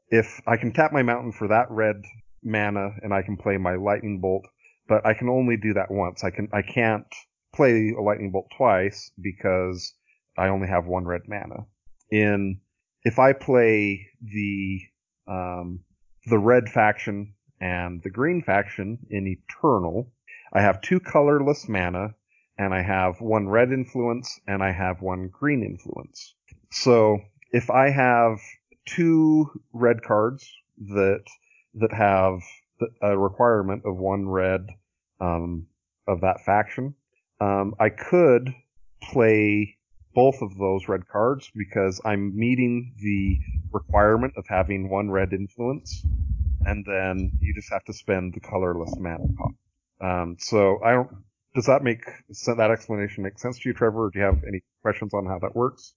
if 0.09 0.41
I 0.47 0.57
can 0.57 0.73
tap 0.73 0.91
my 0.91 1.03
mountain 1.03 1.31
for 1.31 1.47
that 1.47 1.69
red 1.69 2.03
mana 2.43 2.91
and 3.01 3.13
I 3.13 3.21
can 3.21 3.37
play 3.37 3.57
my 3.57 3.75
lightning 3.75 4.19
bolt, 4.19 4.45
but 4.87 5.05
I 5.05 5.13
can 5.13 5.29
only 5.29 5.57
do 5.57 5.73
that 5.73 5.91
once. 5.91 6.23
I 6.23 6.31
can 6.31 6.49
I 6.53 6.61
can't 6.61 7.05
play 7.53 7.93
a 7.97 8.01
lightning 8.01 8.31
bolt 8.31 8.47
twice 8.55 9.11
because 9.21 9.93
I 10.37 10.47
only 10.47 10.67
have 10.67 10.85
one 10.85 11.05
red 11.05 11.21
mana. 11.27 11.65
In 12.11 12.59
if 13.03 13.19
I 13.19 13.33
play 13.33 14.07
the 14.21 14.79
um, 15.27 15.81
the 16.25 16.39
red 16.39 16.69
faction 16.69 17.33
and 17.61 18.01
the 18.03 18.09
green 18.09 18.41
faction 18.41 18.99
in 19.09 19.27
Eternal, 19.27 20.11
I 20.53 20.61
have 20.61 20.81
two 20.81 20.99
colorless 20.99 21.67
mana 21.67 22.15
and 22.57 22.73
I 22.73 22.81
have 22.81 23.21
one 23.21 23.47
red 23.47 23.71
influence 23.71 24.39
and 24.47 24.63
I 24.63 24.71
have 24.71 25.01
one 25.01 25.29
green 25.29 25.63
influence. 25.63 26.35
So 26.71 27.19
if 27.51 27.69
I 27.69 27.89
have 27.89 28.39
two 28.95 29.49
red 29.73 30.01
cards 30.01 30.51
that 30.77 31.23
that 31.75 31.93
have 31.93 32.39
a 33.01 33.17
requirement 33.17 33.83
of 33.85 33.97
one 33.97 34.27
red 34.27 34.67
um, 35.19 35.67
of 36.07 36.21
that 36.21 36.43
faction, 36.45 36.95
um, 37.39 37.75
I 37.79 37.89
could 37.89 38.53
play 39.01 39.77
both 40.15 40.41
of 40.41 40.57
those 40.57 40.87
red 40.87 41.07
cards 41.07 41.49
because 41.55 42.01
I'm 42.03 42.35
meeting 42.37 42.93
the 42.99 43.37
requirement 43.71 44.33
of 44.37 44.45
having 44.47 44.89
one 44.89 45.11
red 45.11 45.33
influence, 45.33 46.03
and 46.65 46.85
then 46.85 47.31
you 47.39 47.53
just 47.53 47.71
have 47.71 47.85
to 47.85 47.93
spend 47.93 48.33
the 48.33 48.39
colorless 48.39 48.95
mana 48.97 49.25
cost. 49.37 49.55
Um, 50.01 50.37
so 50.39 50.79
I 50.83 50.91
don't. 50.93 51.09
Does 51.55 51.65
that 51.65 51.83
make 51.83 52.03
so 52.31 52.55
that 52.55 52.71
explanation 52.71 53.23
make 53.23 53.39
sense 53.39 53.59
to 53.59 53.69
you, 53.69 53.73
Trevor? 53.73 54.05
Or 54.05 54.09
do 54.11 54.19
you 54.19 54.25
have 54.25 54.43
any 54.47 54.61
questions 54.81 55.13
on 55.13 55.25
how 55.25 55.39
that 55.39 55.55
works? 55.55 55.93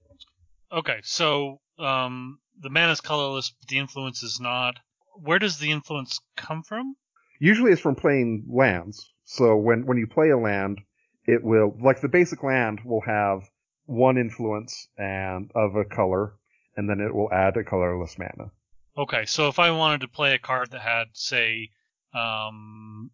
Okay, 0.72 1.00
so 1.02 1.60
um, 1.78 2.38
the 2.62 2.70
mana 2.70 2.92
is 2.92 3.00
colorless, 3.00 3.50
but 3.50 3.68
the 3.68 3.78
influence 3.78 4.22
is 4.22 4.40
not. 4.40 4.78
Where 5.14 5.38
does 5.38 5.58
the 5.58 5.70
influence 5.70 6.20
come 6.36 6.62
from? 6.62 6.96
Usually, 7.38 7.72
it's 7.72 7.80
from 7.80 7.96
playing 7.96 8.46
lands. 8.48 9.12
So 9.24 9.56
when 9.56 9.86
when 9.86 9.98
you 9.98 10.06
play 10.06 10.30
a 10.30 10.38
land, 10.38 10.80
it 11.26 11.42
will 11.42 11.76
like 11.82 12.00
the 12.00 12.08
basic 12.08 12.42
land 12.42 12.80
will 12.84 13.02
have 13.02 13.42
one 13.86 14.16
influence 14.16 14.88
and 14.96 15.50
of 15.54 15.74
a 15.76 15.84
color, 15.84 16.34
and 16.76 16.88
then 16.88 17.00
it 17.00 17.14
will 17.14 17.32
add 17.32 17.56
a 17.56 17.64
colorless 17.64 18.16
mana. 18.18 18.50
Okay, 18.96 19.24
so 19.26 19.48
if 19.48 19.58
I 19.58 19.70
wanted 19.70 20.02
to 20.02 20.08
play 20.08 20.34
a 20.34 20.38
card 20.38 20.70
that 20.70 20.82
had, 20.82 21.08
say, 21.14 21.70
um, 22.14 23.10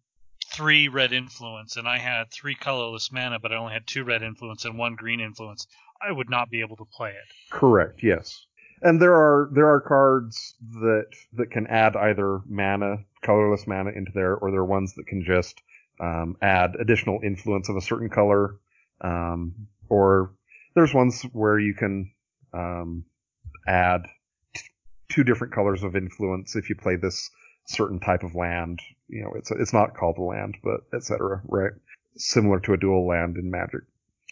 three 0.51 0.89
red 0.89 1.13
influence, 1.13 1.77
and 1.77 1.87
I 1.87 1.97
had 1.97 2.31
three 2.31 2.55
colorless 2.55 3.11
mana, 3.11 3.39
but 3.39 3.53
I 3.53 3.55
only 3.55 3.73
had 3.73 3.87
two 3.87 4.03
red 4.03 4.21
influence 4.21 4.65
and 4.65 4.77
one 4.77 4.95
green 4.95 5.21
influence, 5.21 5.65
I 6.01 6.11
would 6.11 6.29
not 6.29 6.49
be 6.49 6.61
able 6.61 6.75
to 6.77 6.85
play 6.85 7.11
it. 7.11 7.33
Correct. 7.49 8.03
Yes. 8.03 8.45
And 8.81 9.01
there 9.01 9.13
are 9.13 9.49
there 9.51 9.67
are 9.67 9.81
cards 9.81 10.55
that 10.81 11.07
that 11.33 11.51
can 11.51 11.67
add 11.67 11.95
either 11.95 12.39
mana, 12.45 12.97
colorless 13.21 13.67
mana 13.67 13.91
into 13.91 14.11
there, 14.13 14.35
or 14.35 14.51
there 14.51 14.61
are 14.61 14.65
ones 14.65 14.93
that 14.95 15.07
can 15.07 15.23
just 15.23 15.61
um, 15.99 16.37
add 16.41 16.75
additional 16.79 17.19
influence 17.23 17.67
of 17.69 17.75
a 17.75 17.81
certain 17.81 18.09
color, 18.09 18.55
um, 19.01 19.67
or 19.89 20.31
there's 20.75 20.93
ones 20.93 21.23
where 21.33 21.59
you 21.59 21.73
can 21.73 22.11
um, 22.53 23.03
add 23.67 24.03
t- 24.55 24.63
two 25.09 25.23
different 25.23 25.53
colors 25.53 25.83
of 25.83 25.95
influence 25.95 26.55
if 26.55 26.69
you 26.69 26.75
play 26.75 26.95
this 26.95 27.29
certain 27.65 27.99
type 27.99 28.23
of 28.23 28.35
land. 28.35 28.79
You 29.09 29.23
know, 29.23 29.33
it's 29.35 29.51
it's 29.51 29.73
not 29.73 29.95
called 29.95 30.17
a 30.17 30.21
land, 30.21 30.55
but 30.63 30.81
etc. 30.93 31.41
Right? 31.45 31.73
Similar 32.15 32.61
to 32.61 32.73
a 32.73 32.77
dual 32.77 33.07
land 33.07 33.37
in 33.37 33.51
Magic. 33.51 33.81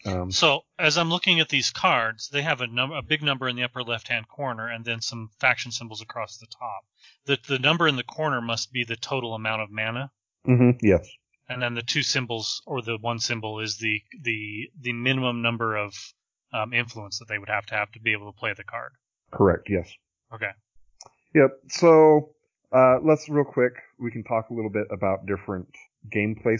Um, 0.04 0.30
So 0.30 0.62
as 0.78 0.96
I'm 0.96 1.10
looking 1.10 1.40
at 1.40 1.48
these 1.48 1.70
cards, 1.70 2.28
they 2.28 2.42
have 2.42 2.60
a 2.60 2.66
number, 2.66 2.96
a 2.96 3.02
big 3.02 3.22
number 3.22 3.48
in 3.48 3.56
the 3.56 3.64
upper 3.64 3.82
left-hand 3.82 4.28
corner, 4.28 4.68
and 4.68 4.84
then 4.84 5.00
some 5.00 5.30
faction 5.40 5.72
symbols 5.72 6.02
across 6.02 6.36
the 6.36 6.46
top. 6.46 6.84
The 7.26 7.38
the 7.48 7.58
number 7.58 7.88
in 7.88 7.96
the 7.96 8.04
corner 8.04 8.40
must 8.40 8.72
be 8.72 8.84
the 8.84 8.96
total 8.96 9.34
amount 9.34 9.62
of 9.62 9.70
mana, 9.70 10.10
mhm, 10.46 10.78
yes. 10.82 11.08
and 11.48 11.60
then 11.60 11.74
the 11.74 11.82
two 11.82 12.02
symbols 12.02 12.62
or 12.66 12.80
the 12.82 12.96
one 12.98 13.18
symbol 13.18 13.60
is 13.60 13.76
the 13.78 14.02
the 14.22 14.70
the 14.80 14.92
minimum 14.92 15.42
number 15.42 15.76
of 15.76 15.94
um, 16.52 16.72
influence 16.72 17.18
that 17.18 17.28
they 17.28 17.38
would 17.38 17.48
have 17.48 17.66
to 17.66 17.74
have 17.74 17.90
to 17.92 18.00
be 18.00 18.12
able 18.12 18.32
to 18.32 18.38
play 18.38 18.52
the 18.54 18.64
card. 18.64 18.92
Correct. 19.30 19.68
Yes. 19.68 19.92
Okay. 20.32 20.50
Yep. 21.34 21.50
So 21.68 22.30
uh, 22.72 22.98
let's 23.02 23.28
real 23.28 23.44
quick. 23.44 23.72
We 23.98 24.10
can 24.10 24.24
talk 24.24 24.50
a 24.50 24.54
little 24.54 24.70
bit 24.70 24.86
about 24.90 25.26
different 25.26 25.68
gameplay 26.14 26.58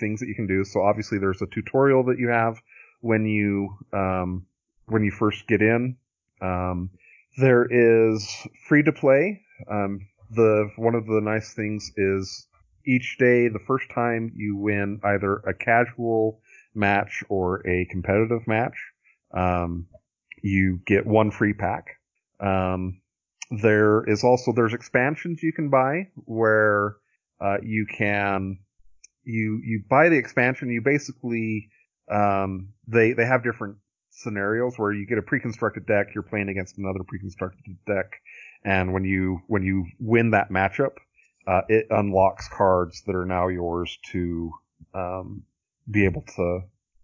things 0.00 0.20
that 0.20 0.26
you 0.26 0.34
can 0.34 0.46
do. 0.46 0.64
So 0.64 0.82
obviously, 0.82 1.18
there's 1.18 1.42
a 1.42 1.46
tutorial 1.46 2.04
that 2.04 2.18
you 2.18 2.28
have 2.28 2.60
when 3.04 3.26
you 3.26 3.76
um, 3.92 4.46
when 4.86 5.04
you 5.04 5.10
first 5.10 5.46
get 5.46 5.60
in. 5.60 5.96
Um, 6.40 6.90
there 7.36 7.66
is 7.70 8.26
free 8.66 8.82
to 8.82 8.92
play. 8.92 9.42
Um, 9.70 10.08
the 10.30 10.70
one 10.76 10.94
of 10.94 11.06
the 11.06 11.20
nice 11.20 11.52
things 11.52 11.92
is 11.96 12.46
each 12.86 13.16
day, 13.18 13.48
the 13.48 13.62
first 13.66 13.90
time 13.94 14.32
you 14.34 14.56
win 14.56 15.00
either 15.04 15.36
a 15.36 15.54
casual 15.54 16.40
match 16.74 17.22
or 17.28 17.66
a 17.68 17.86
competitive 17.90 18.46
match, 18.46 18.76
um, 19.36 19.86
you 20.42 20.80
get 20.86 21.06
one 21.06 21.30
free 21.30 21.52
pack. 21.52 21.84
Um, 22.40 23.00
there 23.50 24.04
is 24.08 24.24
also 24.24 24.52
there's 24.52 24.74
expansions 24.74 25.42
you 25.42 25.52
can 25.52 25.68
buy 25.68 26.08
where 26.24 26.96
uh, 27.40 27.58
you 27.62 27.86
can 27.86 28.58
you 29.24 29.60
you 29.62 29.82
buy 29.88 30.08
the 30.08 30.16
expansion. 30.16 30.70
You 30.70 30.80
basically 30.82 31.68
um, 32.10 32.73
they 32.86 33.12
they 33.12 33.26
have 33.26 33.42
different 33.42 33.76
scenarios 34.10 34.74
where 34.76 34.92
you 34.92 35.06
get 35.06 35.18
a 35.18 35.22
pre-constructed 35.22 35.86
deck. 35.86 36.08
You're 36.14 36.22
playing 36.22 36.48
against 36.48 36.78
another 36.78 37.00
pre-constructed 37.06 37.76
deck, 37.86 38.20
and 38.64 38.92
when 38.92 39.04
you 39.04 39.40
when 39.46 39.62
you 39.62 39.86
win 39.98 40.30
that 40.30 40.50
matchup, 40.50 40.96
uh, 41.46 41.62
it 41.68 41.86
unlocks 41.90 42.48
cards 42.48 43.02
that 43.06 43.14
are 43.14 43.26
now 43.26 43.48
yours 43.48 43.98
to 44.12 44.52
um, 44.94 45.42
be 45.90 46.04
able 46.04 46.24
to 46.36 46.60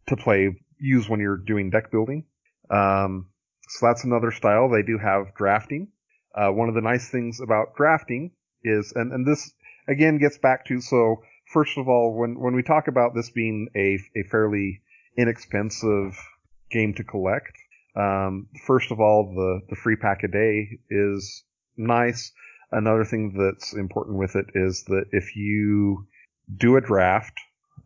to 0.08 0.16
play 0.16 0.56
use 0.78 1.08
when 1.08 1.20
you're 1.20 1.36
doing 1.36 1.70
deck 1.70 1.90
building. 1.90 2.24
Um, 2.70 3.26
so 3.68 3.86
that's 3.86 4.04
another 4.04 4.32
style. 4.32 4.68
They 4.68 4.82
do 4.82 4.98
have 4.98 5.34
drafting. 5.36 5.88
Uh, 6.34 6.50
one 6.50 6.68
of 6.68 6.74
the 6.74 6.80
nice 6.80 7.08
things 7.08 7.40
about 7.40 7.76
drafting 7.76 8.32
is, 8.62 8.92
and, 8.94 9.12
and 9.12 9.26
this 9.26 9.52
again 9.88 10.18
gets 10.18 10.38
back 10.38 10.64
to, 10.66 10.80
so 10.80 11.22
first 11.52 11.76
of 11.76 11.88
all, 11.88 12.14
when, 12.16 12.38
when 12.38 12.54
we 12.54 12.62
talk 12.62 12.88
about 12.88 13.14
this 13.14 13.30
being 13.30 13.68
a, 13.76 13.98
a 14.16 14.22
fairly 14.30 14.82
inexpensive 15.16 16.16
game 16.70 16.94
to 16.94 17.04
collect, 17.04 17.52
um, 17.96 18.46
first 18.66 18.90
of 18.90 19.00
all, 19.00 19.32
the, 19.34 19.60
the 19.68 19.76
free 19.76 19.96
pack 19.96 20.22
a 20.22 20.28
day 20.28 20.78
is 20.88 21.44
nice. 21.76 22.32
Another 22.70 23.04
thing 23.04 23.34
that's 23.36 23.74
important 23.74 24.16
with 24.16 24.36
it 24.36 24.46
is 24.54 24.84
that 24.84 25.06
if 25.12 25.34
you 25.34 26.06
do 26.56 26.76
a 26.76 26.80
draft, 26.80 27.38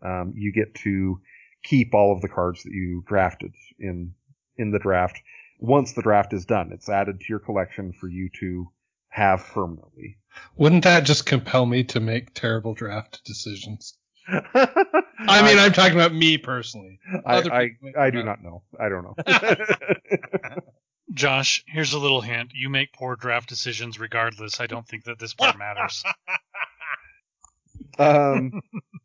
um, 0.02 0.34
you 0.36 0.52
get 0.52 0.74
to 0.74 1.20
keep 1.62 1.94
all 1.94 2.12
of 2.12 2.20
the 2.20 2.28
cards 2.28 2.62
that 2.64 2.72
you 2.72 3.02
drafted 3.06 3.52
in 3.78 4.14
in 4.56 4.70
the 4.70 4.78
draft 4.78 5.18
once 5.58 5.94
the 5.94 6.02
draft 6.02 6.32
is 6.32 6.44
done. 6.44 6.70
It's 6.72 6.88
added 6.88 7.20
to 7.20 7.26
your 7.28 7.38
collection 7.38 7.92
for 7.92 8.08
you 8.08 8.28
to 8.40 8.70
have 9.08 9.40
permanently. 9.46 10.18
Wouldn't 10.56 10.84
that 10.84 11.04
just 11.04 11.26
compel 11.26 11.64
me 11.64 11.84
to 11.84 12.00
make 12.00 12.34
terrible 12.34 12.74
draft 12.74 13.24
decisions? 13.24 13.96
I 14.28 15.42
mean, 15.42 15.58
I'm 15.58 15.72
talking 15.72 15.94
about 15.94 16.14
me 16.14 16.38
personally. 16.38 16.98
I, 17.26 17.36
Other 17.36 17.52
I, 17.52 17.68
people 17.68 18.00
I 18.00 18.10
do 18.10 18.22
not. 18.22 18.42
not 18.42 18.42
know. 18.42 18.62
I 18.80 18.88
don't 18.88 19.04
know. 19.04 20.56
Josh, 21.12 21.62
here's 21.68 21.92
a 21.92 21.98
little 21.98 22.20
hint. 22.22 22.52
You 22.54 22.70
make 22.70 22.92
poor 22.92 23.16
draft 23.16 23.48
decisions 23.48 24.00
regardless. 24.00 24.60
I 24.60 24.66
don't 24.66 24.86
think 24.88 25.04
that 25.04 25.18
this 25.18 25.34
part 25.34 25.58
matters. 25.58 26.02
um, 27.98 28.50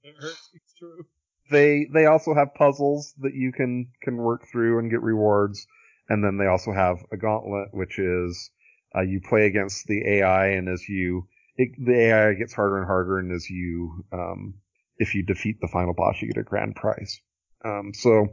It 0.04 0.16
hurts. 0.20 0.50
It's 0.54 0.74
true. 0.78 1.06
they 1.52 1.88
they 1.94 2.06
also 2.06 2.34
have 2.34 2.56
puzzles 2.56 3.14
that 3.20 3.34
you 3.34 3.52
can 3.52 3.88
can 4.02 4.18
work 4.18 4.48
through 4.52 4.80
and 4.80 4.90
get 4.90 5.02
rewards, 5.02 5.68
and 6.08 6.24
then 6.24 6.38
they 6.38 6.48
also 6.48 6.72
have 6.72 6.98
a 7.12 7.18
gauntlet, 7.18 7.70
which 7.74 8.00
is 8.00 8.50
uh, 8.96 9.02
you 9.02 9.20
play 9.22 9.46
against 9.46 9.86
the 9.88 10.02
AI, 10.20 10.48
and 10.52 10.70
as 10.70 10.88
you 10.88 11.28
it, 11.58 11.70
the 11.78 11.94
AI 11.94 12.34
gets 12.36 12.54
harder 12.54 12.78
and 12.78 12.88
harder, 12.88 13.20
and 13.20 13.32
as 13.34 13.50
you 13.50 14.06
um, 14.14 14.54
if 15.00 15.16
you 15.16 15.24
defeat 15.24 15.60
the 15.62 15.68
final 15.68 15.94
boss, 15.94 16.22
you 16.22 16.28
get 16.28 16.38
a 16.38 16.44
grand 16.44 16.76
prize. 16.76 17.22
Um, 17.66 17.94
so 17.94 18.28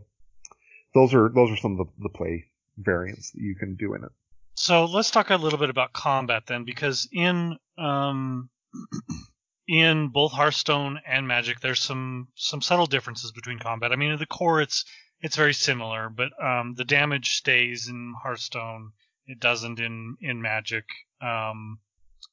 those 0.94 1.14
are 1.14 1.30
those 1.34 1.50
are 1.50 1.56
some 1.56 1.72
of 1.72 1.78
the, 1.78 1.92
the 2.02 2.08
play 2.08 2.46
variants 2.76 3.30
that 3.30 3.40
you 3.40 3.54
can 3.54 3.76
do 3.76 3.94
in 3.94 4.04
it. 4.04 4.10
So 4.54 4.84
let's 4.86 5.10
talk 5.10 5.30
a 5.30 5.36
little 5.36 5.58
bit 5.58 5.70
about 5.70 5.92
combat 5.92 6.44
then, 6.46 6.64
because 6.64 7.08
in 7.12 7.56
um, 7.78 8.50
in 9.68 10.08
both 10.08 10.32
Hearthstone 10.32 11.00
and 11.06 11.28
Magic, 11.28 11.60
there's 11.60 11.82
some 11.82 12.28
some 12.34 12.60
subtle 12.60 12.86
differences 12.86 13.32
between 13.32 13.58
combat. 13.58 13.92
I 13.92 13.96
mean, 13.96 14.12
at 14.12 14.18
the 14.18 14.26
core, 14.26 14.60
it's 14.60 14.84
it's 15.20 15.36
very 15.36 15.54
similar, 15.54 16.08
but 16.08 16.28
um, 16.42 16.74
the 16.74 16.84
damage 16.84 17.34
stays 17.34 17.88
in 17.88 18.14
Hearthstone. 18.22 18.92
It 19.26 19.40
doesn't 19.40 19.78
in 19.78 20.16
in 20.20 20.42
Magic. 20.42 20.84
Um, 21.20 21.78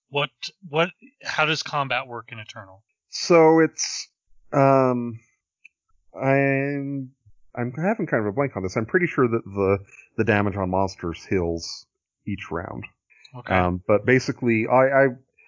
what 0.10 0.30
what? 0.70 0.90
How 1.24 1.46
does 1.46 1.64
combat 1.64 2.08
work 2.08 2.32
in 2.32 2.40
Eternal? 2.40 2.84
So 3.10 3.60
it's 3.60 4.10
um 4.54 5.20
I'm 6.16 7.12
I'm 7.56 7.72
having 7.74 8.08
kind 8.08 8.22
of 8.22 8.28
a 8.28 8.32
blank 8.32 8.56
on 8.56 8.64
this. 8.64 8.76
I'm 8.76 8.86
pretty 8.86 9.08
sure 9.08 9.28
that 9.28 9.44
the 9.46 9.80
the 10.18 10.24
damage 10.24 10.56
on 10.56 10.70
monsters 10.70 11.24
heals 11.26 11.86
each 12.28 12.52
round. 12.52 12.86
Okay. 13.36 13.54
Um, 13.54 13.82
but 13.88 14.06
basically, 14.06 14.68
I, 14.68 15.06
I 15.06 15.08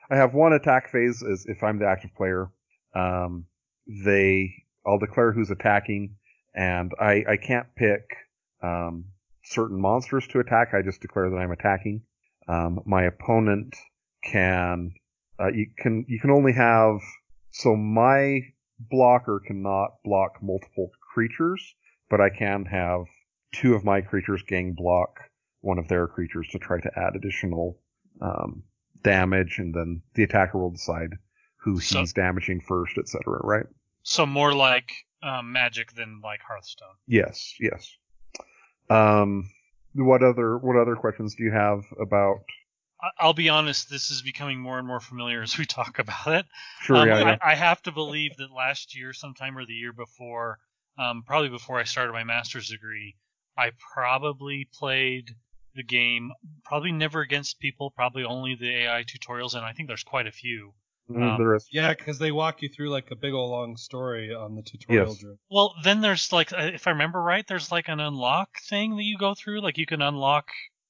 I 0.10 0.16
have 0.16 0.34
one 0.34 0.54
attack 0.54 0.92
phase 0.92 1.24
as 1.24 1.46
if 1.48 1.64
I'm 1.64 1.80
the 1.80 1.88
active 1.88 2.12
player. 2.16 2.50
Um, 2.96 3.46
they 3.88 4.64
I'll 4.86 5.00
declare 5.00 5.32
who's 5.32 5.52
attacking, 5.52 6.16
and 6.56 6.92
I 7.00 7.24
I 7.28 7.38
can't 7.38 7.68
pick 7.76 8.02
um, 8.62 9.06
certain 9.44 9.80
monsters 9.80 10.28
to 10.28 10.40
attack. 10.40 10.74
I 10.74 10.82
just 10.82 11.02
declare 11.02 11.30
that 11.30 11.38
I'm 11.38 11.52
attacking. 11.52 12.02
Um, 12.48 12.82
my 12.86 13.04
opponent 13.04 13.76
can 14.24 14.94
uh, 15.40 15.48
you 15.48 15.68
can 15.78 16.06
you 16.08 16.20
can 16.20 16.32
only 16.32 16.54
have 16.54 17.00
so 17.52 17.76
my 17.76 18.42
blocker 18.80 19.42
cannot 19.46 19.92
block 20.04 20.42
multiple 20.42 20.92
creatures, 21.14 21.76
but 22.10 22.22
I 22.22 22.30
can 22.30 22.66
have 22.66 23.06
two 23.54 23.74
of 23.74 23.84
my 23.84 24.02
creatures 24.02 24.44
gang 24.44 24.74
block 24.74 25.20
one 25.62 25.80
of 25.80 25.88
their 25.88 26.08
creatures 26.08 26.48
to 26.52 26.60
try 26.60 26.80
to 26.80 26.92
add 26.96 27.16
additional 27.16 27.80
um, 28.22 28.64
damage, 29.04 29.58
and 29.58 29.74
then 29.74 30.02
the 30.14 30.24
attacker 30.24 30.60
will 30.60 30.72
decide 30.72 31.10
who 31.58 31.80
So- 31.80 32.00
he's 32.02 32.14
damaging 32.14 32.62
first, 32.62 32.98
etc. 32.98 33.40
Right? 33.44 33.66
so 34.04 34.26
more 34.26 34.54
like 34.54 34.92
um, 35.24 35.52
Magic 35.52 35.92
than 35.94 36.22
like 36.24 36.40
Hearthstone. 36.48 36.96
Yes, 37.08 37.56
yes. 37.60 37.90
Um, 38.90 39.50
what 39.94 40.22
other 40.22 40.58
what 40.60 40.76
other 40.80 40.96
questions 40.96 41.34
do 41.36 41.44
you 41.44 41.52
have 41.52 41.84
about 42.00 42.42
I'll 43.20 43.34
be 43.34 43.50
honest, 43.50 43.90
this 43.90 44.10
is 44.10 44.22
becoming 44.22 44.60
more 44.60 44.80
and 44.80 44.88
more 44.88 45.00
familiar 45.00 45.42
as 45.44 45.58
we 45.58 45.66
talk 45.66 46.00
about 46.00 46.28
it. 46.28 46.46
Sure, 46.82 46.98
Um, 46.98 47.08
yeah, 47.08 47.20
yeah. 47.20 47.38
I, 47.42 47.52
I 47.52 47.56
have 47.56 47.82
to 47.84 47.92
believe 47.92 48.38
that 48.38 48.52
last 48.52 48.96
year, 48.96 49.14
sometime 49.14 49.58
or 49.58 49.66
the 49.66 49.74
year 49.74 49.94
before, 49.94 50.60
um, 50.98 51.24
probably 51.26 51.50
before 51.50 51.80
I 51.80 51.84
started 51.84 52.14
my 52.14 52.24
master's 52.24 52.70
degree, 52.70 53.16
I 53.58 53.72
probably 53.94 54.68
played 54.74 55.36
the 55.76 55.84
game, 55.84 56.32
probably 56.64 56.92
never 56.92 57.22
against 57.22 57.60
people, 57.60 57.92
probably 57.92 58.24
only 58.24 58.56
the 58.56 58.70
AI 58.70 59.04
tutorials, 59.04 59.56
and 59.56 59.66
I 59.66 59.74
think 59.74 59.88
there's 59.88 60.04
quite 60.04 60.28
a 60.28 60.32
few. 60.32 60.74
Mm, 61.10 61.22
um, 61.22 61.38
there 61.38 61.56
is. 61.56 61.68
Yeah, 61.72 61.94
because 61.94 62.18
they 62.18 62.32
walk 62.32 62.62
you 62.62 62.70
through 62.70 62.90
like 62.90 63.12
a 63.12 63.16
big 63.16 63.34
old 63.34 63.52
long 63.52 63.78
story 63.78 64.34
on 64.34 64.56
the 64.56 64.64
tutorial. 64.64 65.10
Yes. 65.10 65.20
Drew. 65.20 65.38
Well, 65.52 65.76
then 65.84 66.02
there's 66.02 66.32
like, 66.32 66.52
uh, 66.54 66.72
if 66.74 66.88
I 66.88 66.92
remember 66.92 67.22
right, 67.22 67.46
there's 67.46 67.72
like 67.72 67.90
an 67.90 68.00
unlock 68.00 68.50
thing 68.68 68.96
that 68.96 69.04
you 69.04 69.18
go 69.18 69.36
through. 69.36 69.62
Like 69.62 69.78
you 69.78 69.86
can 69.86 70.02
unlock 70.02 70.48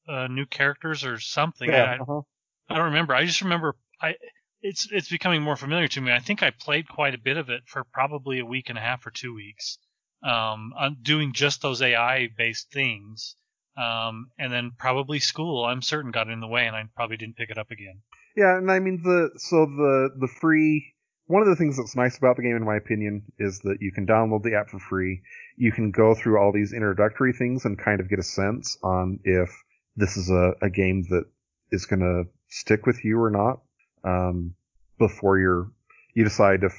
uh, 0.08 0.28
new 0.28 0.46
characters 0.46 1.04
or 1.04 1.20
something. 1.20 1.70
I, 1.70 1.74
Yeah. 1.74 1.84
I- 1.84 1.98
uh-huh. 2.00 2.22
I 2.68 2.76
don't 2.76 2.86
remember. 2.86 3.14
I 3.14 3.26
just 3.26 3.42
remember 3.42 3.76
I 4.02 4.16
it's 4.62 4.88
it's 4.92 5.10
becoming 5.10 5.44
more 5.44 5.56
familiar 5.56 5.88
to 5.90 6.02
me. 6.02 6.12
I 6.12 6.20
think 6.20 6.42
I 6.42 6.50
played 6.50 6.88
quite 6.88 7.14
a 7.14 7.20
bit 7.20 7.38
of 7.38 7.50
it 7.50 7.62
for 7.68 7.84
probably 7.84 8.40
a 8.40 8.46
week 8.46 8.70
and 8.70 8.78
a 8.78 8.82
half 8.82 9.06
or 9.06 9.12
two 9.12 9.36
weeks, 9.36 9.78
um, 10.24 10.72
doing 11.02 11.34
just 11.34 11.62
those 11.62 11.82
AI 11.84 12.30
based 12.36 12.72
things. 12.72 13.36
Um, 13.78 14.32
and 14.40 14.52
then 14.52 14.72
probably 14.80 15.20
school, 15.20 15.66
I'm 15.66 15.82
certain, 15.82 16.12
got 16.12 16.30
in 16.30 16.40
the 16.40 16.48
way, 16.48 16.66
and 16.66 16.76
I 16.76 16.86
probably 16.96 17.18
didn't 17.18 17.36
pick 17.36 17.50
it 17.52 17.58
up 17.58 17.72
again. 17.72 18.02
Yeah, 18.36 18.58
and 18.58 18.72
I 18.72 18.80
mean 18.80 19.02
the 19.04 19.30
so 19.38 19.66
the 19.66 20.10
the 20.20 20.28
free 20.28 20.94
one 21.28 21.42
of 21.42 21.48
the 21.48 21.56
things 21.56 21.78
that's 21.78 21.96
nice 21.96 22.18
about 22.18 22.36
the 22.38 22.44
game, 22.44 22.56
in 22.56 22.64
my 22.66 22.78
opinion, 22.78 23.24
is 23.38 23.60
that 23.60 23.78
you 23.82 23.92
can 23.92 24.08
download 24.08 24.44
the 24.44 24.56
app 24.56 24.70
for 24.70 24.80
free. 24.80 25.22
You 25.58 25.72
can 25.72 25.92
go 25.92 26.16
through 26.16 26.40
all 26.40 26.52
these 26.52 26.74
introductory 26.74 27.34
things 27.34 27.66
and 27.66 27.78
kind 27.78 28.00
of 28.00 28.10
get 28.10 28.20
a 28.20 28.24
sense 28.24 28.78
on 28.84 29.20
if 29.24 29.50
this 29.96 30.18
is 30.18 30.30
a, 30.30 30.54
a 30.62 30.70
game 30.70 31.04
that 31.10 31.26
is 31.72 31.86
going 31.86 32.00
to 32.00 32.24
stick 32.50 32.86
with 32.86 33.04
you 33.04 33.20
or 33.22 33.30
not 33.30 33.62
um, 34.04 34.54
before 35.00 35.40
you're 35.40 35.72
you 36.14 36.24
decide 36.24 36.64
if 36.64 36.74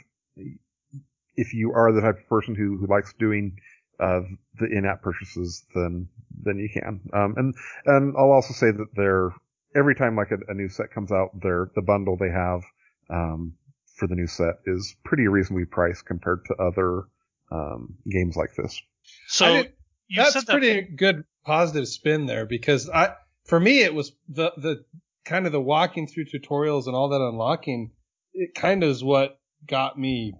if 1.36 1.52
you 1.52 1.72
are 1.72 1.92
the 1.92 2.00
type 2.00 2.18
of 2.18 2.28
person 2.28 2.54
who, 2.54 2.78
who 2.78 2.86
likes 2.86 3.12
doing 3.18 3.58
uh, 4.00 4.20
the 4.58 4.66
in-app 4.66 5.02
purchases, 5.02 5.64
then 5.74 6.08
then 6.42 6.58
you 6.58 6.68
can. 6.68 7.00
Um, 7.12 7.34
and 7.36 7.54
and 7.86 8.14
I'll 8.16 8.30
also 8.32 8.54
say 8.54 8.70
that 8.70 8.86
they're 8.94 9.30
every 9.74 9.94
time 9.94 10.16
like 10.16 10.30
a, 10.30 10.38
a 10.50 10.54
new 10.54 10.68
set 10.68 10.90
comes 10.92 11.12
out, 11.12 11.38
their 11.40 11.70
the 11.74 11.82
bundle 11.82 12.16
they 12.16 12.30
have 12.30 12.62
um, 13.10 13.54
for 13.94 14.06
the 14.06 14.14
new 14.14 14.26
set 14.26 14.56
is 14.66 14.94
pretty 15.04 15.28
reasonably 15.28 15.64
priced 15.66 16.04
compared 16.04 16.44
to 16.46 16.54
other 16.56 17.04
um, 17.50 17.96
games 18.10 18.36
like 18.36 18.54
this. 18.56 18.80
So 19.28 19.46
I 19.46 19.62
did- 19.62 19.72
you 20.08 20.22
That's 20.22 20.34
that 20.34 20.46
pretty 20.46 20.82
good 20.82 21.24
positive 21.46 21.88
spin 21.88 22.26
there 22.26 22.44
because 22.44 22.90
I 22.90 23.14
for 23.44 23.58
me 23.58 23.80
it 23.82 23.94
was 23.94 24.12
the 24.28 24.52
the 24.56 24.84
kind 25.24 25.46
of 25.46 25.52
the 25.52 25.60
walking 25.60 26.06
through 26.06 26.26
tutorials 26.26 26.86
and 26.86 26.94
all 26.94 27.08
that 27.10 27.20
unlocking. 27.20 27.92
It 28.34 28.54
kind 28.54 28.82
of 28.82 28.90
is 28.90 29.02
what 29.02 29.38
got 29.66 29.98
me 29.98 30.34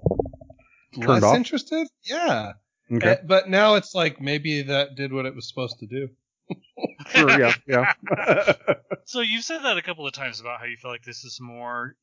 Turned 0.95 1.09
less 1.09 1.23
off? 1.25 1.37
interested. 1.37 1.87
Yeah. 2.03 2.53
Okay, 2.93 3.09
Eh, 3.09 3.17
but 3.27 3.49
now 3.49 3.75
it's 3.75 3.95
like 3.95 4.21
maybe 4.21 4.63
that 4.63 4.95
did 4.97 5.13
what 5.13 5.27
it 5.27 5.35
was 5.35 5.49
supposed 5.49 5.79
to 5.81 5.87
do. 5.87 6.09
sure, 7.09 7.41
yeah, 7.41 7.53
yeah. 7.67 7.93
So 9.09 9.21
you've 9.21 9.45
said 9.45 9.63
that 9.63 9.77
a 9.79 9.83
couple 9.83 10.05
of 10.07 10.13
times 10.13 10.41
about 10.41 10.59
how 10.59 10.67
you 10.67 10.77
feel 10.77 10.91
like 10.91 11.05
this 11.05 11.23
is 11.25 11.39
more 11.41 11.95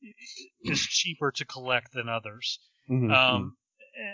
is 0.62 0.80
cheaper 0.80 1.32
to 1.32 1.44
collect 1.44 1.92
than 1.92 2.08
others. 2.08 2.58
Mhm, 2.90 3.10
Um, 3.14 3.56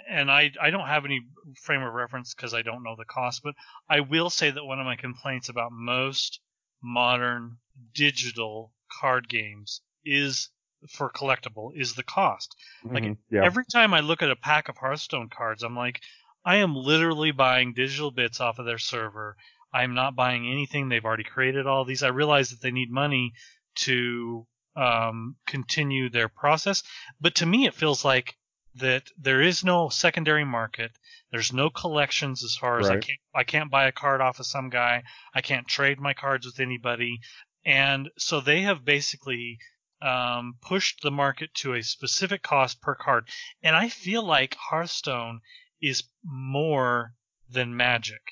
and 0.09 0.31
I 0.31 0.51
I 0.61 0.71
don't 0.71 0.87
have 0.87 1.05
any 1.05 1.21
frame 1.63 1.83
of 1.83 1.93
reference 1.93 2.35
because 2.35 2.55
I 2.55 2.63
don't 2.63 2.83
know 2.83 2.97
the 2.97 3.05
cost, 3.05 3.43
but 3.43 3.55
I 3.89 4.01
will 4.01 4.31
say 4.31 4.51
that 4.51 4.65
one 4.65 4.79
of 4.81 4.87
my 4.87 4.97
complaints 4.97 5.49
about 5.49 5.73
most 5.73 6.41
modern 6.83 7.59
digital 7.95 8.73
card 9.01 9.29
games 9.29 9.81
is 10.05 10.51
for 10.89 11.11
collectible 11.11 11.71
is 11.75 11.95
the 11.95 12.03
cost. 12.03 12.55
mhm, 12.85 12.95
like, 12.95 13.17
yeah, 13.31 13.45
Every 13.45 13.65
time 13.73 13.93
I 13.95 14.01
look 14.01 14.23
at 14.23 14.31
a 14.31 14.37
pack 14.37 14.69
of 14.69 14.77
Hearthstone 14.79 15.29
cards, 15.29 15.63
I'm 15.63 15.77
like, 15.77 16.01
I 16.45 16.57
am 16.57 16.75
literally 16.75 17.33
buying 17.33 17.75
digital 17.75 18.11
bits 18.11 18.41
off 18.41 18.59
of 18.59 18.67
their 18.67 18.79
server. 18.79 19.37
I'm 19.73 19.95
not 19.95 20.17
buying 20.17 20.47
anything. 20.49 20.89
They've 20.89 21.05
already 21.05 21.25
created 21.25 21.67
all 21.67 21.85
these. 21.85 22.03
I 22.03 22.09
realize 22.09 22.51
that 22.51 22.61
they 22.63 22.71
need 22.71 22.91
money 22.91 23.33
to 23.77 24.47
um, 24.77 25.37
continue 25.47 26.09
their 26.11 26.29
process, 26.29 26.83
but 27.21 27.35
to 27.37 27.47
me, 27.47 27.67
it 27.67 27.75
feels 27.75 28.05
like 28.05 28.37
that 28.75 29.05
there 29.19 29.41
is 29.41 29.65
no 29.65 29.89
secondary 29.89 30.45
market. 30.45 30.93
There's 31.31 31.53
no 31.53 31.71
collections 31.71 32.45
as 32.45 32.57
far 32.57 32.81
as 32.81 32.89
I 32.89 32.99
can't 32.99 33.21
I 33.35 33.45
can't 33.45 33.71
buy 33.71 33.87
a 33.87 33.93
card 33.93 34.21
off 34.21 34.41
of 34.41 34.47
some 34.47 34.71
guy. 34.71 35.03
I 35.35 35.41
can't 35.41 35.67
trade 35.67 35.99
my 35.99 36.15
cards 36.15 36.47
with 36.47 36.61
anybody, 36.61 37.21
and 37.65 38.11
so 38.19 38.41
they 38.41 38.63
have 38.63 38.85
basically 38.85 39.59
um, 40.03 40.55
pushed 40.63 41.03
the 41.03 41.11
market 41.11 41.53
to 41.55 41.75
a 41.75 41.83
specific 41.83 42.43
cost 42.43 42.81
per 42.81 42.95
card. 42.95 43.29
And 43.63 43.77
I 43.77 43.89
feel 43.89 44.25
like 44.25 44.55
Hearthstone 44.57 45.41
is 45.81 46.05
more 46.25 47.15
than 47.49 47.77
Magic 47.77 48.23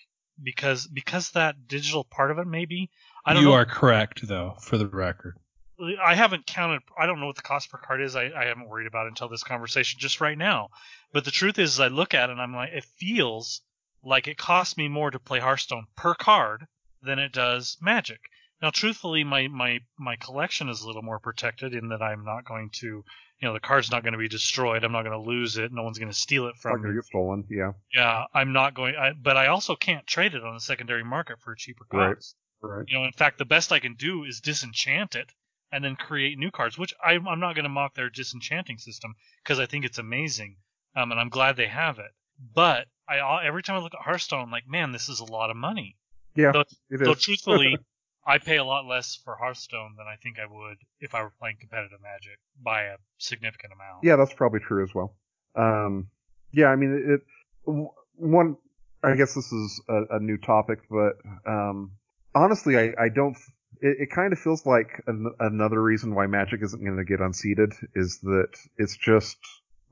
because 0.43 0.87
because 0.87 1.31
that 1.31 1.67
digital 1.67 2.05
part 2.05 2.31
of 2.31 2.39
it 2.39 2.47
maybe 2.47 2.91
I 3.25 3.35
don't 3.35 3.43
you 3.43 3.49
know. 3.49 3.55
are 3.55 3.67
correct 3.67 4.27
though, 4.27 4.57
for 4.61 4.79
the 4.79 4.87
record. 4.87 5.37
I 6.03 6.15
haven't 6.15 6.47
counted. 6.47 6.83
I 6.99 7.07
don't 7.07 7.21
know 7.21 7.27
what 7.27 7.37
the 7.37 7.43
cost 7.43 7.71
per 7.71 7.79
card 7.79 8.01
is. 8.01 8.17
I, 8.17 8.31
I 8.37 8.47
haven't 8.47 8.69
worried 8.69 8.89
about 8.89 9.07
it 9.07 9.11
until 9.11 9.29
this 9.29 9.45
conversation 9.45 10.01
just 10.01 10.21
right 10.21 10.37
now. 10.37 10.71
But 11.13 11.25
the 11.25 11.31
truth 11.31 11.59
is, 11.59 11.79
I 11.79 11.89
look 11.89 12.15
at 12.15 12.31
it 12.31 12.33
and 12.33 12.41
I'm 12.41 12.55
like, 12.55 12.73
it 12.73 12.85
feels 12.97 13.63
like 14.03 14.27
it 14.27 14.39
costs 14.39 14.77
me 14.77 14.89
more 14.89 15.11
to 15.11 15.19
play 15.19 15.39
Hearthstone 15.39 15.87
per 15.97 16.15
card 16.15 16.67
than 17.03 17.19
it 17.19 17.33
does 17.33 17.77
Magic. 17.81 18.21
Now, 18.61 18.71
truthfully, 18.71 19.23
my, 19.23 19.47
my, 19.47 19.79
my 19.99 20.17
collection 20.17 20.69
is 20.69 20.81
a 20.81 20.87
little 20.87 21.03
more 21.03 21.21
protected 21.21 21.75
in 21.75 21.89
that 21.91 22.03
I'm 22.03 22.25
not 22.25 22.45
going 22.45 22.71
to, 22.81 22.87
you 22.87 23.05
know, 23.43 23.53
the 23.53 23.61
card's 23.61 23.93
not 23.93 24.03
going 24.03 24.15
to 24.15 24.19
be 24.19 24.29
destroyed. 24.29 24.83
I'm 24.83 24.91
not 24.91 25.05
going 25.05 25.13
to 25.13 25.31
lose 25.31 25.59
it. 25.59 25.73
No 25.73 25.85
one's 25.85 25.99
going 25.99 26.11
to 26.11 26.19
steal 26.19 26.49
it 26.49 26.57
from 26.57 26.73
oh, 26.73 26.77
gonna 26.79 26.89
me. 26.89 26.95
get 26.97 27.05
stolen. 27.05 27.45
Yeah, 27.49 27.73
Yeah, 27.95 28.25
I'm 28.35 28.53
not 28.53 28.75
going. 28.75 28.97
I, 28.97 29.13
but 29.13 29.37
I 29.37 29.47
also 29.47 29.77
can't 29.77 30.05
trade 30.09 30.35
it 30.35 30.43
on 30.43 30.55
the 30.55 30.61
secondary 30.61 31.05
market 31.05 31.39
for 31.41 31.53
a 31.53 31.57
cheaper 31.57 31.85
Right. 31.93 32.17
right. 32.61 32.85
You 32.89 32.99
know, 32.99 33.05
in 33.05 33.13
fact, 33.13 33.39
the 33.39 33.45
best 33.45 33.71
I 33.71 33.79
can 33.79 33.95
do 33.95 34.25
is 34.25 34.41
disenchant 34.41 35.15
it 35.15 35.31
and 35.73 35.85
then 35.85 35.97
create 35.97 36.39
new 36.39 36.51
cards, 36.51 36.79
which 36.79 36.95
I'm, 37.05 37.27
I'm 37.29 37.41
not 37.41 37.55
going 37.55 37.65
to 37.65 37.69
mock 37.69 37.95
their 37.95 38.11
disenchanting 38.11 38.79
system 38.79 39.15
because 39.43 39.59
I 39.59 39.67
think 39.67 39.85
it's 39.85 39.99
amazing, 39.99 40.57
um, 40.97 41.11
and 41.13 41.21
I'm 41.21 41.29
glad 41.29 41.57
they 41.57 41.67
have 41.69 41.99
it. 41.99 42.11
But 42.55 42.87
I 43.09 43.45
every 43.47 43.63
time 43.63 43.77
I 43.77 43.81
look 43.81 43.95
at 43.95 44.01
Hearthstone, 44.01 44.41
I'm 44.41 44.51
like, 44.51 44.69
man, 44.69 44.93
this 44.93 45.09
is 45.09 45.21
a 45.21 45.25
lot 45.25 45.51
of 45.51 45.57
money. 45.57 45.97
Yeah, 46.35 46.53
Though- 46.53 46.65
So 47.05 47.15
truthfully, 47.15 47.79
I 48.27 48.39
pay 48.39 48.57
a 48.59 48.65
lot 48.65 48.85
less 48.87 49.19
for 49.25 49.35
Hearthstone 49.37 49.95
than 49.97 50.07
I 50.07 50.17
think 50.23 50.39
I 50.39 50.47
would 50.47 50.77
if 51.01 51.15
I 51.15 51.23
were 51.23 51.33
playing 51.41 51.57
competitive 51.61 51.99
Magic 52.03 52.39
by 52.63 52.83
a 52.83 52.97
significant 53.19 53.73
amount. 53.73 54.05
Yeah, 54.05 54.17
that's 54.17 54.35
probably 54.35 54.61
true 54.61 54.85
as 54.85 54.95
well. 54.95 55.15
Um, 55.57 56.09
yeah, 56.53 56.67
I 56.67 56.77
mean, 56.77 56.93
it, 56.95 57.21
it 57.71 57.89
one. 58.15 58.57
I 59.03 59.15
guess 59.15 59.35
this 59.35 59.53
is 59.53 59.81
a, 59.89 60.17
a 60.17 60.21
new 60.21 60.37
topic, 60.37 60.81
but 60.91 61.15
um, 61.47 61.93
honestly, 62.35 62.77
I, 62.77 62.93
I 62.99 63.09
don't. 63.09 63.37
It, 63.81 63.97
it 64.01 64.11
kind 64.11 64.33
of 64.33 64.39
feels 64.39 64.67
like 64.67 65.03
an, 65.07 65.33
another 65.41 65.83
reason 65.83 66.15
why 66.15 66.27
Magic 66.27 66.63
isn't 66.63 66.85
going 66.85 66.97
to 66.97 67.05
get 67.05 67.21
unseated 67.21 67.73
is 67.95 68.19
that 68.21 68.51
it's 68.77 68.97
just 68.97 69.37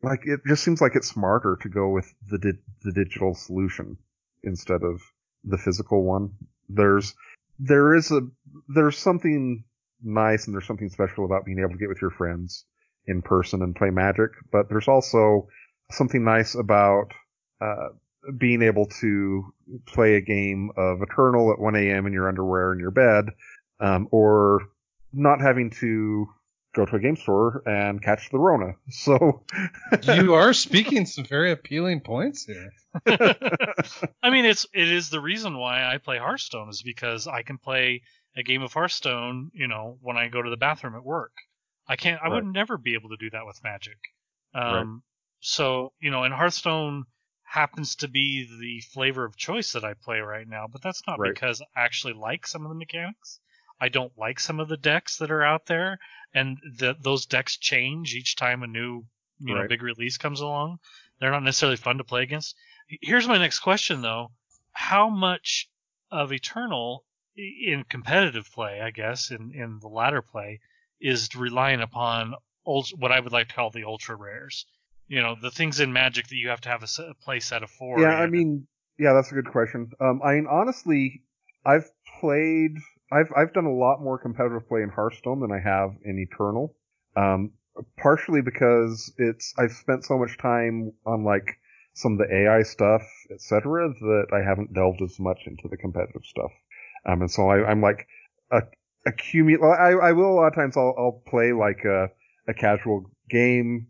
like 0.02 0.26
it 0.26 0.40
just 0.46 0.62
seems 0.64 0.80
like 0.80 0.94
it's 0.94 1.08
smarter 1.08 1.58
to 1.62 1.68
go 1.68 1.88
with 1.88 2.12
the 2.30 2.38
di- 2.38 2.58
the 2.84 2.92
digital 2.92 3.34
solution 3.34 3.96
instead 4.42 4.82
of 4.82 5.00
the 5.44 5.58
physical 5.58 6.02
one. 6.02 6.32
There's 6.68 7.14
there 7.58 7.94
is 7.94 8.10
a 8.10 8.20
there's 8.68 8.98
something 8.98 9.64
nice 10.02 10.46
and 10.46 10.54
there's 10.54 10.66
something 10.66 10.90
special 10.90 11.24
about 11.24 11.44
being 11.44 11.58
able 11.58 11.70
to 11.70 11.78
get 11.78 11.88
with 11.88 12.02
your 12.02 12.10
friends 12.10 12.64
in 13.06 13.22
person 13.22 13.62
and 13.62 13.74
play 13.74 13.90
Magic, 13.90 14.30
but 14.52 14.68
there's 14.68 14.88
also 14.88 15.48
something 15.90 16.24
nice 16.24 16.54
about 16.54 17.12
uh, 17.60 17.88
being 18.36 18.62
able 18.62 18.86
to 18.86 19.52
play 19.86 20.16
a 20.16 20.20
game 20.20 20.70
of 20.76 21.02
Eternal 21.02 21.52
at 21.52 21.58
1 21.58 21.76
a.m. 21.76 22.06
in 22.06 22.12
your 22.12 22.28
underwear 22.28 22.72
in 22.72 22.78
your 22.78 22.90
bed, 22.90 23.26
um, 23.80 24.08
or 24.10 24.68
not 25.12 25.40
having 25.40 25.70
to 25.70 26.26
go 26.74 26.84
to 26.84 26.96
a 26.96 27.00
game 27.00 27.16
store 27.16 27.62
and 27.66 28.02
catch 28.02 28.30
the 28.30 28.38
Rona. 28.38 28.74
So, 28.90 29.44
you 30.02 30.34
are 30.34 30.52
speaking 30.52 31.06
some 31.06 31.24
very 31.24 31.50
appealing 31.52 32.00
points 32.00 32.44
here. 32.44 32.70
I 34.22 34.30
mean, 34.30 34.44
it's 34.44 34.66
it 34.74 34.88
is 34.88 35.10
the 35.10 35.20
reason 35.20 35.56
why 35.58 35.84
I 35.84 35.98
play 35.98 36.18
Hearthstone 36.18 36.68
is 36.68 36.82
because 36.82 37.26
I 37.26 37.42
can 37.42 37.58
play 37.58 38.02
a 38.36 38.42
game 38.42 38.62
of 38.62 38.72
Hearthstone, 38.72 39.50
you 39.54 39.68
know, 39.68 39.98
when 40.02 40.16
I 40.16 40.28
go 40.28 40.42
to 40.42 40.50
the 40.50 40.56
bathroom 40.56 40.94
at 40.94 41.04
work. 41.04 41.32
I 41.88 41.96
can't. 41.96 42.20
I 42.22 42.28
Right. 42.28 42.34
would 42.42 42.52
never 42.52 42.76
be 42.78 42.94
able 42.94 43.10
to 43.10 43.16
do 43.16 43.30
that 43.30 43.46
with 43.46 43.62
Magic. 43.62 43.98
Um, 44.54 44.72
Right. 44.74 44.86
So 45.40 45.92
you 46.00 46.10
know, 46.10 46.24
and 46.24 46.34
Hearthstone 46.34 47.04
happens 47.44 47.96
to 47.96 48.08
be 48.08 48.48
the 48.60 48.80
flavor 48.92 49.24
of 49.24 49.36
choice 49.36 49.72
that 49.72 49.84
I 49.84 49.94
play 49.94 50.18
right 50.18 50.48
now, 50.48 50.66
but 50.70 50.82
that's 50.82 51.02
not 51.06 51.18
Right. 51.18 51.32
because 51.32 51.62
I 51.62 51.84
actually 51.84 52.14
like 52.14 52.46
some 52.46 52.64
of 52.64 52.68
the 52.70 52.74
mechanics. 52.74 53.40
I 53.80 53.88
don't 53.88 54.12
like 54.16 54.40
some 54.40 54.60
of 54.60 54.68
the 54.68 54.76
decks 54.76 55.18
that 55.18 55.30
are 55.30 55.44
out 55.44 55.66
there, 55.66 55.98
and 56.34 56.58
the, 56.78 56.96
those 57.00 57.26
decks 57.26 57.56
change 57.56 58.14
each 58.14 58.36
time 58.36 58.62
a 58.62 58.66
new, 58.66 59.04
you 59.38 59.54
know, 59.54 59.68
big 59.68 59.82
release 59.82 60.16
comes 60.16 60.40
along. 60.40 60.78
They're 61.20 61.30
not 61.30 61.42
necessarily 61.42 61.76
fun 61.76 61.98
to 61.98 62.04
play 62.04 62.22
against. 62.22 62.56
Here's 63.02 63.28
my 63.28 63.38
next 63.38 63.60
question 63.60 64.02
though: 64.02 64.30
How 64.72 65.08
much 65.08 65.68
of 66.10 66.32
Eternal 66.32 67.04
in 67.36 67.84
competitive 67.88 68.50
play, 68.52 68.80
I 68.80 68.90
guess, 68.90 69.30
in 69.30 69.52
in 69.54 69.78
the 69.80 69.88
ladder 69.88 70.22
play, 70.22 70.60
is 71.00 71.34
relying 71.36 71.80
upon 71.80 72.34
ult- 72.66 72.92
what 72.96 73.12
I 73.12 73.20
would 73.20 73.32
like 73.32 73.48
to 73.48 73.54
call 73.54 73.70
the 73.70 73.84
ultra 73.84 74.16
rares. 74.16 74.66
You 75.08 75.22
know, 75.22 75.36
the 75.40 75.50
things 75.50 75.80
in 75.80 75.92
Magic 75.92 76.26
that 76.28 76.36
you 76.36 76.48
have 76.48 76.60
to 76.62 76.68
have 76.68 76.82
a, 76.82 76.86
set, 76.86 77.08
a 77.08 77.14
play 77.14 77.40
set 77.40 77.62
of 77.62 77.70
four. 77.70 78.00
Yeah, 78.00 78.14
I 78.14 78.26
mean, 78.26 78.66
yeah, 78.98 79.12
that's 79.12 79.30
a 79.30 79.34
good 79.34 79.50
question. 79.50 79.92
Um, 80.00 80.20
I 80.24 80.34
mean, 80.34 80.46
honestly, 80.50 81.22
I've 81.64 81.88
played, 82.20 82.76
I've 83.12 83.30
I've 83.36 83.52
done 83.52 83.66
a 83.66 83.72
lot 83.72 84.02
more 84.02 84.18
competitive 84.18 84.68
play 84.68 84.82
in 84.82 84.88
Hearthstone 84.88 85.40
than 85.40 85.52
I 85.52 85.60
have 85.60 85.90
in 86.04 86.18
Eternal. 86.18 86.74
Um, 87.16 87.52
partially 87.96 88.42
because 88.42 89.12
it's 89.18 89.54
I've 89.58 89.72
spent 89.72 90.04
so 90.04 90.18
much 90.18 90.38
time 90.38 90.92
on 91.04 91.24
like 91.24 91.58
some 91.94 92.12
of 92.12 92.18
the 92.18 92.34
AI 92.34 92.62
stuff, 92.62 93.02
etc., 93.30 93.88
that 93.88 94.26
I 94.32 94.46
haven't 94.46 94.74
delved 94.74 95.00
as 95.02 95.18
much 95.18 95.40
into 95.46 95.66
the 95.68 95.76
competitive 95.76 96.24
stuff. 96.24 96.50
Um, 97.06 97.22
and 97.22 97.30
so 97.30 97.48
I, 97.48 97.70
I'm 97.70 97.80
like 97.80 98.06
a 98.50 98.62
accumulate. 99.06 99.64
I, 99.64 99.92
I 99.92 100.12
will 100.12 100.32
a 100.32 100.36
lot 100.36 100.48
of 100.48 100.54
times 100.54 100.76
I'll, 100.76 100.94
I'll 100.98 101.22
play 101.26 101.52
like 101.52 101.84
a, 101.84 102.10
a 102.48 102.54
casual 102.54 103.10
game 103.30 103.88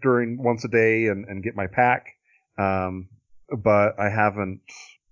during 0.00 0.42
once 0.42 0.64
a 0.64 0.68
day 0.68 1.06
and, 1.08 1.26
and 1.26 1.42
get 1.42 1.56
my 1.56 1.66
pack. 1.66 2.06
Um, 2.56 3.08
but 3.50 3.98
I 3.98 4.08
haven't 4.08 4.62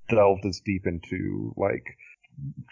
delved 0.09 0.47
as 0.47 0.61
deep 0.65 0.87
into 0.87 1.53
like 1.57 1.85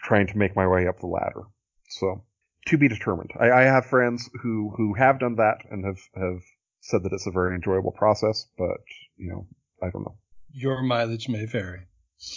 trying 0.03 0.27
to 0.29 0.39
make 0.39 0.57
my 0.57 0.67
way 0.67 0.87
up 0.87 1.01
the 1.01 1.07
ladder. 1.07 1.43
So 1.89 2.25
to 2.67 2.79
be 2.79 2.89
determined. 2.89 3.31
I, 3.39 3.51
I 3.51 3.63
have 3.63 3.87
friends 3.87 4.29
who, 4.43 4.73
who 4.77 4.95
have 4.95 5.19
done 5.19 5.37
that 5.37 5.59
and 5.71 5.85
have, 5.85 5.99
have 6.15 6.43
said 6.81 7.03
that 7.03 7.13
it's 7.13 7.27
a 7.27 7.31
very 7.31 7.55
enjoyable 7.55 7.93
process, 7.93 8.47
but 8.57 8.79
you 9.17 9.31
know, 9.31 9.47
I 9.83 9.91
don't 9.91 10.03
know. 10.03 10.17
Your 10.53 10.83
mileage 10.83 11.29
may 11.29 11.47
vary. 11.47 11.87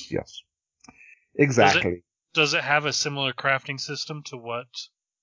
Yes. 0.09 0.41
Exactly. 1.35 2.03
Does 2.33 2.53
it 2.53 2.63
have 2.63 2.85
a 2.85 2.93
similar 2.93 3.33
crafting 3.33 3.79
system 3.79 4.23
to 4.27 4.37
what 4.37 4.67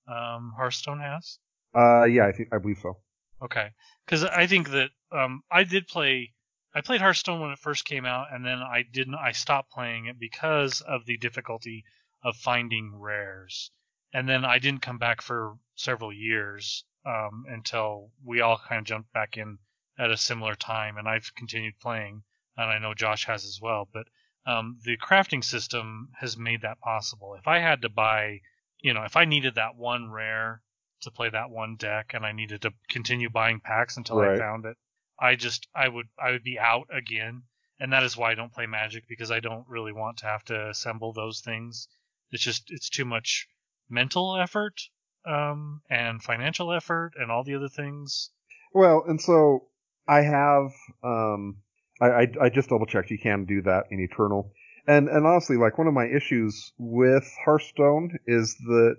um, 0.09 0.53
Hearthstone 0.57 1.01
has? 1.01 1.39
Uh, 1.75 2.05
yeah, 2.05 2.27
I 2.27 2.33
think 2.33 2.49
I 2.53 2.59
believe 2.59 2.79
so. 2.83 2.99
Okay, 3.43 3.69
because 4.05 4.25
I 4.25 4.47
think 4.47 4.71
that 4.71 4.91
um, 5.13 5.43
I 5.51 5.65
did 5.65 5.87
play. 5.87 6.33
I 6.73 6.83
played 6.83 7.01
Hearthstone 7.01 7.41
when 7.41 7.51
it 7.51 7.59
first 7.59 7.85
came 7.85 8.05
out, 8.05 8.33
and 8.33 8.47
then 8.47 8.63
I 8.63 8.83
didn't. 8.83 9.17
I 9.17 9.33
stopped 9.33 9.73
playing 9.73 10.07
it 10.07 10.19
because 10.19 10.81
of 10.81 11.05
the 11.05 11.17
difficulty 11.17 11.85
of 12.23 12.37
finding 12.37 12.95
rares, 12.95 13.73
and 14.13 14.29
then 14.29 14.45
I 14.45 14.59
didn't 14.59 14.83
come 14.83 14.99
back 14.99 15.21
for 15.21 15.59
several 15.75 16.13
years 16.13 16.85
um, 17.05 17.45
until 17.49 18.13
we 18.25 18.41
all 18.41 18.59
kind 18.59 18.81
of 18.81 18.87
jumped 18.87 19.13
back 19.13 19.37
in 19.37 19.59
at 19.99 20.11
a 20.11 20.17
similar 20.17 20.55
time, 20.55 20.97
and 20.97 21.09
I've 21.09 21.35
continued 21.35 21.79
playing, 21.81 22.23
and 22.57 22.71
I 22.71 22.79
know 22.79 22.95
Josh 22.95 23.25
has 23.27 23.45
as 23.45 23.59
well. 23.61 23.89
But 23.93 24.07
um, 24.47 24.79
the 24.85 24.97
crafting 24.97 25.43
system 25.43 26.11
has 26.21 26.37
made 26.37 26.63
that 26.63 26.81
possible. 26.81 27.35
If 27.35 27.49
I 27.49 27.59
had 27.59 27.83
to 27.83 27.89
buy, 27.89 28.41
you 28.81 28.95
know, 28.95 29.03
if 29.03 29.17
I 29.17 29.25
needed 29.25 29.57
that 29.57 29.75
one 29.77 30.11
rare 30.11 30.63
to 31.01 31.11
play 31.11 31.31
that 31.31 31.51
one 31.51 31.77
deck, 31.77 32.13
and 32.15 32.25
I 32.25 32.33
needed 32.33 32.63
to 32.63 32.73
continue 32.89 33.29
buying 33.29 33.59
packs 33.61 33.97
until 33.97 34.21
I 34.21 34.39
found 34.39 34.67
it, 34.67 34.77
I 35.21 35.37
just 35.37 35.69
I 35.75 35.89
would 35.89 36.09
I 36.19 36.31
would 36.31 36.43
be 36.43 36.59
out 36.59 36.87
again, 36.91 37.43
and 37.79 37.93
that 37.93 38.03
is 38.03 38.17
why 38.17 38.31
I 38.31 38.35
don't 38.35 38.53
play 38.53 38.67
Magic 38.67 39.05
because 39.09 39.31
I 39.31 39.41
don't 39.41 39.69
really 39.69 39.93
want 39.93 40.19
to 40.19 40.27
have 40.27 40.45
to 40.45 40.71
assemble 40.71 41.13
those 41.13 41.41
things. 41.41 41.89
It's 42.31 42.43
just 42.43 42.71
it's 42.71 42.89
too 42.89 43.05
much 43.05 43.47
mental 43.89 44.37
effort 44.37 44.81
um, 45.27 45.83
and 45.91 46.23
financial 46.23 46.73
effort 46.73 47.13
and 47.17 47.31
all 47.31 47.45
the 47.45 47.55
other 47.55 47.69
things. 47.69 48.31
Well, 48.73 49.05
and 49.07 49.21
so 49.21 49.67
I 50.09 50.23
have, 50.23 50.73
um, 51.03 51.57
I, 52.01 52.07
I, 52.07 52.27
I 52.43 52.49
just 52.49 52.71
double 52.71 52.87
checked. 52.87 53.11
You 53.11 53.19
can 53.19 53.45
do 53.45 53.63
that 53.63 53.87
in 53.91 54.01
Eternal, 54.01 54.53
and 54.87 55.09
and 55.09 55.27
honestly, 55.27 55.57
like 55.57 55.77
one 55.77 55.87
of 55.87 55.95
my 55.95 56.07
issues 56.07 56.73
with 56.79 57.31
Hearthstone 57.45 58.19
is 58.27 58.57
that 58.67 58.97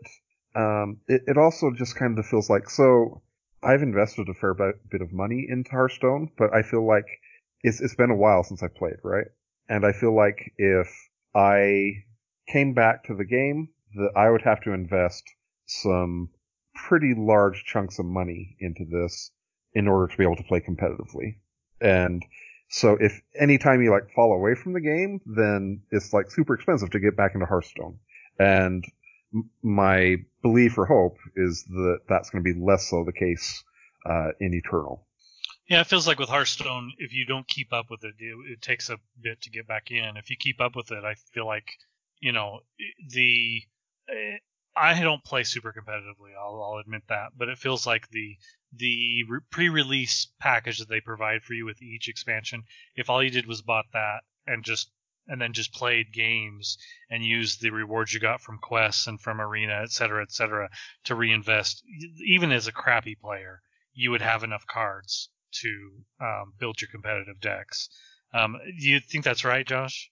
um, 0.55 0.97
it, 1.07 1.23
it 1.27 1.37
also 1.37 1.71
just 1.71 1.95
kind 1.95 2.17
of 2.19 2.25
feels 2.25 2.49
like 2.49 2.69
so. 2.69 3.21
I've 3.63 3.83
invested 3.83 4.27
a 4.29 4.33
fair 4.33 4.53
bit, 4.53 5.01
of 5.01 5.13
money 5.13 5.45
into 5.47 5.71
Hearthstone, 5.71 6.31
but 6.37 6.53
I 6.53 6.63
feel 6.63 6.85
like 6.85 7.05
it's 7.61 7.79
it's 7.79 7.95
been 7.95 8.09
a 8.09 8.15
while 8.15 8.43
since 8.43 8.63
I 8.63 8.67
played, 8.67 8.97
right? 9.03 9.27
And 9.69 9.85
I 9.85 9.91
feel 9.91 10.15
like 10.15 10.51
if 10.57 10.89
I 11.35 12.03
came 12.47 12.73
back 12.73 13.03
to 13.05 13.15
the 13.15 13.25
game, 13.25 13.69
that 13.95 14.11
I 14.15 14.29
would 14.29 14.41
have 14.41 14.61
to 14.61 14.73
invest 14.73 15.23
some 15.65 16.29
pretty 16.73 17.13
large 17.15 17.63
chunks 17.65 17.99
of 17.99 18.05
money 18.05 18.55
into 18.59 18.85
this 18.85 19.31
in 19.73 19.87
order 19.87 20.11
to 20.11 20.17
be 20.17 20.23
able 20.23 20.35
to 20.37 20.43
play 20.43 20.59
competitively. 20.59 21.37
And 21.79 22.25
so 22.69 22.97
if 22.99 23.21
anytime 23.39 23.81
you 23.81 23.91
like 23.91 24.11
fall 24.15 24.33
away 24.33 24.55
from 24.55 24.73
the 24.73 24.81
game, 24.81 25.21
then 25.25 25.81
it's 25.91 26.13
like 26.13 26.31
super 26.31 26.53
expensive 26.53 26.89
to 26.91 26.99
get 26.99 27.17
back 27.17 27.33
into 27.33 27.45
Hearthstone. 27.45 27.99
And 28.39 28.83
my 29.61 30.17
belief 30.41 30.77
or 30.77 30.85
hope 30.85 31.17
is 31.35 31.63
that 31.69 31.99
that's 32.07 32.29
going 32.29 32.43
to 32.43 32.53
be 32.53 32.59
less 32.59 32.89
so 32.89 33.03
the 33.03 33.13
case 33.13 33.63
uh, 34.05 34.29
in 34.39 34.53
Eternal. 34.53 35.07
Yeah, 35.69 35.81
it 35.81 35.87
feels 35.87 36.07
like 36.07 36.19
with 36.19 36.29
Hearthstone, 36.29 36.91
if 36.97 37.13
you 37.13 37.25
don't 37.25 37.47
keep 37.47 37.71
up 37.71 37.85
with 37.89 38.03
it, 38.03 38.15
it, 38.19 38.35
it 38.51 38.61
takes 38.61 38.89
a 38.89 38.97
bit 39.21 39.41
to 39.43 39.49
get 39.49 39.67
back 39.67 39.89
in. 39.89 40.17
If 40.17 40.29
you 40.29 40.35
keep 40.37 40.59
up 40.59 40.75
with 40.75 40.91
it, 40.91 41.03
I 41.05 41.13
feel 41.33 41.45
like, 41.45 41.71
you 42.19 42.33
know, 42.33 42.59
the 43.09 43.61
eh, 44.09 44.37
I 44.75 45.01
don't 45.01 45.23
play 45.23 45.43
super 45.43 45.73
competitively. 45.73 46.31
I'll, 46.37 46.61
I'll 46.61 46.79
admit 46.79 47.03
that, 47.09 47.29
but 47.37 47.49
it 47.49 47.57
feels 47.57 47.85
like 47.85 48.09
the 48.09 48.37
the 48.73 49.23
pre-release 49.49 50.27
package 50.39 50.79
that 50.79 50.87
they 50.87 51.01
provide 51.01 51.43
for 51.43 51.53
you 51.53 51.65
with 51.65 51.81
each 51.81 52.07
expansion. 52.07 52.63
If 52.95 53.09
all 53.09 53.21
you 53.21 53.29
did 53.29 53.45
was 53.45 53.61
bought 53.61 53.85
that 53.93 54.21
and 54.47 54.63
just 54.63 54.89
and 55.27 55.41
then 55.41 55.53
just 55.53 55.73
played 55.73 56.13
games 56.13 56.77
and 57.09 57.23
used 57.23 57.61
the 57.61 57.69
rewards 57.69 58.13
you 58.13 58.19
got 58.19 58.41
from 58.41 58.57
quests 58.57 59.07
and 59.07 59.19
from 59.19 59.39
arena, 59.39 59.81
et 59.83 59.91
cetera, 59.91 60.21
et 60.21 60.31
cetera, 60.31 60.69
to 61.05 61.15
reinvest, 61.15 61.83
even 62.25 62.51
as 62.51 62.67
a 62.67 62.71
crappy 62.71 63.15
player, 63.15 63.61
you 63.93 64.11
would 64.11 64.21
have 64.21 64.43
enough 64.43 64.65
cards 64.67 65.29
to 65.51 65.91
um, 66.19 66.53
build 66.59 66.81
your 66.81 66.89
competitive 66.89 67.39
decks. 67.39 67.89
Um, 68.33 68.57
do 68.79 68.89
you 68.89 68.99
think 68.99 69.23
that's 69.23 69.45
right, 69.45 69.65
Josh? 69.65 70.09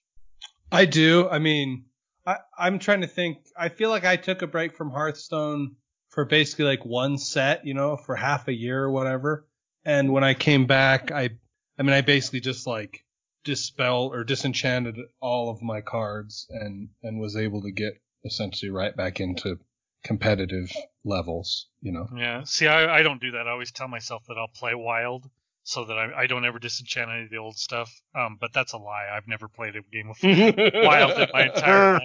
I 0.70 0.84
do. 0.84 1.28
I 1.28 1.38
mean, 1.38 1.86
I, 2.26 2.36
I'm 2.58 2.78
trying 2.78 3.00
to 3.00 3.06
think. 3.06 3.38
I 3.56 3.70
feel 3.70 3.90
like 3.90 4.04
I 4.04 4.16
took 4.16 4.42
a 4.42 4.46
break 4.46 4.76
from 4.76 4.90
Hearthstone 4.90 5.76
for 6.10 6.24
basically 6.24 6.66
like 6.66 6.84
one 6.84 7.18
set, 7.18 7.66
you 7.66 7.74
know, 7.74 7.96
for 7.96 8.14
half 8.14 8.48
a 8.48 8.52
year 8.52 8.84
or 8.84 8.90
whatever. 8.90 9.46
And 9.84 10.12
when 10.12 10.24
I 10.24 10.34
came 10.34 10.66
back, 10.66 11.10
I, 11.10 11.30
I 11.78 11.82
mean, 11.82 11.94
I 11.94 12.02
basically 12.02 12.40
just 12.40 12.66
like 12.66 13.04
dispelled 13.44 14.14
or 14.14 14.24
disenchanted 14.24 14.96
all 15.20 15.50
of 15.50 15.62
my 15.62 15.80
cards 15.80 16.46
and, 16.50 16.90
and 17.02 17.20
was 17.20 17.36
able 17.36 17.62
to 17.62 17.72
get 17.72 17.94
essentially 18.24 18.70
right 18.70 18.96
back 18.96 19.20
into 19.20 19.58
competitive 20.04 20.70
levels, 21.04 21.68
you 21.80 21.92
know. 21.92 22.08
Yeah. 22.16 22.42
See, 22.44 22.66
I, 22.66 22.98
I 22.98 23.02
don't 23.02 23.20
do 23.20 23.32
that. 23.32 23.46
I 23.46 23.50
always 23.50 23.72
tell 23.72 23.88
myself 23.88 24.22
that 24.28 24.36
I'll 24.38 24.48
play 24.48 24.74
wild 24.74 25.28
so 25.62 25.84
that 25.84 25.98
I, 25.98 26.22
I 26.22 26.26
don't 26.26 26.44
ever 26.44 26.58
disenchant 26.58 27.10
any 27.10 27.24
of 27.24 27.30
the 27.30 27.36
old 27.36 27.56
stuff. 27.56 27.90
Um, 28.14 28.38
but 28.40 28.52
that's 28.52 28.72
a 28.72 28.78
lie. 28.78 29.08
I've 29.12 29.28
never 29.28 29.48
played 29.48 29.76
a 29.76 29.82
game 29.82 30.10
of 30.10 30.16
wild 30.22 31.12
in 31.12 31.28
my 31.32 31.46
entire 31.46 31.94
life. 31.94 32.02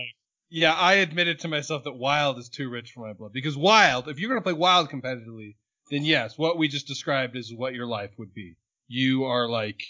Yeah, 0.49 0.73
I 0.73 0.95
admitted 0.95 1.39
to 1.39 1.47
myself 1.47 1.83
that 1.83 1.97
Wild 1.97 2.38
is 2.38 2.49
too 2.49 2.69
rich 2.69 2.91
for 2.91 3.05
my 3.05 3.13
blood. 3.13 3.33
Because 3.33 3.57
Wild, 3.57 4.07
if 4.07 4.19
you're 4.19 4.29
going 4.29 4.39
to 4.39 4.43
play 4.43 4.53
Wild 4.53 4.89
competitively, 4.89 5.55
then 5.89 6.05
yes, 6.05 6.38
what 6.38 6.57
we 6.57 6.67
just 6.67 6.88
described 6.88 7.36
is 7.36 7.53
what 7.53 7.73
your 7.73 7.88
life 7.88 8.11
would 8.17 8.33
be. 8.33 8.55
You 8.88 9.25
are 9.25 9.49
like 9.49 9.81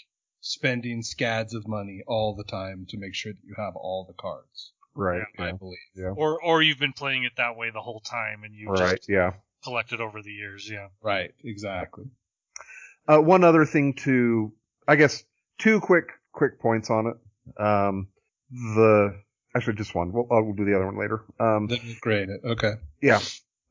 spending 0.46 1.02
scads 1.02 1.54
of 1.54 1.66
money 1.66 2.02
all 2.06 2.34
the 2.34 2.44
time 2.44 2.86
to 2.88 2.96
make 2.96 3.14
sure 3.14 3.32
that 3.32 3.44
you 3.44 3.54
have 3.56 3.74
all 3.76 4.04
the 4.06 4.14
cards. 4.14 4.72
Right. 4.94 5.22
I 5.38 5.46
Yeah. 5.46 5.52
believe. 5.52 5.78
Yeah. 5.94 6.10
Or 6.16 6.40
or 6.42 6.62
you've 6.62 6.78
been 6.78 6.92
playing 6.92 7.24
it 7.24 7.32
that 7.36 7.56
way 7.56 7.70
the 7.70 7.80
whole 7.82 8.00
time 8.00 8.44
and 8.44 8.54
you 8.54 8.68
Right. 8.70 8.96
just 8.96 9.08
Yeah. 9.08 9.32
collected 9.64 10.00
over 10.00 10.22
the 10.22 10.30
years. 10.32 10.68
Yeah. 10.70 10.88
Right, 11.02 11.34
exactly. 11.44 12.04
Uh, 13.08 13.18
one 13.20 13.44
other 13.44 13.64
thing 13.64 13.94
to, 13.94 14.52
I 14.88 14.96
guess, 14.96 15.24
two 15.58 15.80
quick 15.80 16.12
quick 16.32 16.60
points 16.60 16.90
on 16.90 17.06
it. 17.08 17.60
Um, 17.60 18.08
the 18.50 19.20
actually 19.54 19.74
just 19.74 19.94
one. 19.94 20.12
We'll, 20.12 20.26
I'll 20.30 20.52
do 20.52 20.64
the 20.64 20.76
other 20.76 20.86
one 20.86 20.98
later. 20.98 21.24
Um, 21.40 21.66
Then 21.66 21.80
we 21.84 21.94
grade 22.00 22.28
it. 22.28 22.40
Okay. 22.44 22.74
Yeah. 23.02 23.20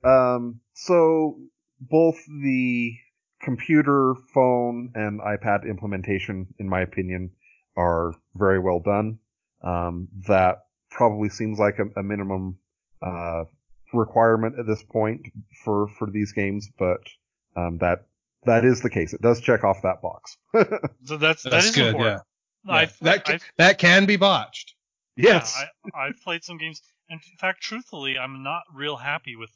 Um, 0.03 0.59
so 0.73 1.39
both 1.79 2.17
the 2.25 2.97
computer, 3.45 4.13
phone, 4.33 4.91
and 4.95 5.21
iPad 5.21 5.69
implementation, 5.69 6.47
in 6.59 6.67
my 6.67 6.81
opinion, 6.81 7.31
are 7.77 8.13
very 8.35 8.59
well 8.59 8.79
done. 8.79 9.19
Um, 9.63 10.07
that 10.27 10.65
probably 10.91 11.29
seems 11.29 11.57
like 11.59 11.79
a, 11.79 11.99
a 11.99 12.03
minimum 12.03 12.57
uh, 13.01 13.43
requirement 13.93 14.59
at 14.59 14.65
this 14.67 14.83
point 14.83 15.21
for 15.63 15.87
for 15.97 16.09
these 16.09 16.33
games, 16.33 16.69
but 16.77 17.01
um, 17.55 17.77
that 17.79 18.07
that 18.45 18.65
is 18.65 18.81
the 18.81 18.89
case. 18.89 19.13
It 19.13 19.21
does 19.21 19.39
check 19.41 19.63
off 19.63 19.77
that 19.83 20.01
box. 20.01 20.37
So 21.05 21.17
that's, 21.17 21.43
that 21.43 21.51
That's 21.51 21.67
is 21.67 21.75
good. 21.75 21.87
important. 21.95 22.21
Yeah. 22.67 22.73
I've, 22.73 22.97
that 23.01 23.25
ca- 23.25 23.33
I've- 23.33 23.43
that 23.57 23.77
can 23.77 24.05
be 24.07 24.15
botched. 24.17 24.73
yes. 25.15 25.55
Yeah, 25.59 25.67
I, 25.93 26.07
I've 26.07 26.19
played 26.23 26.43
some 26.43 26.57
games, 26.57 26.81
and 26.81 26.94
in 27.09 27.19
fact, 27.39 27.61
truthfully, 27.61 28.17
I'm 28.17 28.43
not 28.43 28.63
real 28.73 28.97
happy 28.97 29.35
with. 29.35 29.51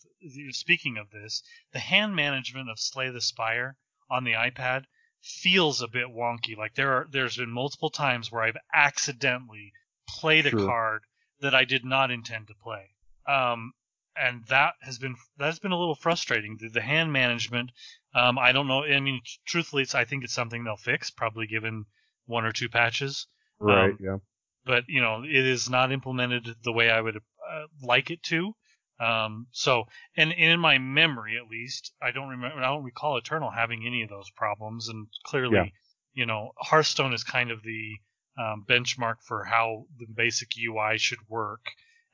Speaking 0.51 0.97
of 0.97 1.09
this, 1.11 1.43
the 1.73 1.79
hand 1.79 2.15
management 2.15 2.69
of 2.69 2.79
Slay 2.79 3.09
the 3.09 3.21
Spire 3.21 3.75
on 4.09 4.23
the 4.23 4.33
iPad 4.33 4.83
feels 5.21 5.81
a 5.81 5.87
bit 5.87 6.07
wonky. 6.07 6.55
Like 6.57 6.75
there 6.75 6.93
are, 6.93 7.07
there's 7.11 7.37
been 7.37 7.51
multiple 7.51 7.89
times 7.89 8.31
where 8.31 8.43
I've 8.43 8.57
accidentally 8.73 9.71
played 10.07 10.45
a 10.45 10.49
Sure. 10.51 10.65
card 10.65 11.01
that 11.41 11.55
I 11.55 11.65
did 11.65 11.85
not 11.85 12.11
intend 12.11 12.47
to 12.47 12.53
play. 12.55 12.89
um, 13.27 13.73
and 14.15 14.43
that 14.47 14.73
has 14.81 14.97
been 14.97 15.15
that's 15.37 15.59
been 15.59 15.71
a 15.71 15.79
little 15.79 15.95
frustrating. 15.95 16.57
The, 16.59 16.67
the 16.69 16.81
hand 16.81 17.13
management, 17.13 17.71
um, 18.13 18.37
I 18.37 18.51
don't 18.51 18.67
know. 18.67 18.83
I 18.83 18.99
mean, 18.99 19.21
truthfully, 19.45 19.83
it's, 19.83 19.95
I 19.95 20.03
think 20.03 20.25
it's 20.25 20.33
something 20.33 20.63
they'll 20.65 20.75
fix, 20.75 21.09
probably 21.09 21.47
given 21.47 21.85
one 22.25 22.43
or 22.43 22.51
two 22.51 22.67
patches. 22.67 23.27
Right. 23.59 23.91
Um, 23.91 23.97
yeah. 24.01 24.17
but 24.65 24.83
you 24.89 24.99
know 24.99 25.23
it 25.23 25.45
is 25.45 25.69
not 25.69 25.91
implemented 25.93 26.47
the 26.63 26.73
way 26.73 26.89
I 26.89 26.99
would 26.99 27.21
uh, 27.49 27.65
like 27.81 28.11
it 28.11 28.21
to. 28.23 28.53
Um, 28.99 29.47
so, 29.51 29.85
and, 30.17 30.31
and 30.33 30.51
in 30.53 30.59
my 30.59 30.77
memory 30.77 31.37
at 31.37 31.47
least, 31.49 31.93
I 32.01 32.11
don't 32.11 32.29
remember, 32.29 32.57
I 32.57 32.67
don't 32.67 32.83
recall 32.83 33.17
Eternal 33.17 33.49
having 33.49 33.85
any 33.85 34.01
of 34.03 34.09
those 34.09 34.29
problems. 34.31 34.89
And 34.89 35.07
clearly, 35.25 35.55
Yeah. 35.55 35.65
you 36.13 36.25
know, 36.25 36.51
Hearthstone 36.57 37.13
is 37.13 37.23
kind 37.23 37.49
of 37.51 37.63
the 37.63 37.95
um, 38.37 38.65
benchmark 38.67 39.15
for 39.25 39.43
how 39.45 39.85
the 39.97 40.05
basic 40.13 40.49
UI 40.57 40.97
should 40.97 41.19
work, 41.29 41.61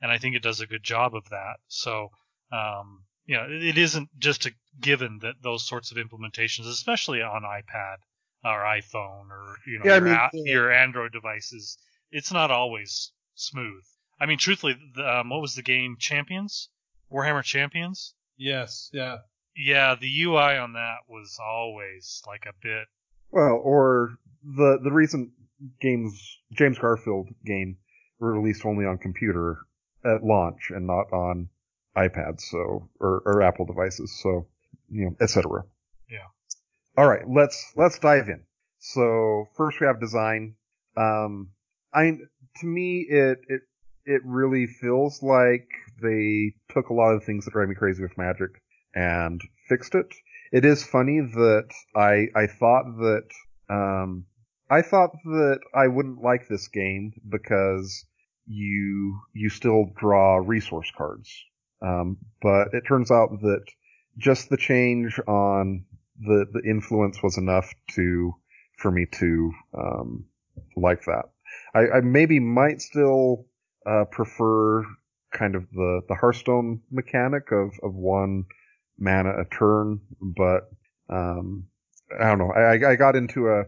and 0.00 0.10
I 0.12 0.18
think 0.18 0.36
it 0.36 0.42
does 0.42 0.60
a 0.60 0.66
good 0.66 0.82
job 0.82 1.14
of 1.14 1.28
that. 1.30 1.56
So, 1.68 2.10
um, 2.52 3.04
you 3.26 3.36
know, 3.36 3.44
it, 3.44 3.64
it 3.64 3.78
isn't 3.78 4.08
just 4.18 4.46
a 4.46 4.52
given 4.80 5.18
that 5.22 5.34
those 5.42 5.66
sorts 5.66 5.90
of 5.90 5.96
implementations, 5.98 6.66
especially 6.68 7.22
on 7.22 7.42
iPad 7.42 7.96
or 8.44 8.58
iPhone 8.64 9.30
or 9.30 9.56
you 9.66 9.78
know 9.78 9.84
Yeah, 9.86 9.94
I 9.96 10.00
mean, 10.00 10.12
a- 10.14 10.30
the- 10.32 10.42
your 10.50 10.72
Android 10.72 11.12
devices, 11.12 11.78
it's 12.12 12.32
not 12.32 12.50
always 12.50 13.12
smooth. 13.34 13.84
I 14.18 14.26
mean, 14.26 14.38
truthfully, 14.38 14.76
the, 14.94 15.20
um, 15.20 15.30
what 15.30 15.40
was 15.40 15.54
the 15.54 15.62
game? 15.62 15.96
Champions, 15.98 16.68
Warhammer 17.12 17.42
Champions. 17.42 18.14
Yes, 18.36 18.90
yeah. 18.92 19.18
Yeah, 19.56 19.94
the 19.98 20.22
UI 20.22 20.58
on 20.58 20.74
that 20.74 20.98
was 21.08 21.38
always 21.42 22.22
like 22.26 22.44
a 22.46 22.52
bit. 22.62 22.86
Well, 23.30 23.60
or 23.62 24.18
the 24.44 24.78
the 24.82 24.92
recent 24.92 25.30
games 25.80 26.38
James 26.52 26.78
Garfield 26.78 27.28
game 27.44 27.78
were 28.18 28.32
released 28.32 28.66
only 28.66 28.84
on 28.84 28.98
computer 28.98 29.58
at 30.04 30.22
launch 30.22 30.70
and 30.70 30.86
not 30.86 31.12
on 31.12 31.48
iPads, 31.96 32.42
so 32.42 32.88
or, 33.00 33.22
or 33.24 33.42
Apple 33.42 33.64
devices, 33.64 34.18
so 34.22 34.46
you 34.90 35.06
know, 35.06 35.16
etc. 35.20 35.64
Yeah. 36.10 36.18
All 36.96 37.08
right, 37.08 37.28
let's 37.28 37.72
let's 37.76 37.98
dive 37.98 38.28
in. 38.28 38.42
So 38.78 39.48
first 39.56 39.80
we 39.80 39.86
have 39.86 40.00
design. 40.00 40.54
Um, 40.96 41.50
I 41.92 42.18
to 42.60 42.66
me 42.66 43.06
it 43.08 43.38
it 43.48 43.62
it 44.06 44.22
really 44.24 44.66
feels 44.66 45.22
like 45.22 45.68
they 46.00 46.54
took 46.72 46.88
a 46.88 46.94
lot 46.94 47.12
of 47.14 47.24
things 47.24 47.44
that 47.44 47.50
drive 47.50 47.68
me 47.68 47.74
crazy 47.74 48.02
with 48.02 48.16
Magic 48.16 48.50
and 48.94 49.40
fixed 49.68 49.94
it. 49.94 50.14
It 50.52 50.64
is 50.64 50.84
funny 50.84 51.20
that 51.20 51.68
I 51.94 52.28
I 52.34 52.46
thought 52.46 52.84
that 52.98 53.28
um 53.68 54.26
I 54.70 54.82
thought 54.82 55.10
that 55.24 55.60
I 55.74 55.88
wouldn't 55.88 56.22
like 56.22 56.48
this 56.48 56.68
game 56.68 57.12
because 57.28 58.06
you 58.46 59.20
you 59.34 59.48
still 59.50 59.86
draw 59.96 60.36
resource 60.36 60.90
cards. 60.96 61.30
Um, 61.82 62.18
but 62.40 62.68
it 62.72 62.84
turns 62.86 63.10
out 63.10 63.40
that 63.42 63.64
just 64.16 64.48
the 64.48 64.56
change 64.56 65.18
on 65.26 65.84
the 66.18 66.46
the 66.52 66.62
influence 66.68 67.22
was 67.22 67.38
enough 67.38 67.72
to 67.96 68.32
for 68.78 68.90
me 68.90 69.06
to 69.12 69.52
um, 69.76 70.24
like 70.76 71.04
that. 71.04 71.24
I, 71.74 71.98
I 71.98 72.00
maybe 72.00 72.40
might 72.40 72.80
still 72.80 73.46
uh, 73.88 74.04
prefer 74.10 74.84
kind 75.32 75.54
of 75.54 75.70
the 75.70 76.02
the 76.08 76.14
Hearthstone 76.14 76.80
mechanic 76.90 77.52
of 77.52 77.70
of 77.82 77.94
one 77.94 78.44
mana 78.98 79.30
a 79.40 79.44
turn, 79.44 80.00
but 80.20 80.70
um, 81.08 81.68
I 82.18 82.24
don't 82.24 82.38
know. 82.38 82.52
I 82.52 82.92
I 82.92 82.96
got 82.96 83.16
into 83.16 83.48
a 83.48 83.64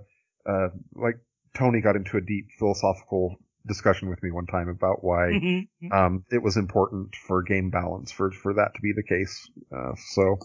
uh, 0.46 0.68
like 0.94 1.18
Tony 1.54 1.80
got 1.80 1.96
into 1.96 2.16
a 2.16 2.20
deep 2.20 2.48
philosophical 2.58 3.36
discussion 3.66 4.08
with 4.08 4.22
me 4.22 4.30
one 4.30 4.46
time 4.46 4.68
about 4.68 5.04
why 5.04 5.30
um, 5.92 6.24
it 6.30 6.42
was 6.42 6.56
important 6.56 7.14
for 7.14 7.42
game 7.42 7.70
balance 7.70 8.10
for 8.10 8.30
for 8.30 8.54
that 8.54 8.74
to 8.74 8.80
be 8.80 8.92
the 8.92 9.02
case. 9.02 9.50
Uh, 9.74 9.92
so, 10.12 10.38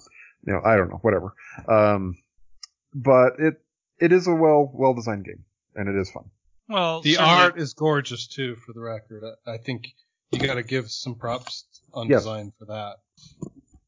you 0.46 0.54
know, 0.54 0.62
I 0.64 0.76
don't 0.76 0.90
know, 0.90 1.00
whatever. 1.02 1.34
Um, 1.68 2.18
but 2.94 3.34
it 3.40 3.62
it 4.00 4.12
is 4.12 4.28
a 4.28 4.36
well 4.36 4.70
well 4.74 4.94
designed 4.94 5.26
game, 5.26 5.46
and 5.76 5.88
it 5.88 6.00
is 6.00 6.12
fun. 6.12 6.30
Well, 6.74 7.02
The 7.02 7.14
certainly- 7.14 7.34
art 7.36 7.60
is 7.60 7.74
gorgeous 7.74 8.28
too, 8.28 8.56
for 8.66 8.74
the 8.74 8.80
record. 8.82 9.24
I, 9.46 9.52
I 9.54 9.58
think 9.58 9.90
you 10.32 10.40
got 10.40 10.56
to 10.56 10.64
give 10.64 10.90
some 10.92 11.16
props 11.16 11.66
on 11.94 12.08
Yes. 12.10 12.22
design 12.22 12.52
for 12.58 12.66
that. 12.66 12.96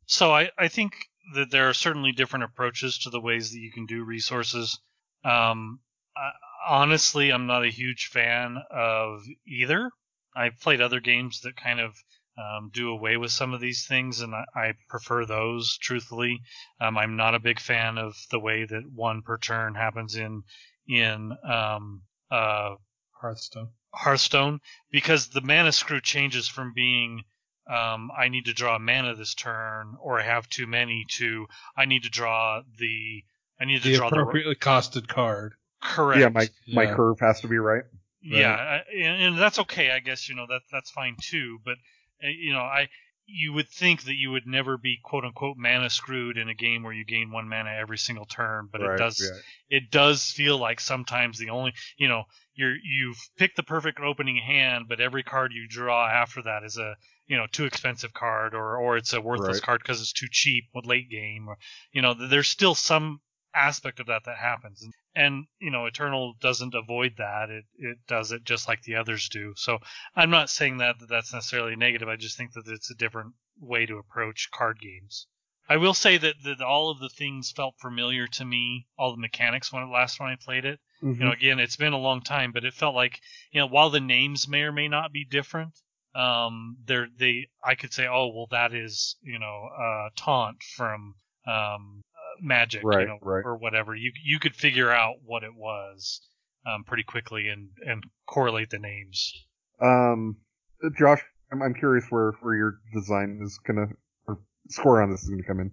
So 0.05 0.31
I, 0.31 0.51
I 0.57 0.67
think 0.67 0.93
that 1.33 1.49
there 1.49 1.67
are 1.67 1.73
certainly 1.73 2.11
different 2.11 2.45
approaches 2.45 2.99
to 2.99 3.09
the 3.09 3.19
ways 3.19 3.51
that 3.51 3.57
you 3.59 3.71
can 3.71 3.88
do 3.88 4.03
resources. 4.03 4.79
Um, 5.23 5.79
I, 6.15 6.29
honestly, 6.67 7.31
I'm 7.31 7.47
not 7.47 7.65
a 7.65 7.71
huge 7.71 8.07
fan 8.07 8.57
of 8.69 9.23
either. 9.47 9.89
I've 10.36 10.59
played 10.59 10.81
other 10.81 10.99
games 10.99 11.41
that 11.41 11.55
kind 11.55 11.79
of 11.79 11.95
um, 12.38 12.69
do 12.71 12.89
away 12.89 13.17
with 13.17 13.31
some 13.31 13.53
of 13.53 13.61
these 13.61 13.88
things, 13.88 14.19
and 14.21 14.36
I, 14.36 14.43
I 14.55 14.73
prefer 14.89 15.25
those. 15.25 15.77
Truthfully, 15.79 16.41
um, 16.79 16.97
I'm 16.97 17.15
not 17.15 17.33
a 17.33 17.39
big 17.39 17.59
fan 17.59 17.97
of 17.97 18.13
the 18.29 18.39
way 18.39 18.65
that 18.65 18.83
one 18.93 19.21
per 19.23 19.38
turn 19.39 19.73
happens 19.73 20.15
in 20.15 20.43
in 20.88 21.31
um, 21.49 22.01
uh, 22.32 22.76
Hearthstone. 23.21 23.69
Hearthstone 23.93 24.59
because 24.91 25.30
the 25.30 25.41
mana 25.41 25.71
screw 25.71 26.01
changes 26.01 26.47
from 26.47 26.73
being 26.73 27.23
um, 27.67 28.11
I 28.15 28.28
need 28.28 28.45
to 28.45 28.53
draw 28.53 28.78
mana 28.78 29.15
this 29.15 29.34
turn 29.34 29.95
or 29.99 30.19
I 30.19 30.23
have 30.23 30.47
too 30.49 30.67
many 30.67 31.05
to 31.13 31.47
I 31.76 31.86
need 31.86 32.03
to 32.03 32.09
draw 32.09 32.61
the 32.78 33.23
I 33.59 33.65
need 33.65 33.82
to 33.84 33.89
The 33.89 33.97
draw 33.97 34.09
the 34.09 34.17
appropriately 34.17 34.55
costed 34.55 35.07
card. 35.07 35.53
correct. 35.82 36.19
Yeah, 36.21 36.30
my 36.30 36.47
my 36.73 36.84
Yeah. 36.84 36.95
curve 36.95 37.19
has 37.21 37.41
to 37.41 37.47
be 37.47 37.57
right. 37.57 37.84
Yeah, 38.21 38.51
I- 38.51 38.91
and, 38.93 39.23
and 39.23 39.38
that's 39.38 39.59
okay, 39.59 39.91
I 39.91 39.99
guess. 39.99 40.28
You 40.28 40.36
know 40.36 40.45
that 40.47 40.61
that's 40.71 40.91
fine 40.91 41.15
too. 41.21 41.59
But 41.63 41.78
uh, 42.23 42.28
you 42.28 42.53
know, 42.53 42.59
I 42.61 42.89
you 43.28 43.53
would 43.53 43.69
think 43.69 44.03
that 44.03 44.15
you 44.15 44.32
would 44.32 44.45
never 44.47 44.78
be 44.78 44.99
quote 45.03 45.26
unquote 45.26 45.57
mana 45.57 45.89
screwed 45.89 46.38
in 46.38 46.49
a 46.49 46.53
game 46.53 46.84
where 46.84 46.93
you 46.93 47.03
gain 47.05 47.32
one 47.32 47.47
mana 47.49 47.71
every 47.71 47.97
single 47.97 48.26
turn, 48.26 48.69
but 48.71 48.82
right, 48.82 48.93
it 48.93 48.97
does 48.97 49.19
yeah. 49.19 49.39
it 49.69 49.91
does 49.91 50.32
feel 50.32 50.57
like 50.57 50.80
sometimes 50.80 51.38
the 51.38 51.49
only 51.49 51.73
you 51.97 52.07
know 52.07 52.23
you're 52.53 52.76
you've 52.84 53.17
picked 53.38 53.55
the 53.57 53.63
perfect 53.63 53.99
opening 53.99 54.38
hand, 54.38 54.86
but 54.88 55.01
every 55.01 55.23
card 55.23 55.51
you 55.53 55.67
draw 55.67 56.07
after 56.07 56.41
that 56.43 56.63
is 56.63 56.78
a 56.78 56.95
you 57.28 57.38
know 57.38 57.47
too 57.51 57.65
expensive 57.65 58.13
card 58.13 58.53
or 58.53 58.78
or 58.78 58.97
it's 58.97 59.13
a 59.13 59.21
worthless 59.21 59.59
Right. 59.59 59.61
card 59.61 59.82
because 59.82 60.01
it's 60.01 60.13
too 60.13 60.28
cheap 60.30 60.65
with 60.73 60.86
late 60.86 61.09
game 61.09 61.47
or 61.47 61.57
you 61.91 62.01
know 62.01 62.13
there's 62.13 62.47
still 62.47 62.76
some 62.76 63.19
aspect 63.55 63.99
of 63.99 64.07
that 64.07 64.23
that 64.25 64.37
happens. 64.37 64.81
And, 64.83 64.93
and 65.15 65.45
you 65.59 65.71
know 65.71 65.85
eternal 65.85 66.33
doesn't 66.41 66.73
avoid 66.75 67.13
that. 67.17 67.49
It 67.49 67.65
it 67.77 67.97
does 68.07 68.31
it 68.31 68.43
just 68.43 68.67
like 68.67 68.81
the 68.83 68.95
others 68.95 69.29
do. 69.29 69.53
So 69.55 69.79
i'm 70.15 70.29
not 70.29 70.49
saying 70.49 70.77
that, 70.77 70.99
that 70.99 71.09
that's 71.09 71.33
necessarily 71.33 71.75
negative. 71.75 72.07
I 72.09 72.15
just 72.15 72.37
think 72.37 72.53
that 72.53 72.67
it's 72.67 72.91
a 72.91 72.95
different 72.95 73.33
way 73.59 73.85
to 73.85 73.97
approach 73.97 74.49
card 74.51 74.79
games. 74.79 75.27
I 75.67 75.77
will 75.77 75.95
say 75.95 76.17
that, 76.19 76.35
that 76.43 76.61
all 76.61 76.91
of 76.91 76.99
the 76.99 77.09
things 77.09 77.51
felt 77.51 77.73
familiar 77.79 78.27
to 78.27 78.45
me 78.45 78.85
all 78.99 79.11
the 79.11 79.17
mechanics 79.21 79.73
when 79.73 79.89
last 79.91 80.19
when 80.19 80.29
i 80.29 80.35
played 80.35 80.65
it. 80.65 80.79
Mhm. 81.01 81.19
you 81.19 81.25
know 81.25 81.31
again 81.31 81.59
it's 81.59 81.75
been 81.77 81.93
a 81.93 81.97
long 81.97 82.21
time 82.21 82.51
but 82.51 82.65
it 82.65 82.73
felt 82.73 82.95
like 82.95 83.19
you 83.51 83.59
know 83.59 83.67
while 83.67 83.89
the 83.89 83.99
names 83.99 84.47
may 84.47 84.61
or 84.61 84.71
may 84.71 84.87
not 84.87 85.11
be 85.11 85.25
different 85.25 85.73
um 86.13 86.77
they're 86.85 87.07
they 87.17 87.47
i 87.63 87.75
could 87.75 87.91
say 87.93 88.07
oh 88.07 88.27
well 88.27 88.47
that 88.51 88.73
is 88.73 89.17
you 89.21 89.37
know 89.39 89.69
uh 89.77 90.09
taunt 90.15 90.61
from 90.63 91.13
um 91.47 92.01
magic 92.41 92.81
Right, 92.83 93.01
you 93.01 93.07
know 93.07 93.17
right. 93.21 93.43
or 93.45 93.57
whatever 93.57 93.95
you 93.95 94.11
you 94.23 94.39
could 94.39 94.55
figure 94.55 94.91
out 94.91 95.15
what 95.25 95.43
it 95.43 95.55
was 95.55 96.21
um 96.65 96.83
pretty 96.86 97.03
quickly 97.03 97.47
and 97.49 97.69
and 97.86 98.03
correlate 98.27 98.69
the 98.69 98.79
names 98.79 99.33
Um, 99.81 100.38
Josh, 100.97 101.21
I'm, 101.51 101.61
I'm 101.61 101.73
curious 101.73 102.05
where 102.09 102.31
where 102.41 102.55
your 102.55 102.79
design 102.93 103.39
is 103.43 103.59
gonna 103.65 103.88
or 104.27 104.39
score 104.69 105.01
on 105.01 105.11
this 105.11 105.23
is 105.23 105.29
gonna 105.29 105.43
come 105.43 105.59
in. 105.59 105.71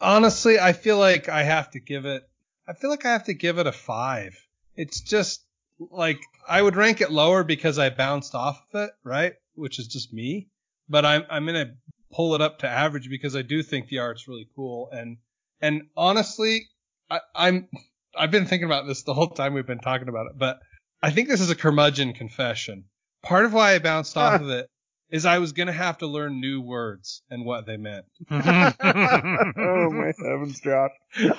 Honestly, 0.00 0.58
I 0.58 0.72
feel 0.72 0.98
like 0.98 1.28
I 1.28 1.42
have 1.44 1.70
to 1.70 1.80
give 1.80 2.04
it. 2.04 2.22
I 2.66 2.72
feel 2.74 2.90
like 2.90 3.04
I 3.06 3.12
have 3.12 3.24
to 3.24 3.34
give 3.34 3.58
it 3.58 3.66
a 3.66 3.72
five. 3.72 4.34
It's 4.74 5.00
just 5.00 5.44
like 5.78 6.18
I 6.48 6.60
would 6.60 6.76
rank 6.76 7.00
it 7.00 7.12
lower 7.12 7.44
because 7.44 7.78
I 7.78 7.90
bounced 7.90 8.34
off 8.34 8.60
of 8.74 8.80
it, 8.82 8.90
right? 9.04 9.34
Which 9.54 9.78
is 9.78 9.86
just 9.86 10.12
me. 10.12 10.48
But 10.88 11.04
I'm 11.04 11.24
I'm 11.30 11.46
gonna 11.46 11.74
pull 12.12 12.34
it 12.34 12.40
up 12.40 12.58
to 12.60 12.68
average 12.68 13.08
because 13.08 13.36
I 13.36 13.42
do 13.42 13.62
think 13.62 13.88
the 13.88 13.98
art's 14.00 14.26
really 14.26 14.48
cool 14.56 14.88
and 14.90 15.18
and 15.60 15.82
honestly, 15.96 16.68
I, 17.10 17.20
I'm 17.34 17.68
I've 18.16 18.30
been 18.30 18.46
thinking 18.46 18.66
about 18.66 18.86
this 18.86 19.02
the 19.02 19.14
whole 19.14 19.28
time 19.28 19.54
we've 19.54 19.66
been 19.66 19.78
talking 19.78 20.08
about 20.08 20.26
it, 20.26 20.32
but 20.38 20.58
I 21.02 21.10
think 21.10 21.28
this 21.28 21.40
is 21.40 21.50
a 21.50 21.54
curmudgeon 21.54 22.12
confession. 22.12 22.84
Part 23.22 23.44
of 23.44 23.52
why 23.52 23.74
I 23.74 23.78
bounced 23.78 24.16
off 24.16 24.40
of 24.40 24.48
it 24.48 24.68
is 25.10 25.24
I 25.24 25.38
was 25.38 25.52
gonna 25.52 25.72
have 25.72 25.98
to 25.98 26.06
learn 26.06 26.40
new 26.40 26.60
words 26.60 27.22
and 27.30 27.44
what 27.44 27.66
they 27.66 27.76
meant. 27.76 28.04
oh 28.30 29.90
my 29.90 30.12
heavens, 30.22 30.60
Josh! 30.60 30.90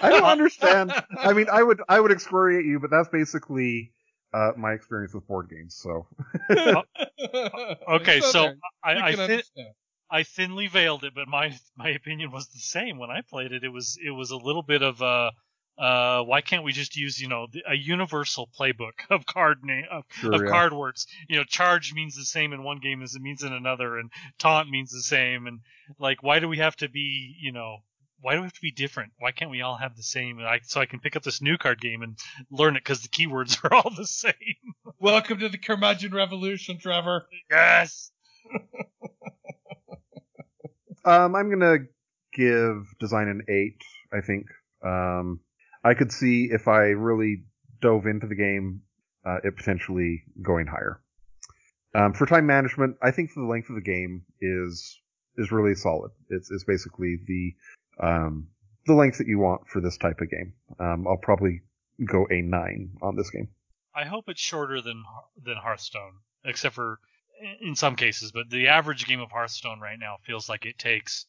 I 0.02 0.10
don't 0.10 0.24
understand. 0.24 0.94
I 1.18 1.34
mean, 1.34 1.48
I 1.52 1.64
would 1.64 1.82
I 1.88 2.00
would 2.00 2.12
excoriate 2.12 2.66
you, 2.66 2.80
but 2.80 2.90
that's 2.90 3.10
basically 3.10 3.92
uh, 4.34 4.52
my 4.58 4.74
experience 4.74 5.14
with 5.14 5.28
board 5.28 5.50
games. 5.50 5.76
So 5.76 6.08
okay 7.88 8.18
It's 8.18 8.32
so 8.32 8.48
okay. 8.48 8.56
I, 8.84 8.92
I, 8.92 9.12
can 9.12 9.20
understand. 9.22 9.70
I 10.12 10.24
thinly 10.24 10.68
veiled 10.68 11.04
it, 11.04 11.14
but 11.16 11.28
my 11.28 11.58
my 11.78 11.90
opinion 11.90 12.32
was 12.32 12.48
the 12.50 12.60
same 12.60 12.98
when 12.98 13.10
I 13.12 13.22
played 13.22 13.52
it. 13.52 13.64
It 13.64 13.70
was 13.70 13.98
it 14.04 14.12
was 14.12 14.32
a 14.32 14.38
little 14.38 14.64
bit 14.64 14.82
of 14.82 15.02
a 15.02 15.32
Uh, 15.78 16.24
why 16.24 16.42
can't 16.42 16.66
we 16.66 16.74
just 16.74 16.98
use, 16.98 17.20
you 17.22 17.28
know, 17.30 17.48
a 17.66 17.76
universal 17.76 18.50
playbook 18.60 19.00
of 19.10 19.26
card 19.26 19.60
name 19.64 19.86
of, 19.90 20.04
Sure, 20.10 20.34
of 20.36 20.44
yeah. 20.44 20.50
card 20.52 20.74
words? 20.74 21.08
You 21.30 21.38
know, 21.38 21.46
charge 21.46 21.94
means 21.94 22.16
the 22.16 22.26
same 22.26 22.52
in 22.54 22.64
one 22.64 22.80
game 22.80 23.02
as 23.02 23.16
it 23.16 23.22
means 23.22 23.44
in 23.44 23.54
another, 23.54 23.98
and 23.98 24.12
taunt 24.38 24.70
means 24.70 24.92
the 24.92 25.02
same. 25.02 25.48
And 25.48 25.62
like, 25.98 26.22
why 26.22 26.40
do 26.40 26.50
we 26.50 26.58
have 26.58 26.76
to 26.78 26.90
be, 26.90 27.36
you 27.42 27.54
know, 27.54 27.78
why 28.22 28.34
do 28.34 28.42
we 28.42 28.46
have 28.48 28.54
to 28.54 28.62
be 28.62 28.72
different? 28.74 29.14
Why 29.20 29.32
can't 29.32 29.52
we 29.52 29.62
all 29.62 29.78
have 29.78 29.96
the 29.96 30.04
same? 30.04 30.40
And 30.40 30.48
I, 30.48 30.60
so 30.64 30.82
I 30.82 30.86
can 30.86 31.00
pick 31.00 31.16
up 31.16 31.24
this 31.24 31.42
new 31.42 31.58
card 31.58 31.80
game 31.80 32.02
and 32.02 32.18
learn 32.52 32.76
it 32.76 32.84
because 32.84 33.02
the 33.02 33.08
keywords 33.10 33.58
are 33.64 33.74
all 33.74 33.90
the 33.96 34.08
same. 34.08 34.34
Welcome 35.00 35.40
to 35.40 35.50
the 35.50 35.58
curmudgeon 35.58 36.14
revolution, 36.14 36.78
Trevor. 36.78 37.26
Yes. 37.50 38.12
Um, 41.10 41.36
I'm 41.36 41.50
gonna 41.50 41.80
give 42.34 42.86
design 43.00 43.28
an 43.28 43.42
eight. 43.50 43.82
I 44.14 44.22
think. 44.22 44.46
Um, 44.84 45.40
I 45.84 45.94
could 45.94 46.12
see 46.12 46.50
if 46.52 46.68
I 46.68 46.90
really 46.90 47.44
dove 47.82 48.06
into 48.06 48.28
the 48.28 48.36
game, 48.36 48.82
uh, 49.26 49.38
it 49.44 49.56
potentially 49.56 50.24
going 50.42 50.68
higher. 50.68 51.02
Um, 51.96 52.14
for 52.14 52.26
time 52.26 52.46
management, 52.46 52.98
I 53.02 53.12
think 53.12 53.32
the 53.34 53.44
length 53.44 53.70
of 53.70 53.76
the 53.76 53.82
game 53.82 54.24
is 54.40 55.00
is 55.38 55.52
really 55.52 55.74
solid. 55.74 56.12
It's 56.30 56.52
it's 56.52 56.64
basically 56.64 57.18
the 57.26 57.56
um, 58.00 58.50
the 58.86 58.94
length 58.94 59.18
that 59.18 59.28
you 59.28 59.40
want 59.40 59.68
for 59.68 59.82
this 59.82 59.98
type 59.98 60.22
of 60.22 60.30
game. 60.30 60.54
Um, 60.80 61.08
I'll 61.08 61.18
probably 61.18 61.62
go 62.06 62.28
a 62.30 62.42
nine 62.42 62.92
on 63.02 63.16
this 63.16 63.32
game. 63.32 63.50
I 63.96 64.06
hope 64.06 64.26
it's 64.28 64.42
shorter 64.42 64.82
than 64.82 65.04
than 65.44 65.58
Hearthstone, 65.58 66.14
except 66.46 66.76
for 66.76 67.00
in 67.62 67.76
some 67.76 67.96
cases. 67.96 68.32
But 68.32 68.50
the 68.50 68.68
average 68.68 69.06
game 69.06 69.20
of 69.20 69.32
Hearthstone 69.32 69.80
right 69.80 69.98
now 70.00 70.18
feels 70.26 70.50
like 70.50 70.66
it 70.66 70.78
takes 70.78 71.26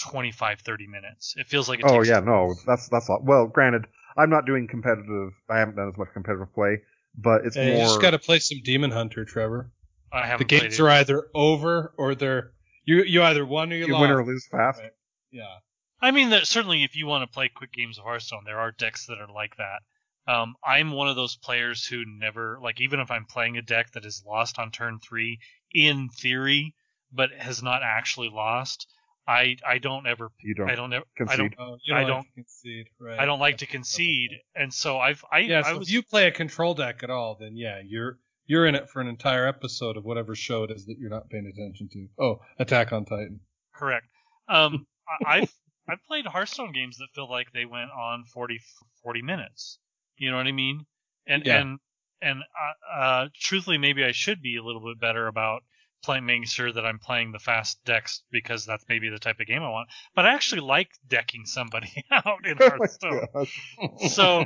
25, 0.00 0.60
30 0.60 0.86
minutes. 0.86 1.34
It 1.36 1.46
feels 1.46 1.68
like 1.68 1.80
it 1.80 1.86
Oh 1.88 1.98
takes. 1.98 2.08
yeah, 2.08 2.20
no, 2.20 2.54
that's 2.66 2.88
that's 2.88 3.08
all. 3.08 3.20
Well, 3.22 3.46
granted, 3.46 3.86
I'm 4.16 4.30
not 4.30 4.46
doing 4.46 4.66
competitive. 4.68 5.32
I 5.48 5.58
haven't 5.58 5.76
done 5.76 5.88
as 5.88 5.96
much 5.98 6.08
competitive 6.12 6.52
play, 6.54 6.78
but 7.16 7.44
it's 7.46 7.56
Hey, 7.56 7.68
more. 7.70 7.76
you 7.78 7.82
just 7.84 8.00
got 8.00 8.10
to 8.10 8.18
play 8.18 8.38
some 8.38 8.58
Demon 8.64 8.90
Hunter, 8.90 9.24
Trevor. 9.24 9.70
I 10.12 10.22
The 10.22 10.26
haven't 10.26 10.48
played 10.48 10.60
games 10.62 10.80
are 10.80 10.88
either 10.90 11.28
over 11.34 11.92
or 11.98 12.14
they're 12.14 12.52
you 12.84 13.02
you 13.02 13.22
either 13.22 13.44
won 13.46 13.72
or 13.72 13.76
you, 13.76 13.86
you 13.86 13.92
lost. 13.92 14.02
win 14.02 14.10
or 14.10 14.24
lose 14.24 14.46
fast. 14.50 14.80
Right. 14.80 14.90
Yeah. 15.30 15.56
I 16.00 16.10
mean, 16.10 16.30
that 16.30 16.46
certainly 16.46 16.84
if 16.84 16.96
you 16.96 17.06
want 17.06 17.22
to 17.28 17.32
play 17.32 17.48
quick 17.48 17.72
games 17.72 17.98
of 17.98 18.04
Hearthstone, 18.04 18.42
there 18.44 18.58
are 18.58 18.70
decks 18.72 19.06
that 19.06 19.18
are 19.18 19.32
like 19.32 19.56
that. 19.56 19.80
Um, 20.26 20.54
I'm 20.64 20.92
one 20.92 21.08
of 21.08 21.16
those 21.16 21.36
players 21.36 21.86
who 21.86 22.04
never 22.06 22.58
like, 22.62 22.80
even 22.80 23.00
if 23.00 23.10
I'm 23.10 23.26
playing 23.26 23.56
a 23.58 23.62
deck 23.62 23.92
that 23.92 24.04
is 24.04 24.22
lost 24.26 24.58
on 24.58 24.70
turn 24.70 24.98
three 25.00 25.38
in 25.72 26.08
theory, 26.08 26.74
but 27.12 27.30
has 27.32 27.62
not 27.62 27.82
actually 27.82 28.30
lost. 28.30 28.86
I 29.26 29.56
I 29.66 29.78
don't 29.78 30.06
ever 30.06 30.30
You 30.42 30.54
don't 30.54 30.68
I 30.70 30.74
don't 30.74 30.92
ever 30.92 31.04
I 31.28 31.36
don't 31.36 31.54
Oh, 31.58 31.78
you 31.84 31.94
I 31.94 32.00
like 32.00 32.06
don't- 32.08 32.22
to 32.24 32.32
concede, 32.34 32.86
right? 32.98 33.18
I 33.18 33.24
don't 33.24 33.38
like 33.38 33.58
to 33.58 33.66
concede, 33.66 34.30
and 34.54 34.72
so 34.72 34.98
I've 34.98 35.24
I 35.32 35.38
Yeah, 35.40 35.60
I 35.64 35.72
so 35.72 35.78
was 35.78 35.88
if 35.88 35.94
you 35.94 36.02
play 36.02 36.26
a 36.26 36.30
control 36.30 36.74
deck 36.74 37.02
at 37.02 37.10
all, 37.10 37.36
then 37.38 37.56
yeah, 37.56 37.80
you're 37.84 38.18
you're 38.46 38.66
in 38.66 38.74
it 38.74 38.90
for 38.90 39.00
an 39.00 39.06
entire 39.08 39.46
episode 39.46 39.96
of 39.96 40.04
whatever 40.04 40.34
show 40.34 40.64
it 40.64 40.70
is 40.70 40.84
that 40.86 40.98
you're 40.98 41.08
not 41.08 41.30
paying 41.30 41.46
attention 41.46 41.88
to. 41.92 42.06
Oh, 42.22 42.40
Attack 42.58 42.92
on 42.92 43.06
Titan. 43.06 43.40
Correct. 43.74 44.06
Um, 44.48 44.86
I, 45.26 45.38
I've 45.38 45.52
I've 45.88 46.04
played 46.06 46.26
Hearthstone 46.26 46.72
games 46.72 46.98
that 46.98 47.08
feel 47.14 47.28
like 47.30 47.52
they 47.52 47.64
went 47.64 47.90
on 47.90 48.24
40, 48.24 48.60
40 49.02 49.22
minutes. 49.22 49.78
You 50.18 50.30
know 50.30 50.36
what 50.36 50.46
I 50.46 50.52
mean? 50.52 50.86
And 51.26 51.46
Yeah. 51.46 51.60
and 51.60 51.78
and 52.22 52.40
uh, 52.40 52.98
uh, 52.98 53.28
truthfully, 53.38 53.78
maybe 53.78 54.04
I 54.04 54.12
should 54.12 54.40
be 54.40 54.56
a 54.56 54.62
little 54.62 54.80
bit 54.82 54.98
better 55.00 55.26
about 55.26 55.62
playing, 56.02 56.26
making 56.26 56.44
sure 56.44 56.72
that 56.72 56.84
I'm 56.84 56.98
playing 56.98 57.32
the 57.32 57.38
fast 57.38 57.82
decks 57.84 58.22
because 58.30 58.64
that's 58.66 58.84
maybe 58.88 59.08
the 59.08 59.18
type 59.18 59.40
of 59.40 59.46
game 59.46 59.62
I 59.62 59.68
want. 59.70 59.88
But 60.14 60.26
I 60.26 60.34
actually 60.34 60.60
like 60.62 60.90
decking 61.08 61.46
somebody 61.46 61.90
out 62.10 62.46
in 62.46 62.56
Oh 62.60 62.66
my 62.68 62.68
Hearthstone. 62.68 63.26
gosh. 63.34 64.12
so, 64.12 64.44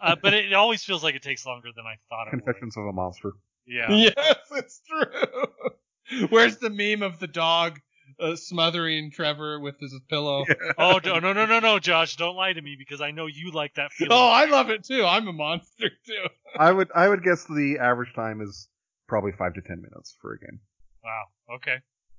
uh, 0.00 0.16
but 0.22 0.32
it 0.34 0.52
always 0.52 0.82
feels 0.84 1.02
like 1.04 1.14
it 1.14 1.22
takes 1.22 1.44
longer 1.46 1.68
than 1.74 1.84
I 1.86 1.96
thought. 2.08 2.30
Confessions 2.30 2.76
of 2.76 2.86
a 2.86 2.92
monster. 2.92 3.32
Yeah. 3.66 3.90
Yes, 4.16 4.38
it's 4.52 4.80
true. 4.88 6.26
Where's 6.30 6.58
the 6.58 6.70
meme 6.70 7.02
of 7.02 7.18
the 7.20 7.26
dog 7.28 7.80
uh, 8.22 8.36
smothering 8.36 9.10
Trevor 9.10 9.60
with 9.60 9.78
his 9.80 9.98
pillow? 10.08 10.44
Oh 10.78 11.00
no 11.04 11.18
no 11.18 11.32
no 11.32 11.46
no 11.46 11.60
no, 11.60 11.78
Josh! 11.78 12.16
Don't 12.16 12.36
lie 12.36 12.52
to 12.52 12.62
me 12.62 12.76
because 12.78 13.00
I 13.00 13.10
know 13.10 13.26
you 13.26 13.50
like 13.50 13.74
that 13.74 13.92
feeling. 13.92 14.12
Oh, 14.12 14.28
I 14.28 14.46
love 14.46 14.70
it 14.70 14.84
too. 14.84 15.04
I'm 15.04 15.28
a 15.28 15.32
monster 15.32 15.90
too. 16.06 16.26
I 16.58 16.72
would 16.72 16.88
I 16.94 17.08
would 17.08 17.22
guess 17.22 17.44
the 17.44 17.78
average 17.80 18.14
time 18.14 18.40
is 18.40 18.68
probably 19.08 19.32
five 19.32 19.54
to 19.54 19.60
ten 19.62 19.82
minutes 19.82 20.16
for 20.20 20.34
a 20.34 20.38
game. 20.38 20.60
Wow. 21.04 21.56
Okay. 21.56 21.76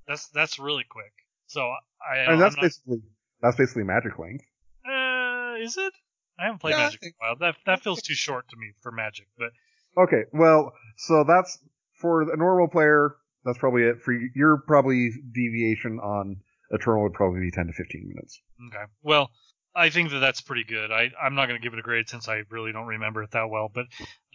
That's 0.08 0.28
that's 0.30 0.60
really 0.60 0.86
quick. 0.88 1.14
So 1.48 1.62
I. 1.62 2.20
and 2.20 2.42
that's 2.42 2.56
not, 2.56 2.62
basically 2.64 3.02
that's 3.42 3.58
basically 3.58 3.84
magic 3.84 4.20
length. 4.20 4.46
uh, 4.88 5.56
is 5.60 5.78
it? 5.78 5.94
I 6.40 6.46
haven't 6.46 6.60
played 6.60 6.72
Yeah, 6.72 6.78
I 6.78 6.84
Magic 6.86 7.04
in 7.04 7.10
a 7.10 7.26
while. 7.26 7.36
That 7.38 7.56
that 7.66 7.84
feels 7.84 8.02
too 8.02 8.16
short 8.16 8.48
to 8.50 8.58
me 8.58 8.74
for 8.82 8.92
Magic. 8.92 9.28
But 9.38 9.52
Okay, 9.98 10.24
well, 10.32 10.74
so 10.98 11.24
that's 11.24 11.60
for 12.00 12.22
a 12.22 12.38
normal 12.38 12.68
player. 12.68 13.16
That's 13.46 13.58
probably 13.58 13.84
it. 13.84 14.02
For 14.02 14.14
you- 14.14 14.30
your 14.36 14.58
probably 14.66 15.12
deviation 15.32 16.00
on 16.00 16.38
Eternal 16.72 17.04
would 17.04 17.14
probably 17.14 17.42
be 17.42 17.52
ten 17.52 17.68
to 17.68 17.74
fifteen 17.74 18.08
minutes. 18.08 18.42
okay. 18.68 18.86
Well, 19.02 19.30
I 19.76 19.90
think 19.90 20.12
that 20.12 20.20
that's 20.20 20.42
pretty 20.42 20.64
good. 20.64 20.92
I 20.92 21.12
I'm 21.22 21.36
not 21.36 21.48
going 21.48 21.60
to 21.60 21.64
give 21.64 21.74
it 21.74 21.80
a 21.80 21.84
grade 21.84 22.08
since 22.10 22.28
I 22.28 22.44
really 22.50 22.72
don't 22.72 22.88
remember 22.88 23.24
it 23.24 23.32
that 23.32 23.50
well. 23.50 23.70
But 23.74 23.86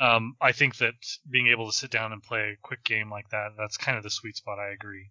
um, 0.00 0.36
I 0.40 0.52
think 0.52 0.76
that 0.78 0.94
being 1.30 1.48
able 1.48 1.66
to 1.66 1.72
sit 1.72 1.90
down 1.90 2.12
and 2.12 2.22
play 2.22 2.40
a 2.40 2.56
quick 2.62 2.84
game 2.84 3.10
like 3.10 3.28
that, 3.30 3.50
that's 3.56 3.76
kind 3.76 3.96
of 3.96 4.04
the 4.04 4.10
sweet 4.10 4.36
spot. 4.36 4.58
I 4.58 4.72
agree. 4.72 5.10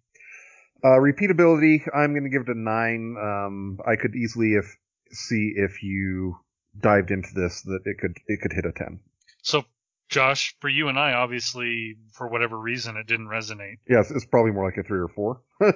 Uh, 0.84 0.98
repeatability, 0.98 1.82
I'm 1.94 2.12
going 2.12 2.22
to 2.24 2.30
give 2.30 2.42
it 2.42 2.56
a 2.56 2.58
nine. 2.58 3.16
Um, 3.20 3.78
I 3.86 3.96
could 3.96 4.14
easily 4.14 4.54
if 4.54 4.76
see 5.10 5.54
if 5.56 5.82
you 5.82 6.36
dived 6.78 7.10
into 7.10 7.30
this 7.34 7.62
that 7.62 7.80
it 7.84 7.98
could 7.98 8.16
it 8.26 8.40
could 8.40 8.52
hit 8.52 8.64
a 8.64 8.72
ten. 8.72 9.00
So. 9.42 9.64
Josh, 10.08 10.54
for 10.60 10.68
you 10.68 10.88
and 10.88 10.98
I, 10.98 11.12
obviously, 11.12 11.96
for 12.12 12.28
whatever 12.28 12.58
reason, 12.58 12.96
it 12.96 13.06
didn't 13.06 13.28
resonate. 13.28 13.76
Yes, 13.88 14.10
it's 14.10 14.24
probably 14.24 14.52
more 14.52 14.64
like 14.64 14.78
a 14.78 14.82
three 14.82 15.00
or 15.00 15.08
four. 15.08 15.42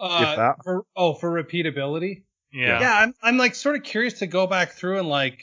Uh, 0.00 0.36
that. 0.36 0.56
For, 0.64 0.84
oh, 0.96 1.12
for 1.12 1.30
repeatability. 1.30 2.22
Yeah. 2.52 2.80
Yeah, 2.80 2.98
I'm 3.00 3.14
I'm 3.22 3.36
like 3.36 3.54
sort 3.54 3.76
of 3.76 3.82
curious 3.82 4.20
to 4.20 4.26
go 4.26 4.46
back 4.46 4.72
through 4.72 4.98
and 4.98 5.08
like 5.08 5.38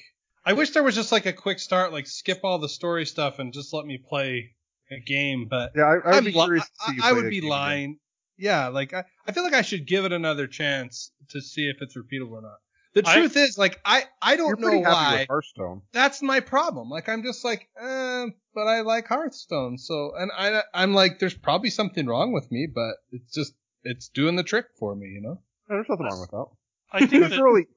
I 0.46 0.54
wish 0.54 0.72
there 0.72 0.82
was 0.84 0.96
just 0.96 1.12
like 1.12 1.26
a 1.26 1.34
quick 1.34 1.60
start, 1.60 1.94
like 1.94 2.08
skip 2.08 2.40
all 2.44 2.58
the 2.58 2.68
story 2.68 3.06
stuff 3.06 3.38
and 3.40 3.54
just 3.54 3.74
let 3.74 3.86
me 3.86 3.98
play 3.98 4.56
a 4.92 5.00
game. 5.00 5.48
But 5.48 5.74
yeah, 5.76 5.84
I, 5.84 5.94
I 5.94 5.96
would 5.96 6.16
I'm 6.16 6.24
be 6.24 6.32
li- 6.32 6.44
curious 6.44 6.66
to 6.66 6.72
I, 6.82 6.90
see 6.90 6.96
you 6.96 7.02
I 7.04 7.10
play 7.12 7.16
would 7.16 7.26
a 7.26 7.30
be 7.30 7.36
game 7.42 7.44
again. 7.44 7.60
lying. 7.60 8.00
Yeah, 8.38 8.68
like 8.70 8.94
I, 8.94 9.04
I 9.28 9.32
feel 9.32 9.44
like 9.44 9.54
I 9.54 9.62
should 9.62 9.86
give 9.88 10.06
it 10.06 10.12
another 10.12 10.48
chance 10.48 11.12
to 11.30 11.42
see 11.42 11.70
if 11.70 11.78
it's 11.82 11.96
repeatable 11.96 12.32
or 12.32 12.42
not. 12.42 12.58
The 12.94 13.04
I- 13.08 13.14
truth 13.16 13.38
is, 13.38 13.58
like 13.58 13.80
I 13.86 14.04
I 14.22 14.34
You're 14.36 14.38
don't 14.56 14.60
know 14.62 14.68
pretty 14.70 14.84
happy 14.84 14.94
why. 14.94 15.18
with 15.20 15.28
Hearthstone. 15.28 15.82
That's 15.94 16.22
my 16.22 16.40
problem. 16.40 16.90
Like 16.90 17.10
I'm 17.10 17.24
just 17.24 17.44
like, 17.46 17.68
eh, 17.80 18.26
but 18.56 18.68
I 18.68 18.82
like 18.82 19.08
Hearthstone. 19.08 19.78
So 19.78 20.14
and 20.18 20.32
I 20.36 20.64
I'm 20.74 20.94
like, 20.94 21.20
there's 21.20 21.34
probably 21.36 21.70
something 21.70 22.08
wrong 22.08 22.32
with 22.34 22.52
me, 22.52 22.68
but 22.74 22.96
it's 23.12 23.34
just 23.34 23.54
it's 23.84 24.10
doing 24.10 24.36
the 24.36 24.44
trick 24.44 24.66
for 24.80 24.96
me, 24.96 25.08
you 25.08 25.22
know. 25.22 25.40
No, 25.70 25.76
there's 25.76 25.90
nothing 25.90 26.06
wrong 26.06 26.20
with 26.22 26.32
that. 26.32 26.46
I 26.92 27.06
think 27.06 27.24
It's 27.32 27.38
really, 27.38 27.68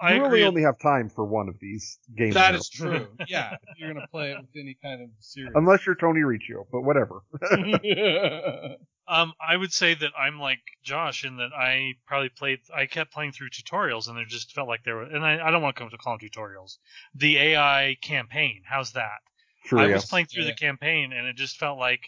I 0.00 0.14
you 0.14 0.24
agree. 0.24 0.38
really 0.40 0.48
only 0.48 0.62
have 0.62 0.78
time 0.78 1.08
for 1.08 1.24
one 1.24 1.48
of 1.48 1.58
these 1.60 1.98
games. 2.16 2.34
That 2.34 2.52
now. 2.52 2.58
is 2.58 2.68
true. 2.68 3.08
Yeah, 3.26 3.56
if 3.68 3.78
you're 3.78 3.92
gonna 3.92 4.06
play 4.08 4.32
it 4.32 4.38
with 4.40 4.50
any 4.56 4.76
kind 4.82 5.02
of 5.02 5.08
series. 5.20 5.52
Unless 5.54 5.86
you're 5.86 5.94
Tony 5.96 6.22
Riccio, 6.22 6.66
but 6.70 6.82
whatever. 6.82 7.22
Um, 9.10 9.32
I 9.40 9.56
would 9.56 9.72
say 9.72 9.94
that 9.94 10.10
I'm 10.18 10.38
like 10.38 10.60
Josh 10.82 11.24
in 11.24 11.38
that 11.38 11.52
I 11.58 11.94
probably 12.06 12.28
played. 12.28 12.58
I 12.76 12.84
kept 12.84 13.10
playing 13.10 13.32
through 13.32 13.48
tutorials, 13.48 14.06
and 14.06 14.18
it 14.18 14.28
just 14.28 14.52
felt 14.52 14.68
like 14.68 14.84
there 14.84 14.96
were. 14.96 15.04
And 15.04 15.24
I, 15.24 15.46
I 15.46 15.50
don't 15.50 15.62
want 15.62 15.76
to 15.76 15.80
come 15.80 15.88
to 15.88 15.96
call 15.96 16.18
them 16.18 16.28
tutorials. 16.28 16.76
The 17.14 17.38
AI 17.38 17.96
campaign. 18.02 18.64
How's 18.66 18.92
that? 18.92 19.16
Sure, 19.64 19.78
I 19.78 19.86
yeah. 19.86 19.94
was 19.94 20.04
playing 20.04 20.26
through 20.26 20.42
Yeah. 20.42 20.50
the 20.50 20.56
campaign, 20.56 21.14
and 21.14 21.26
it 21.26 21.36
just 21.36 21.56
felt 21.56 21.78
like 21.78 22.02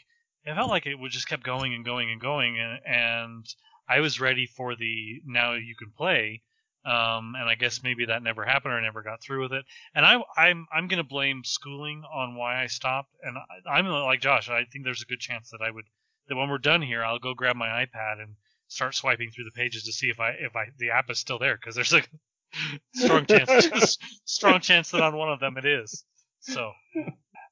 it 0.45 0.55
felt 0.55 0.68
like 0.68 0.86
it 0.86 0.95
would 0.99 1.11
just 1.11 1.26
kept 1.26 1.43
going 1.43 1.72
and 1.72 1.86
going 1.86 2.11
and 2.11 2.20
going, 2.20 2.59
and, 2.59 2.80
and 2.84 3.47
I 3.88 4.01
was 4.01 4.20
ready 4.20 4.45
for 4.45 4.76
the 4.76 5.22
now 5.24 5.55
you 5.55 5.74
can 5.76 5.93
play. 5.97 6.43
Um, 6.85 7.35
and 7.37 7.49
I 7.49 7.57
guess 7.57 7.83
maybe 7.83 8.07
that 8.07 8.22
never 8.22 8.45
happened 8.45 8.72
or 8.72 8.78
I 8.78 8.83
never 8.83 9.03
got 9.03 9.22
through 9.22 9.43
with 9.43 9.53
it. 9.53 9.64
And 9.95 10.07
I, 10.07 10.16
I'm 10.37 10.66
I'm 10.72 10.89
gonna 10.89 11.05
blame 11.05 11.43
schooling 11.45 12.03
on 12.11 12.37
why 12.37 12.62
I 12.62 12.68
stopped. 12.68 13.14
And 13.22 13.37
I, 13.37 13.70
I'm 13.70 13.87
like 13.87 14.20
Josh. 14.20 14.49
I 14.49 14.64
think 14.64 14.85
there's 14.85 15.03
a 15.03 15.07
good 15.07 15.20
chance 15.20 15.51
that 15.51 15.61
I 15.62 15.70
would 15.70 15.85
that 16.28 16.37
when 16.37 16.49
we're 16.49 16.59
done 16.59 16.83
here, 16.83 17.05
I'll 17.05 17.18
go 17.18 17.35
grab 17.35 17.57
my 17.57 17.85
iPad 17.85 18.22
and 18.22 18.35
start 18.68 18.95
swiping 18.95 19.31
through 19.31 19.45
the 19.45 19.51
pages 19.51 19.85
to 19.85 19.93
see 19.93 20.09
if 20.09 20.20
I 20.20 20.31
if 20.31 20.57
I 20.57 20.66
the 20.78 20.91
app 20.91 21.11
is 21.11 21.18
still 21.18 21.39
there 21.39 21.57
because 21.57 21.74
there's 21.74 21.93
a 21.93 22.03
strong 22.95 23.26
chance 23.26 23.99
strong 24.24 24.61
chance 24.61 24.91
that 24.93 25.03
on 25.03 25.16
one 25.16 25.31
of 25.31 25.41
them 25.41 25.59
it 25.59 25.66
is. 25.66 26.05
So 26.41 26.72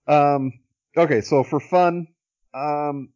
Um, 0.09 0.55
okay, 0.97 1.21
so 1.21 1.45
for 1.45 1.61
fun, 1.61 2.09
um, 2.55 3.11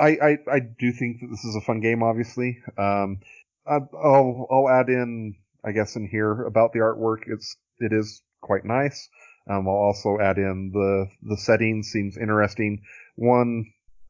I, 0.00 0.08
I 0.08 0.38
I 0.50 0.58
do 0.58 0.92
think 0.92 1.20
that 1.20 1.28
this 1.28 1.44
is 1.44 1.54
a 1.54 1.60
fun 1.60 1.80
game. 1.80 2.02
Obviously, 2.02 2.58
um, 2.76 3.20
I'll 3.66 4.46
I'll 4.50 4.68
add 4.68 4.88
in, 4.88 5.34
I 5.64 5.72
guess, 5.72 5.96
in 5.96 6.08
here 6.08 6.42
about 6.44 6.72
the 6.72 6.80
artwork. 6.80 7.22
It's 7.26 7.56
it 7.78 7.92
is 7.92 8.22
quite 8.40 8.64
nice. 8.64 9.08
Um, 9.48 9.66
I'll 9.68 9.74
also 9.74 10.18
add 10.20 10.38
in 10.38 10.70
the 10.72 11.06
the 11.22 11.36
setting 11.36 11.82
seems 11.82 12.16
interesting. 12.16 12.82
One, 13.16 13.66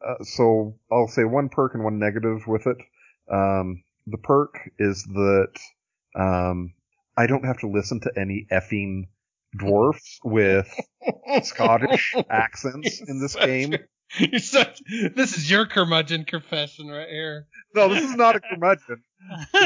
uh, 0.07 0.23
so 0.25 0.79
I'll 0.91 1.09
say 1.09 1.25
one 1.25 1.49
perk 1.49 1.75
and 1.75 1.85
one 1.85 1.99
negative 1.99 2.47
with 2.47 2.67
it. 2.67 2.79
Um, 3.31 3.83
the 4.07 4.19
perk 4.19 4.71
is 4.79 5.05
that 5.05 5.59
um, 6.19 6.75
I 7.17 7.27
don't 7.27 7.45
have 7.45 7.59
to 7.61 7.69
listen 7.69 8.01
to 8.01 8.13
any 8.17 8.47
effing 8.51 9.05
dwarfs 9.57 10.19
with 10.25 10.69
Scottish 11.43 12.15
accents 12.29 13.01
in 13.07 13.21
this 13.21 13.37
game. 13.37 13.77
You're 14.19 14.41
such, 14.41 14.83
this 15.15 15.39
is 15.39 15.51
your 15.51 15.67
curmudgeon 15.67 16.25
confession 16.25 16.89
right 16.89 17.09
here. 17.09 17.47
No, 17.75 17.89
this 17.89 18.05
is 18.05 18.15
not 18.15 18.37
a 18.37 18.41
curmudgeon. 18.41 19.03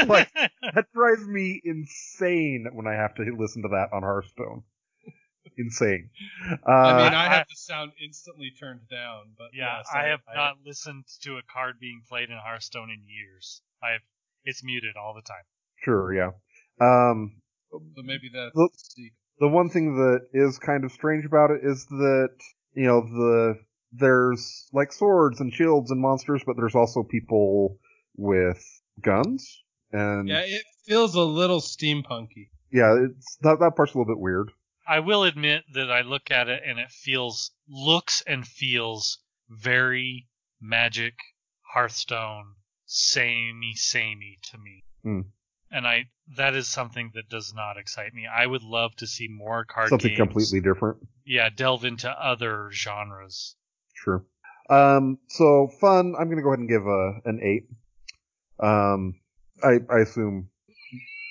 Like- 0.07 0.31
That 0.75 0.85
drives 0.93 1.25
me 1.25 1.61
insane 1.63 2.67
when 2.73 2.87
I 2.87 2.93
have 2.93 3.15
to 3.15 3.23
listen 3.37 3.61
to 3.63 3.69
that 3.69 3.89
on 3.93 4.03
Hearthstone. 4.03 4.63
Insane. 5.57 6.09
Uh, 6.67 6.71
I 6.71 7.03
mean, 7.05 7.13
I 7.13 7.25
I- 7.25 7.29
have 7.37 7.47
the 7.47 7.55
sound 7.55 7.93
instantly 8.03 8.51
turned 8.59 8.81
down, 8.91 9.33
but 9.37 9.47
yeah, 9.53 9.77
yes, 9.77 9.87
I 9.93 10.03
have 10.07 10.19
not 10.35 10.55
listened 10.65 11.05
to 11.21 11.37
a 11.37 11.41
card 11.51 11.75
being 11.79 12.01
played 12.07 12.29
in 12.29 12.37
Hearthstone 12.37 12.89
in 12.91 13.01
years. 13.07 13.61
I 13.81 13.91
have 13.93 14.01
it's 14.43 14.63
muted 14.63 14.95
all 14.97 15.13
the 15.15 15.21
time. 15.21 15.43
sure, 15.83 16.13
yeah. 16.13 16.31
Um, 16.79 17.41
So 17.71 17.81
maybe 18.03 18.29
that's 18.33 18.55
Look- 18.55 18.73
the 18.73 18.79
secret. 18.79 19.13
the 19.39 19.47
one 19.47 19.69
thing 19.69 19.95
that 19.95 20.27
is 20.33 20.59
kind 20.59 20.83
of 20.83 20.91
strange 20.91 21.25
about 21.25 21.51
it 21.51 21.61
is 21.63 21.85
that 21.87 22.35
you 22.73 22.85
know 22.85 23.01
the 23.01 23.59
there's 23.93 24.67
like 24.73 24.91
swords 24.93 25.39
and 25.39 25.51
shields 25.53 25.89
and 25.91 25.99
monsters, 26.01 26.43
but 26.45 26.55
there's 26.57 26.75
also 26.75 27.03
people 27.03 27.79
with 28.15 28.63
guns 29.01 29.63
and 29.91 30.27
Yeah, 30.27 30.41
it 30.41 30.63
feels 30.85 31.15
a 31.15 31.21
little 31.21 31.61
steampunky. 31.61 32.49
yeah, 32.71 32.95
it's 33.05 33.37
that 33.41 33.59
that 33.59 33.75
part's 33.75 33.93
a 33.93 33.97
little 33.97 34.13
bit 34.13 34.19
weird. 34.21 34.51
I 34.87 34.99
will 34.99 35.23
admit 35.23 35.63
that 35.73 35.91
I 35.91 36.01
look 36.01 36.31
at 36.31 36.47
it 36.47 36.63
and 36.65 36.79
it 36.79 36.89
feels 36.91 37.51
looks 37.67 38.23
and 38.25 38.47
feels 38.47 39.19
very 39.49 40.27
magic 40.61 41.13
Hearthstone 41.73 42.53
samey 42.85 43.73
samey 43.75 44.39
to 44.51 44.57
me. 44.57 44.83
Hmm. 45.03 45.21
And 45.69 45.85
I 45.85 46.05
that 46.37 46.55
is 46.55 46.67
something 46.67 47.11
that 47.15 47.27
does 47.29 47.53
not 47.53 47.77
excite 47.77 48.13
me. 48.13 48.25
I 48.25 48.45
would 48.45 48.63
love 48.63 48.95
to 48.97 49.07
see 49.07 49.27
more 49.27 49.65
card 49.65 49.89
Something 49.89 50.09
games. 50.11 50.19
completely 50.19 50.61
different. 50.61 50.97
Yeah, 51.25 51.49
delve 51.53 51.83
into 51.83 52.09
other 52.09 52.69
genres. 52.71 53.55
Sure. 53.93 54.23
Um, 54.69 55.17
so 55.27 55.67
fun. 55.81 56.13
I'm 56.17 56.29
gonna 56.29 56.41
go 56.41 56.49
ahead 56.49 56.59
and 56.59 56.69
give 56.69 56.85
a 56.87 57.19
an 57.25 57.39
eight. 57.43 57.67
Um, 58.59 59.15
I 59.63 59.79
I 59.89 59.99
assume 59.99 60.49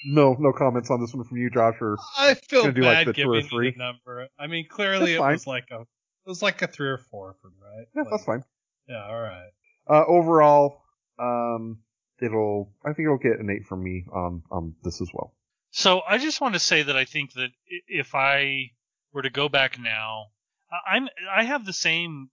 no 0.06 0.36
no 0.38 0.52
comments 0.52 0.90
on 0.90 1.00
this 1.00 1.12
one 1.14 1.24
from 1.24 1.36
you, 1.38 1.50
Josh. 1.50 1.76
Or 1.80 1.96
I 2.18 2.34
feel 2.34 2.62
Gonna 2.62 2.74
bad 2.80 3.06
like, 3.06 3.06
the 3.06 3.12
two 3.22 3.30
or 3.30 3.34
giving 3.36 3.48
three? 3.50 3.70
the 3.72 3.78
number. 3.78 4.28
I 4.38 4.46
mean, 4.46 4.66
clearly 4.68 5.12
That's 5.12 5.12
it 5.14 5.18
fine. 5.18 5.32
was 5.32 5.46
like 5.46 5.68
a 5.70 5.80
it 5.80 5.86
was 6.28 6.42
like 6.42 6.62
a 6.62 6.66
three 6.66 6.88
or 6.88 6.98
four 6.98 7.36
for 7.40 7.48
me, 7.48 7.54
right? 7.62 7.86
yeah, 7.94 8.02
Like, 8.02 8.10
that's 8.10 8.24
fine. 8.24 8.44
Yeah, 8.88 9.04
all 9.04 9.20
right. 9.20 9.50
Uh, 9.88 10.04
overall, 10.06 10.82
um, 11.18 11.78
it'll 12.20 12.72
I 12.84 12.92
think 12.92 13.06
it'll 13.06 13.18
get 13.18 13.38
an 13.40 13.50
eight 13.50 13.66
from 13.66 13.82
me 13.82 14.04
on 14.12 14.42
on 14.50 14.74
this 14.82 15.00
as 15.00 15.08
well. 15.12 15.34
So 15.70 16.00
I 16.08 16.18
just 16.18 16.40
want 16.40 16.54
to 16.54 16.60
say 16.60 16.82
that 16.82 16.96
I 16.96 17.04
think 17.04 17.32
that 17.34 17.50
if 17.88 18.14
I 18.14 18.70
were 19.12 19.22
to 19.22 19.30
go 19.30 19.48
back 19.48 19.78
now, 19.78 20.26
I- 20.70 20.96
I'm 20.96 21.08
I 21.30 21.44
have 21.44 21.64
the 21.66 21.72
same 21.72 22.30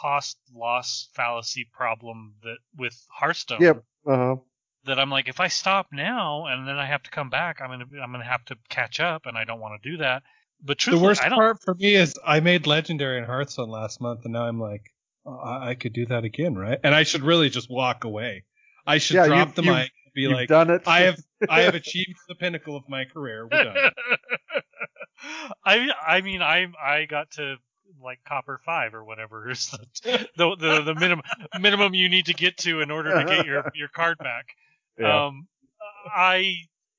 cost 0.00 0.38
loss 0.54 1.08
fallacy 1.14 1.68
problem 1.72 2.34
that 2.42 2.56
with 2.76 2.94
Hearthstone. 3.10 3.60
Yep. 3.60 3.84
Uh 4.06 4.16
huh. 4.16 4.36
That 4.86 4.98
I'm 4.98 5.08
like, 5.10 5.28
if 5.28 5.40
I 5.40 5.48
stop 5.48 5.86
now 5.92 6.44
and 6.46 6.68
then 6.68 6.76
I 6.76 6.84
have 6.86 7.02
to 7.04 7.10
come 7.10 7.30
back, 7.30 7.60
I'm 7.62 7.70
gonna 7.70 7.86
I'm 8.02 8.12
gonna 8.12 8.24
have 8.24 8.44
to 8.46 8.56
catch 8.68 9.00
up, 9.00 9.26
and 9.26 9.36
I 9.38 9.44
don't 9.44 9.60
want 9.60 9.80
to 9.82 9.90
do 9.90 9.96
that. 9.98 10.22
But 10.62 10.78
The 10.80 10.98
worst 10.98 11.22
I 11.22 11.28
don't. 11.28 11.38
part 11.38 11.58
for 11.62 11.74
me 11.74 11.94
is 11.94 12.14
I 12.26 12.40
made 12.40 12.66
legendary 12.66 13.18
in 13.18 13.24
Hearthstone 13.24 13.68
last 13.70 14.00
month, 14.00 14.20
and 14.24 14.32
now 14.32 14.42
I'm 14.46 14.60
like, 14.60 14.82
oh, 15.26 15.36
I, 15.38 15.70
I 15.70 15.74
could 15.74 15.92
do 15.94 16.06
that 16.06 16.24
again, 16.24 16.54
right? 16.54 16.78
And 16.84 16.94
I 16.94 17.02
should 17.02 17.22
really 17.22 17.48
just 17.50 17.70
walk 17.70 18.04
away. 18.04 18.44
I 18.86 18.98
should 18.98 19.14
Yeah, 19.16 19.26
drop 19.26 19.48
you've- 19.48 19.56
the 19.56 19.62
you've- 19.62 19.74
mic, 19.74 19.90
and 20.04 20.12
be 20.14 20.20
You've 20.22 20.32
like, 20.32 20.48
done 20.48 20.70
it. 20.70 20.82
I 20.86 21.00
have 21.00 21.18
I 21.48 21.62
have 21.62 21.74
achieved 21.74 22.18
the 22.28 22.34
pinnacle 22.34 22.76
of 22.76 22.84
my 22.88 23.04
career. 23.06 23.48
We're 23.50 23.64
done. 23.64 23.76
I 25.64 25.88
I 26.06 26.20
mean 26.20 26.42
I 26.42 26.66
I 26.82 27.06
got 27.06 27.30
to 27.32 27.56
like 28.02 28.18
copper 28.26 28.60
five 28.64 28.94
or 28.94 29.04
whatever 29.04 29.50
is 29.50 29.70
the 30.02 30.28
the 30.36 30.56
the, 30.56 30.82
the 30.82 30.94
minimum 30.94 31.24
minimum 31.60 31.94
you 31.94 32.08
need 32.08 32.26
to 32.26 32.34
get 32.34 32.56
to 32.58 32.80
in 32.80 32.90
order 32.90 33.14
to 33.14 33.24
get 33.24 33.46
your 33.46 33.70
your 33.74 33.88
card 33.88 34.18
back. 34.18 34.46
yeah. 34.98 35.26
Um, 35.26 35.48
I, 36.14 36.54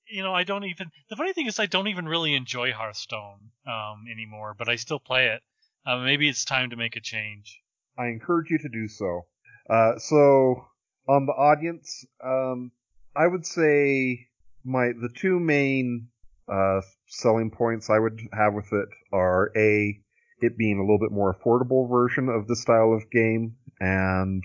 you 0.07 0.23
know, 0.23 0.33
I 0.33 0.43
don't 0.43 0.63
even. 0.63 0.89
The 1.09 1.15
funny 1.15 1.33
thing 1.33 1.47
is, 1.47 1.59
I 1.59 1.65
don't 1.65 1.87
even 1.87 2.07
really 2.07 2.35
enjoy 2.35 2.71
Hearthstone 2.71 3.51
um, 3.67 4.05
anymore, 4.11 4.55
but 4.57 4.69
I 4.69 4.75
still 4.75 4.99
play 4.99 5.27
it. 5.27 5.41
Uh, 5.85 5.97
maybe 5.97 6.29
it's 6.29 6.45
time 6.45 6.71
to 6.71 6.75
make 6.75 6.95
a 6.95 7.01
change. 7.01 7.61
I 7.97 8.07
encourage 8.07 8.49
you 8.49 8.57
to 8.59 8.69
do 8.69 8.87
so. 8.87 9.25
Uh, 9.69 9.97
so 9.97 10.65
on 11.07 11.25
the 11.25 11.33
audience, 11.33 12.05
um, 12.23 12.71
I 13.15 13.27
would 13.27 13.45
say 13.45 14.27
my 14.63 14.87
the 14.87 15.09
two 15.15 15.39
main 15.39 16.09
uh, 16.51 16.81
selling 17.07 17.51
points 17.51 17.89
I 17.89 17.99
would 17.99 18.19
have 18.33 18.53
with 18.53 18.71
it 18.73 18.89
are 19.11 19.51
a 19.55 19.99
it 20.39 20.57
being 20.57 20.77
a 20.77 20.81
little 20.81 20.99
bit 20.99 21.11
more 21.11 21.33
affordable 21.33 21.89
version 21.89 22.29
of 22.29 22.47
this 22.47 22.61
style 22.61 22.93
of 22.93 23.09
game, 23.11 23.55
and 23.79 24.43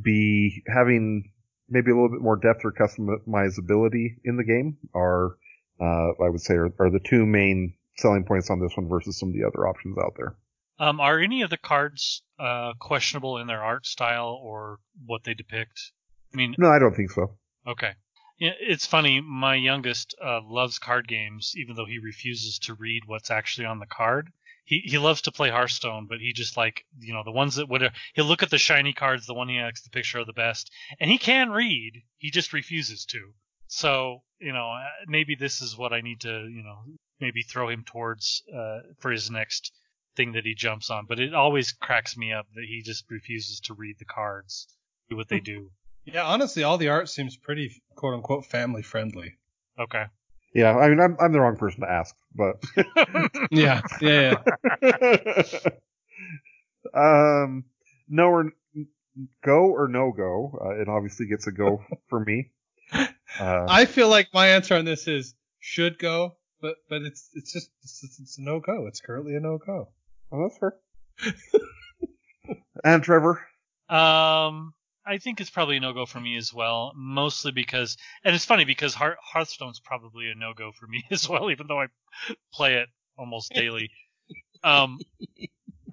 b 0.00 0.62
having 0.66 1.32
maybe 1.68 1.90
a 1.90 1.94
little 1.94 2.10
bit 2.10 2.20
more 2.20 2.36
depth 2.36 2.64
or 2.64 2.72
customizability 2.72 4.16
in 4.24 4.36
the 4.36 4.44
game 4.44 4.78
are 4.94 5.36
uh, 5.80 6.10
I 6.24 6.28
would 6.28 6.40
say 6.40 6.54
are, 6.54 6.72
are 6.78 6.90
the 6.90 7.00
two 7.00 7.26
main 7.26 7.74
selling 7.96 8.24
points 8.24 8.50
on 8.50 8.60
this 8.60 8.76
one 8.76 8.88
versus 8.88 9.18
some 9.18 9.30
of 9.30 9.34
the 9.34 9.44
other 9.44 9.66
options 9.66 9.96
out 9.98 10.14
there. 10.16 10.36
Um, 10.80 11.00
are 11.00 11.18
any 11.18 11.42
of 11.42 11.50
the 11.50 11.56
cards 11.56 12.22
uh, 12.38 12.72
questionable 12.78 13.38
in 13.38 13.48
their 13.48 13.62
art 13.62 13.86
style 13.86 14.38
or 14.42 14.78
what 15.06 15.24
they 15.24 15.34
depict? 15.34 15.92
I 16.32 16.36
mean, 16.36 16.54
No, 16.58 16.70
I 16.70 16.78
don't 16.78 16.94
think 16.94 17.10
so. 17.10 17.36
Okay. 17.66 17.92
It's 18.38 18.86
funny. 18.86 19.20
My 19.20 19.56
youngest 19.56 20.14
uh, 20.24 20.40
loves 20.44 20.78
card 20.78 21.08
games, 21.08 21.54
even 21.56 21.74
though 21.74 21.86
he 21.86 21.98
refuses 21.98 22.60
to 22.60 22.74
read 22.74 23.02
what's 23.06 23.32
actually 23.32 23.66
on 23.66 23.80
the 23.80 23.86
card. 23.86 24.30
He 24.68 24.82
he 24.84 24.98
loves 24.98 25.22
to 25.22 25.32
play 25.32 25.48
Hearthstone, 25.48 26.08
but 26.10 26.20
he 26.20 26.34
just 26.34 26.58
like 26.58 26.84
you 27.00 27.14
know 27.14 27.24
the 27.24 27.32
ones 27.32 27.54
that 27.54 27.70
would 27.70 27.90
he'll 28.12 28.26
look 28.26 28.42
at 28.42 28.50
the 28.50 28.58
shiny 28.58 28.92
cards, 28.92 29.24
the 29.26 29.32
one 29.32 29.48
he 29.48 29.58
likes 29.58 29.80
the 29.80 29.88
picture 29.88 30.18
of 30.18 30.26
the 30.26 30.34
best, 30.34 30.70
and 31.00 31.10
he 31.10 31.16
can 31.16 31.48
read. 31.48 32.02
He 32.18 32.30
just 32.30 32.52
refuses 32.52 33.06
to. 33.06 33.32
So 33.68 34.24
you 34.38 34.52
know 34.52 34.70
uh, 34.70 34.84
maybe 35.06 35.36
this 35.36 35.62
is 35.62 35.78
what 35.78 35.94
I 35.94 36.02
need 36.02 36.20
to 36.20 36.46
you 36.46 36.62
know 36.62 36.82
maybe 37.18 37.42
throw 37.42 37.70
him 37.70 37.82
towards 37.82 38.42
uh, 38.54 38.80
for 38.98 39.10
his 39.10 39.30
next 39.30 39.72
thing 40.16 40.32
that 40.32 40.44
he 40.44 40.54
jumps 40.54 40.90
on. 40.90 41.06
But 41.08 41.18
it 41.18 41.32
always 41.32 41.72
cracks 41.72 42.14
me 42.14 42.34
up 42.34 42.46
that 42.54 42.64
he 42.68 42.82
just 42.82 43.10
refuses 43.10 43.60
to 43.60 43.74
read 43.74 43.96
the 43.98 44.04
cards, 44.04 44.68
do 45.08 45.16
what 45.16 45.28
they 45.28 45.40
do. 45.40 45.70
Yeah, 46.04 46.24
honestly, 46.24 46.62
all 46.62 46.76
the 46.76 46.90
art 46.90 47.08
seems 47.08 47.38
pretty 47.38 47.82
quote 47.96 48.12
unquote 48.12 48.44
family 48.44 48.82
friendly. 48.82 49.38
Okay. 49.78 50.04
Yeah, 50.54 50.76
I 50.76 50.88
mean, 50.88 51.00
I'm 51.00 51.16
I'm 51.20 51.32
the 51.32 51.40
wrong 51.40 51.56
person 51.56 51.80
to 51.82 51.90
ask, 51.90 52.14
but 52.34 52.62
Yeah, 53.50 53.82
yeah, 54.00 54.42
yeah. 54.82 55.52
um, 56.94 57.64
no 58.08 58.28
or 58.28 58.52
go 59.44 59.70
or 59.70 59.88
no 59.88 60.12
go. 60.12 60.58
Uh, 60.64 60.80
it 60.80 60.88
obviously 60.88 61.26
gets 61.26 61.46
a 61.46 61.52
go 61.52 61.84
for 62.08 62.20
me. 62.24 62.50
Uh, 62.92 63.66
I 63.68 63.84
feel 63.84 64.08
like 64.08 64.28
my 64.32 64.48
answer 64.48 64.74
on 64.74 64.84
this 64.84 65.06
is 65.06 65.34
should 65.60 65.98
go, 65.98 66.36
but 66.60 66.76
but 66.88 67.02
it's 67.02 67.28
it's 67.34 67.52
just 67.52 67.70
it's, 67.82 68.18
it's 68.20 68.38
a 68.38 68.42
no 68.42 68.60
go. 68.60 68.86
It's 68.86 69.00
currently 69.00 69.34
a 69.36 69.40
no 69.40 69.58
go. 69.58 69.88
well, 70.30 70.48
that's 70.48 70.58
fair. 70.58 70.74
and 72.84 73.02
Trevor, 73.02 73.46
Um, 73.88 74.72
I 75.08 75.16
think 75.16 75.40
it's 75.40 75.48
probably 75.48 75.78
a 75.78 75.80
no 75.80 75.94
go 75.94 76.04
for 76.04 76.20
me 76.20 76.36
as 76.36 76.52
well. 76.52 76.92
Mostly 76.94 77.50
because, 77.50 77.96
and 78.24 78.34
it's 78.34 78.44
funny 78.44 78.64
because 78.64 78.94
Hearth- 78.94 79.16
Hearthstone's 79.22 79.80
probably 79.80 80.28
a 80.30 80.34
no 80.34 80.52
go 80.52 80.70
for 80.70 80.86
me 80.86 81.02
as 81.10 81.26
well, 81.26 81.50
even 81.50 81.66
though 81.66 81.80
I 81.80 81.86
play 82.52 82.74
it 82.74 82.88
almost 83.16 83.54
daily. 83.54 83.90
um, 84.62 84.98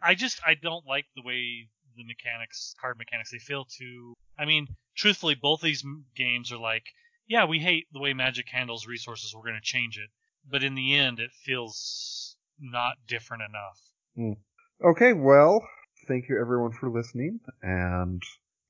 I 0.02 0.16
just 0.16 0.42
I 0.46 0.56
don't 0.56 0.86
like 0.86 1.06
the 1.16 1.22
way 1.24 1.70
the 1.96 2.04
mechanics, 2.04 2.76
card 2.82 2.98
mechanics, 2.98 3.32
they 3.32 3.40
feel 3.40 3.66
too. 3.66 4.14
I 4.38 4.44
mean, 4.44 4.68
truthfully, 4.98 5.36
both 5.36 5.62
these 5.62 5.86
games 6.16 6.52
are 6.52 6.58
like, 6.58 6.84
yeah, 7.26 7.46
we 7.46 7.60
hate 7.60 7.88
the 7.94 8.02
way 8.02 8.14
Magic 8.14 8.50
handles 8.50 8.86
resources. 8.86 9.34
We're 9.34 9.44
going 9.44 9.56
to 9.56 9.62
change 9.62 9.98
it, 9.98 10.10
but 10.50 10.62
in 10.62 10.76
the 10.76 10.94
end, 10.94 11.20
it 11.20 11.32
feels 11.32 12.36
not 12.60 12.98
different 13.08 13.44
enough. 13.44 14.38
okay, 14.84 15.14
well, 15.14 15.66
thank 16.06 16.28
you 16.28 16.40
everyone 16.40 16.74
for 16.74 16.90
listening, 16.90 17.40
and 17.62 18.22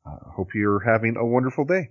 uh, 0.05 0.31
hope 0.31 0.53
you're 0.53 0.79
having 0.79 1.17
a 1.17 1.25
wonderful 1.25 1.65
day. 1.65 1.89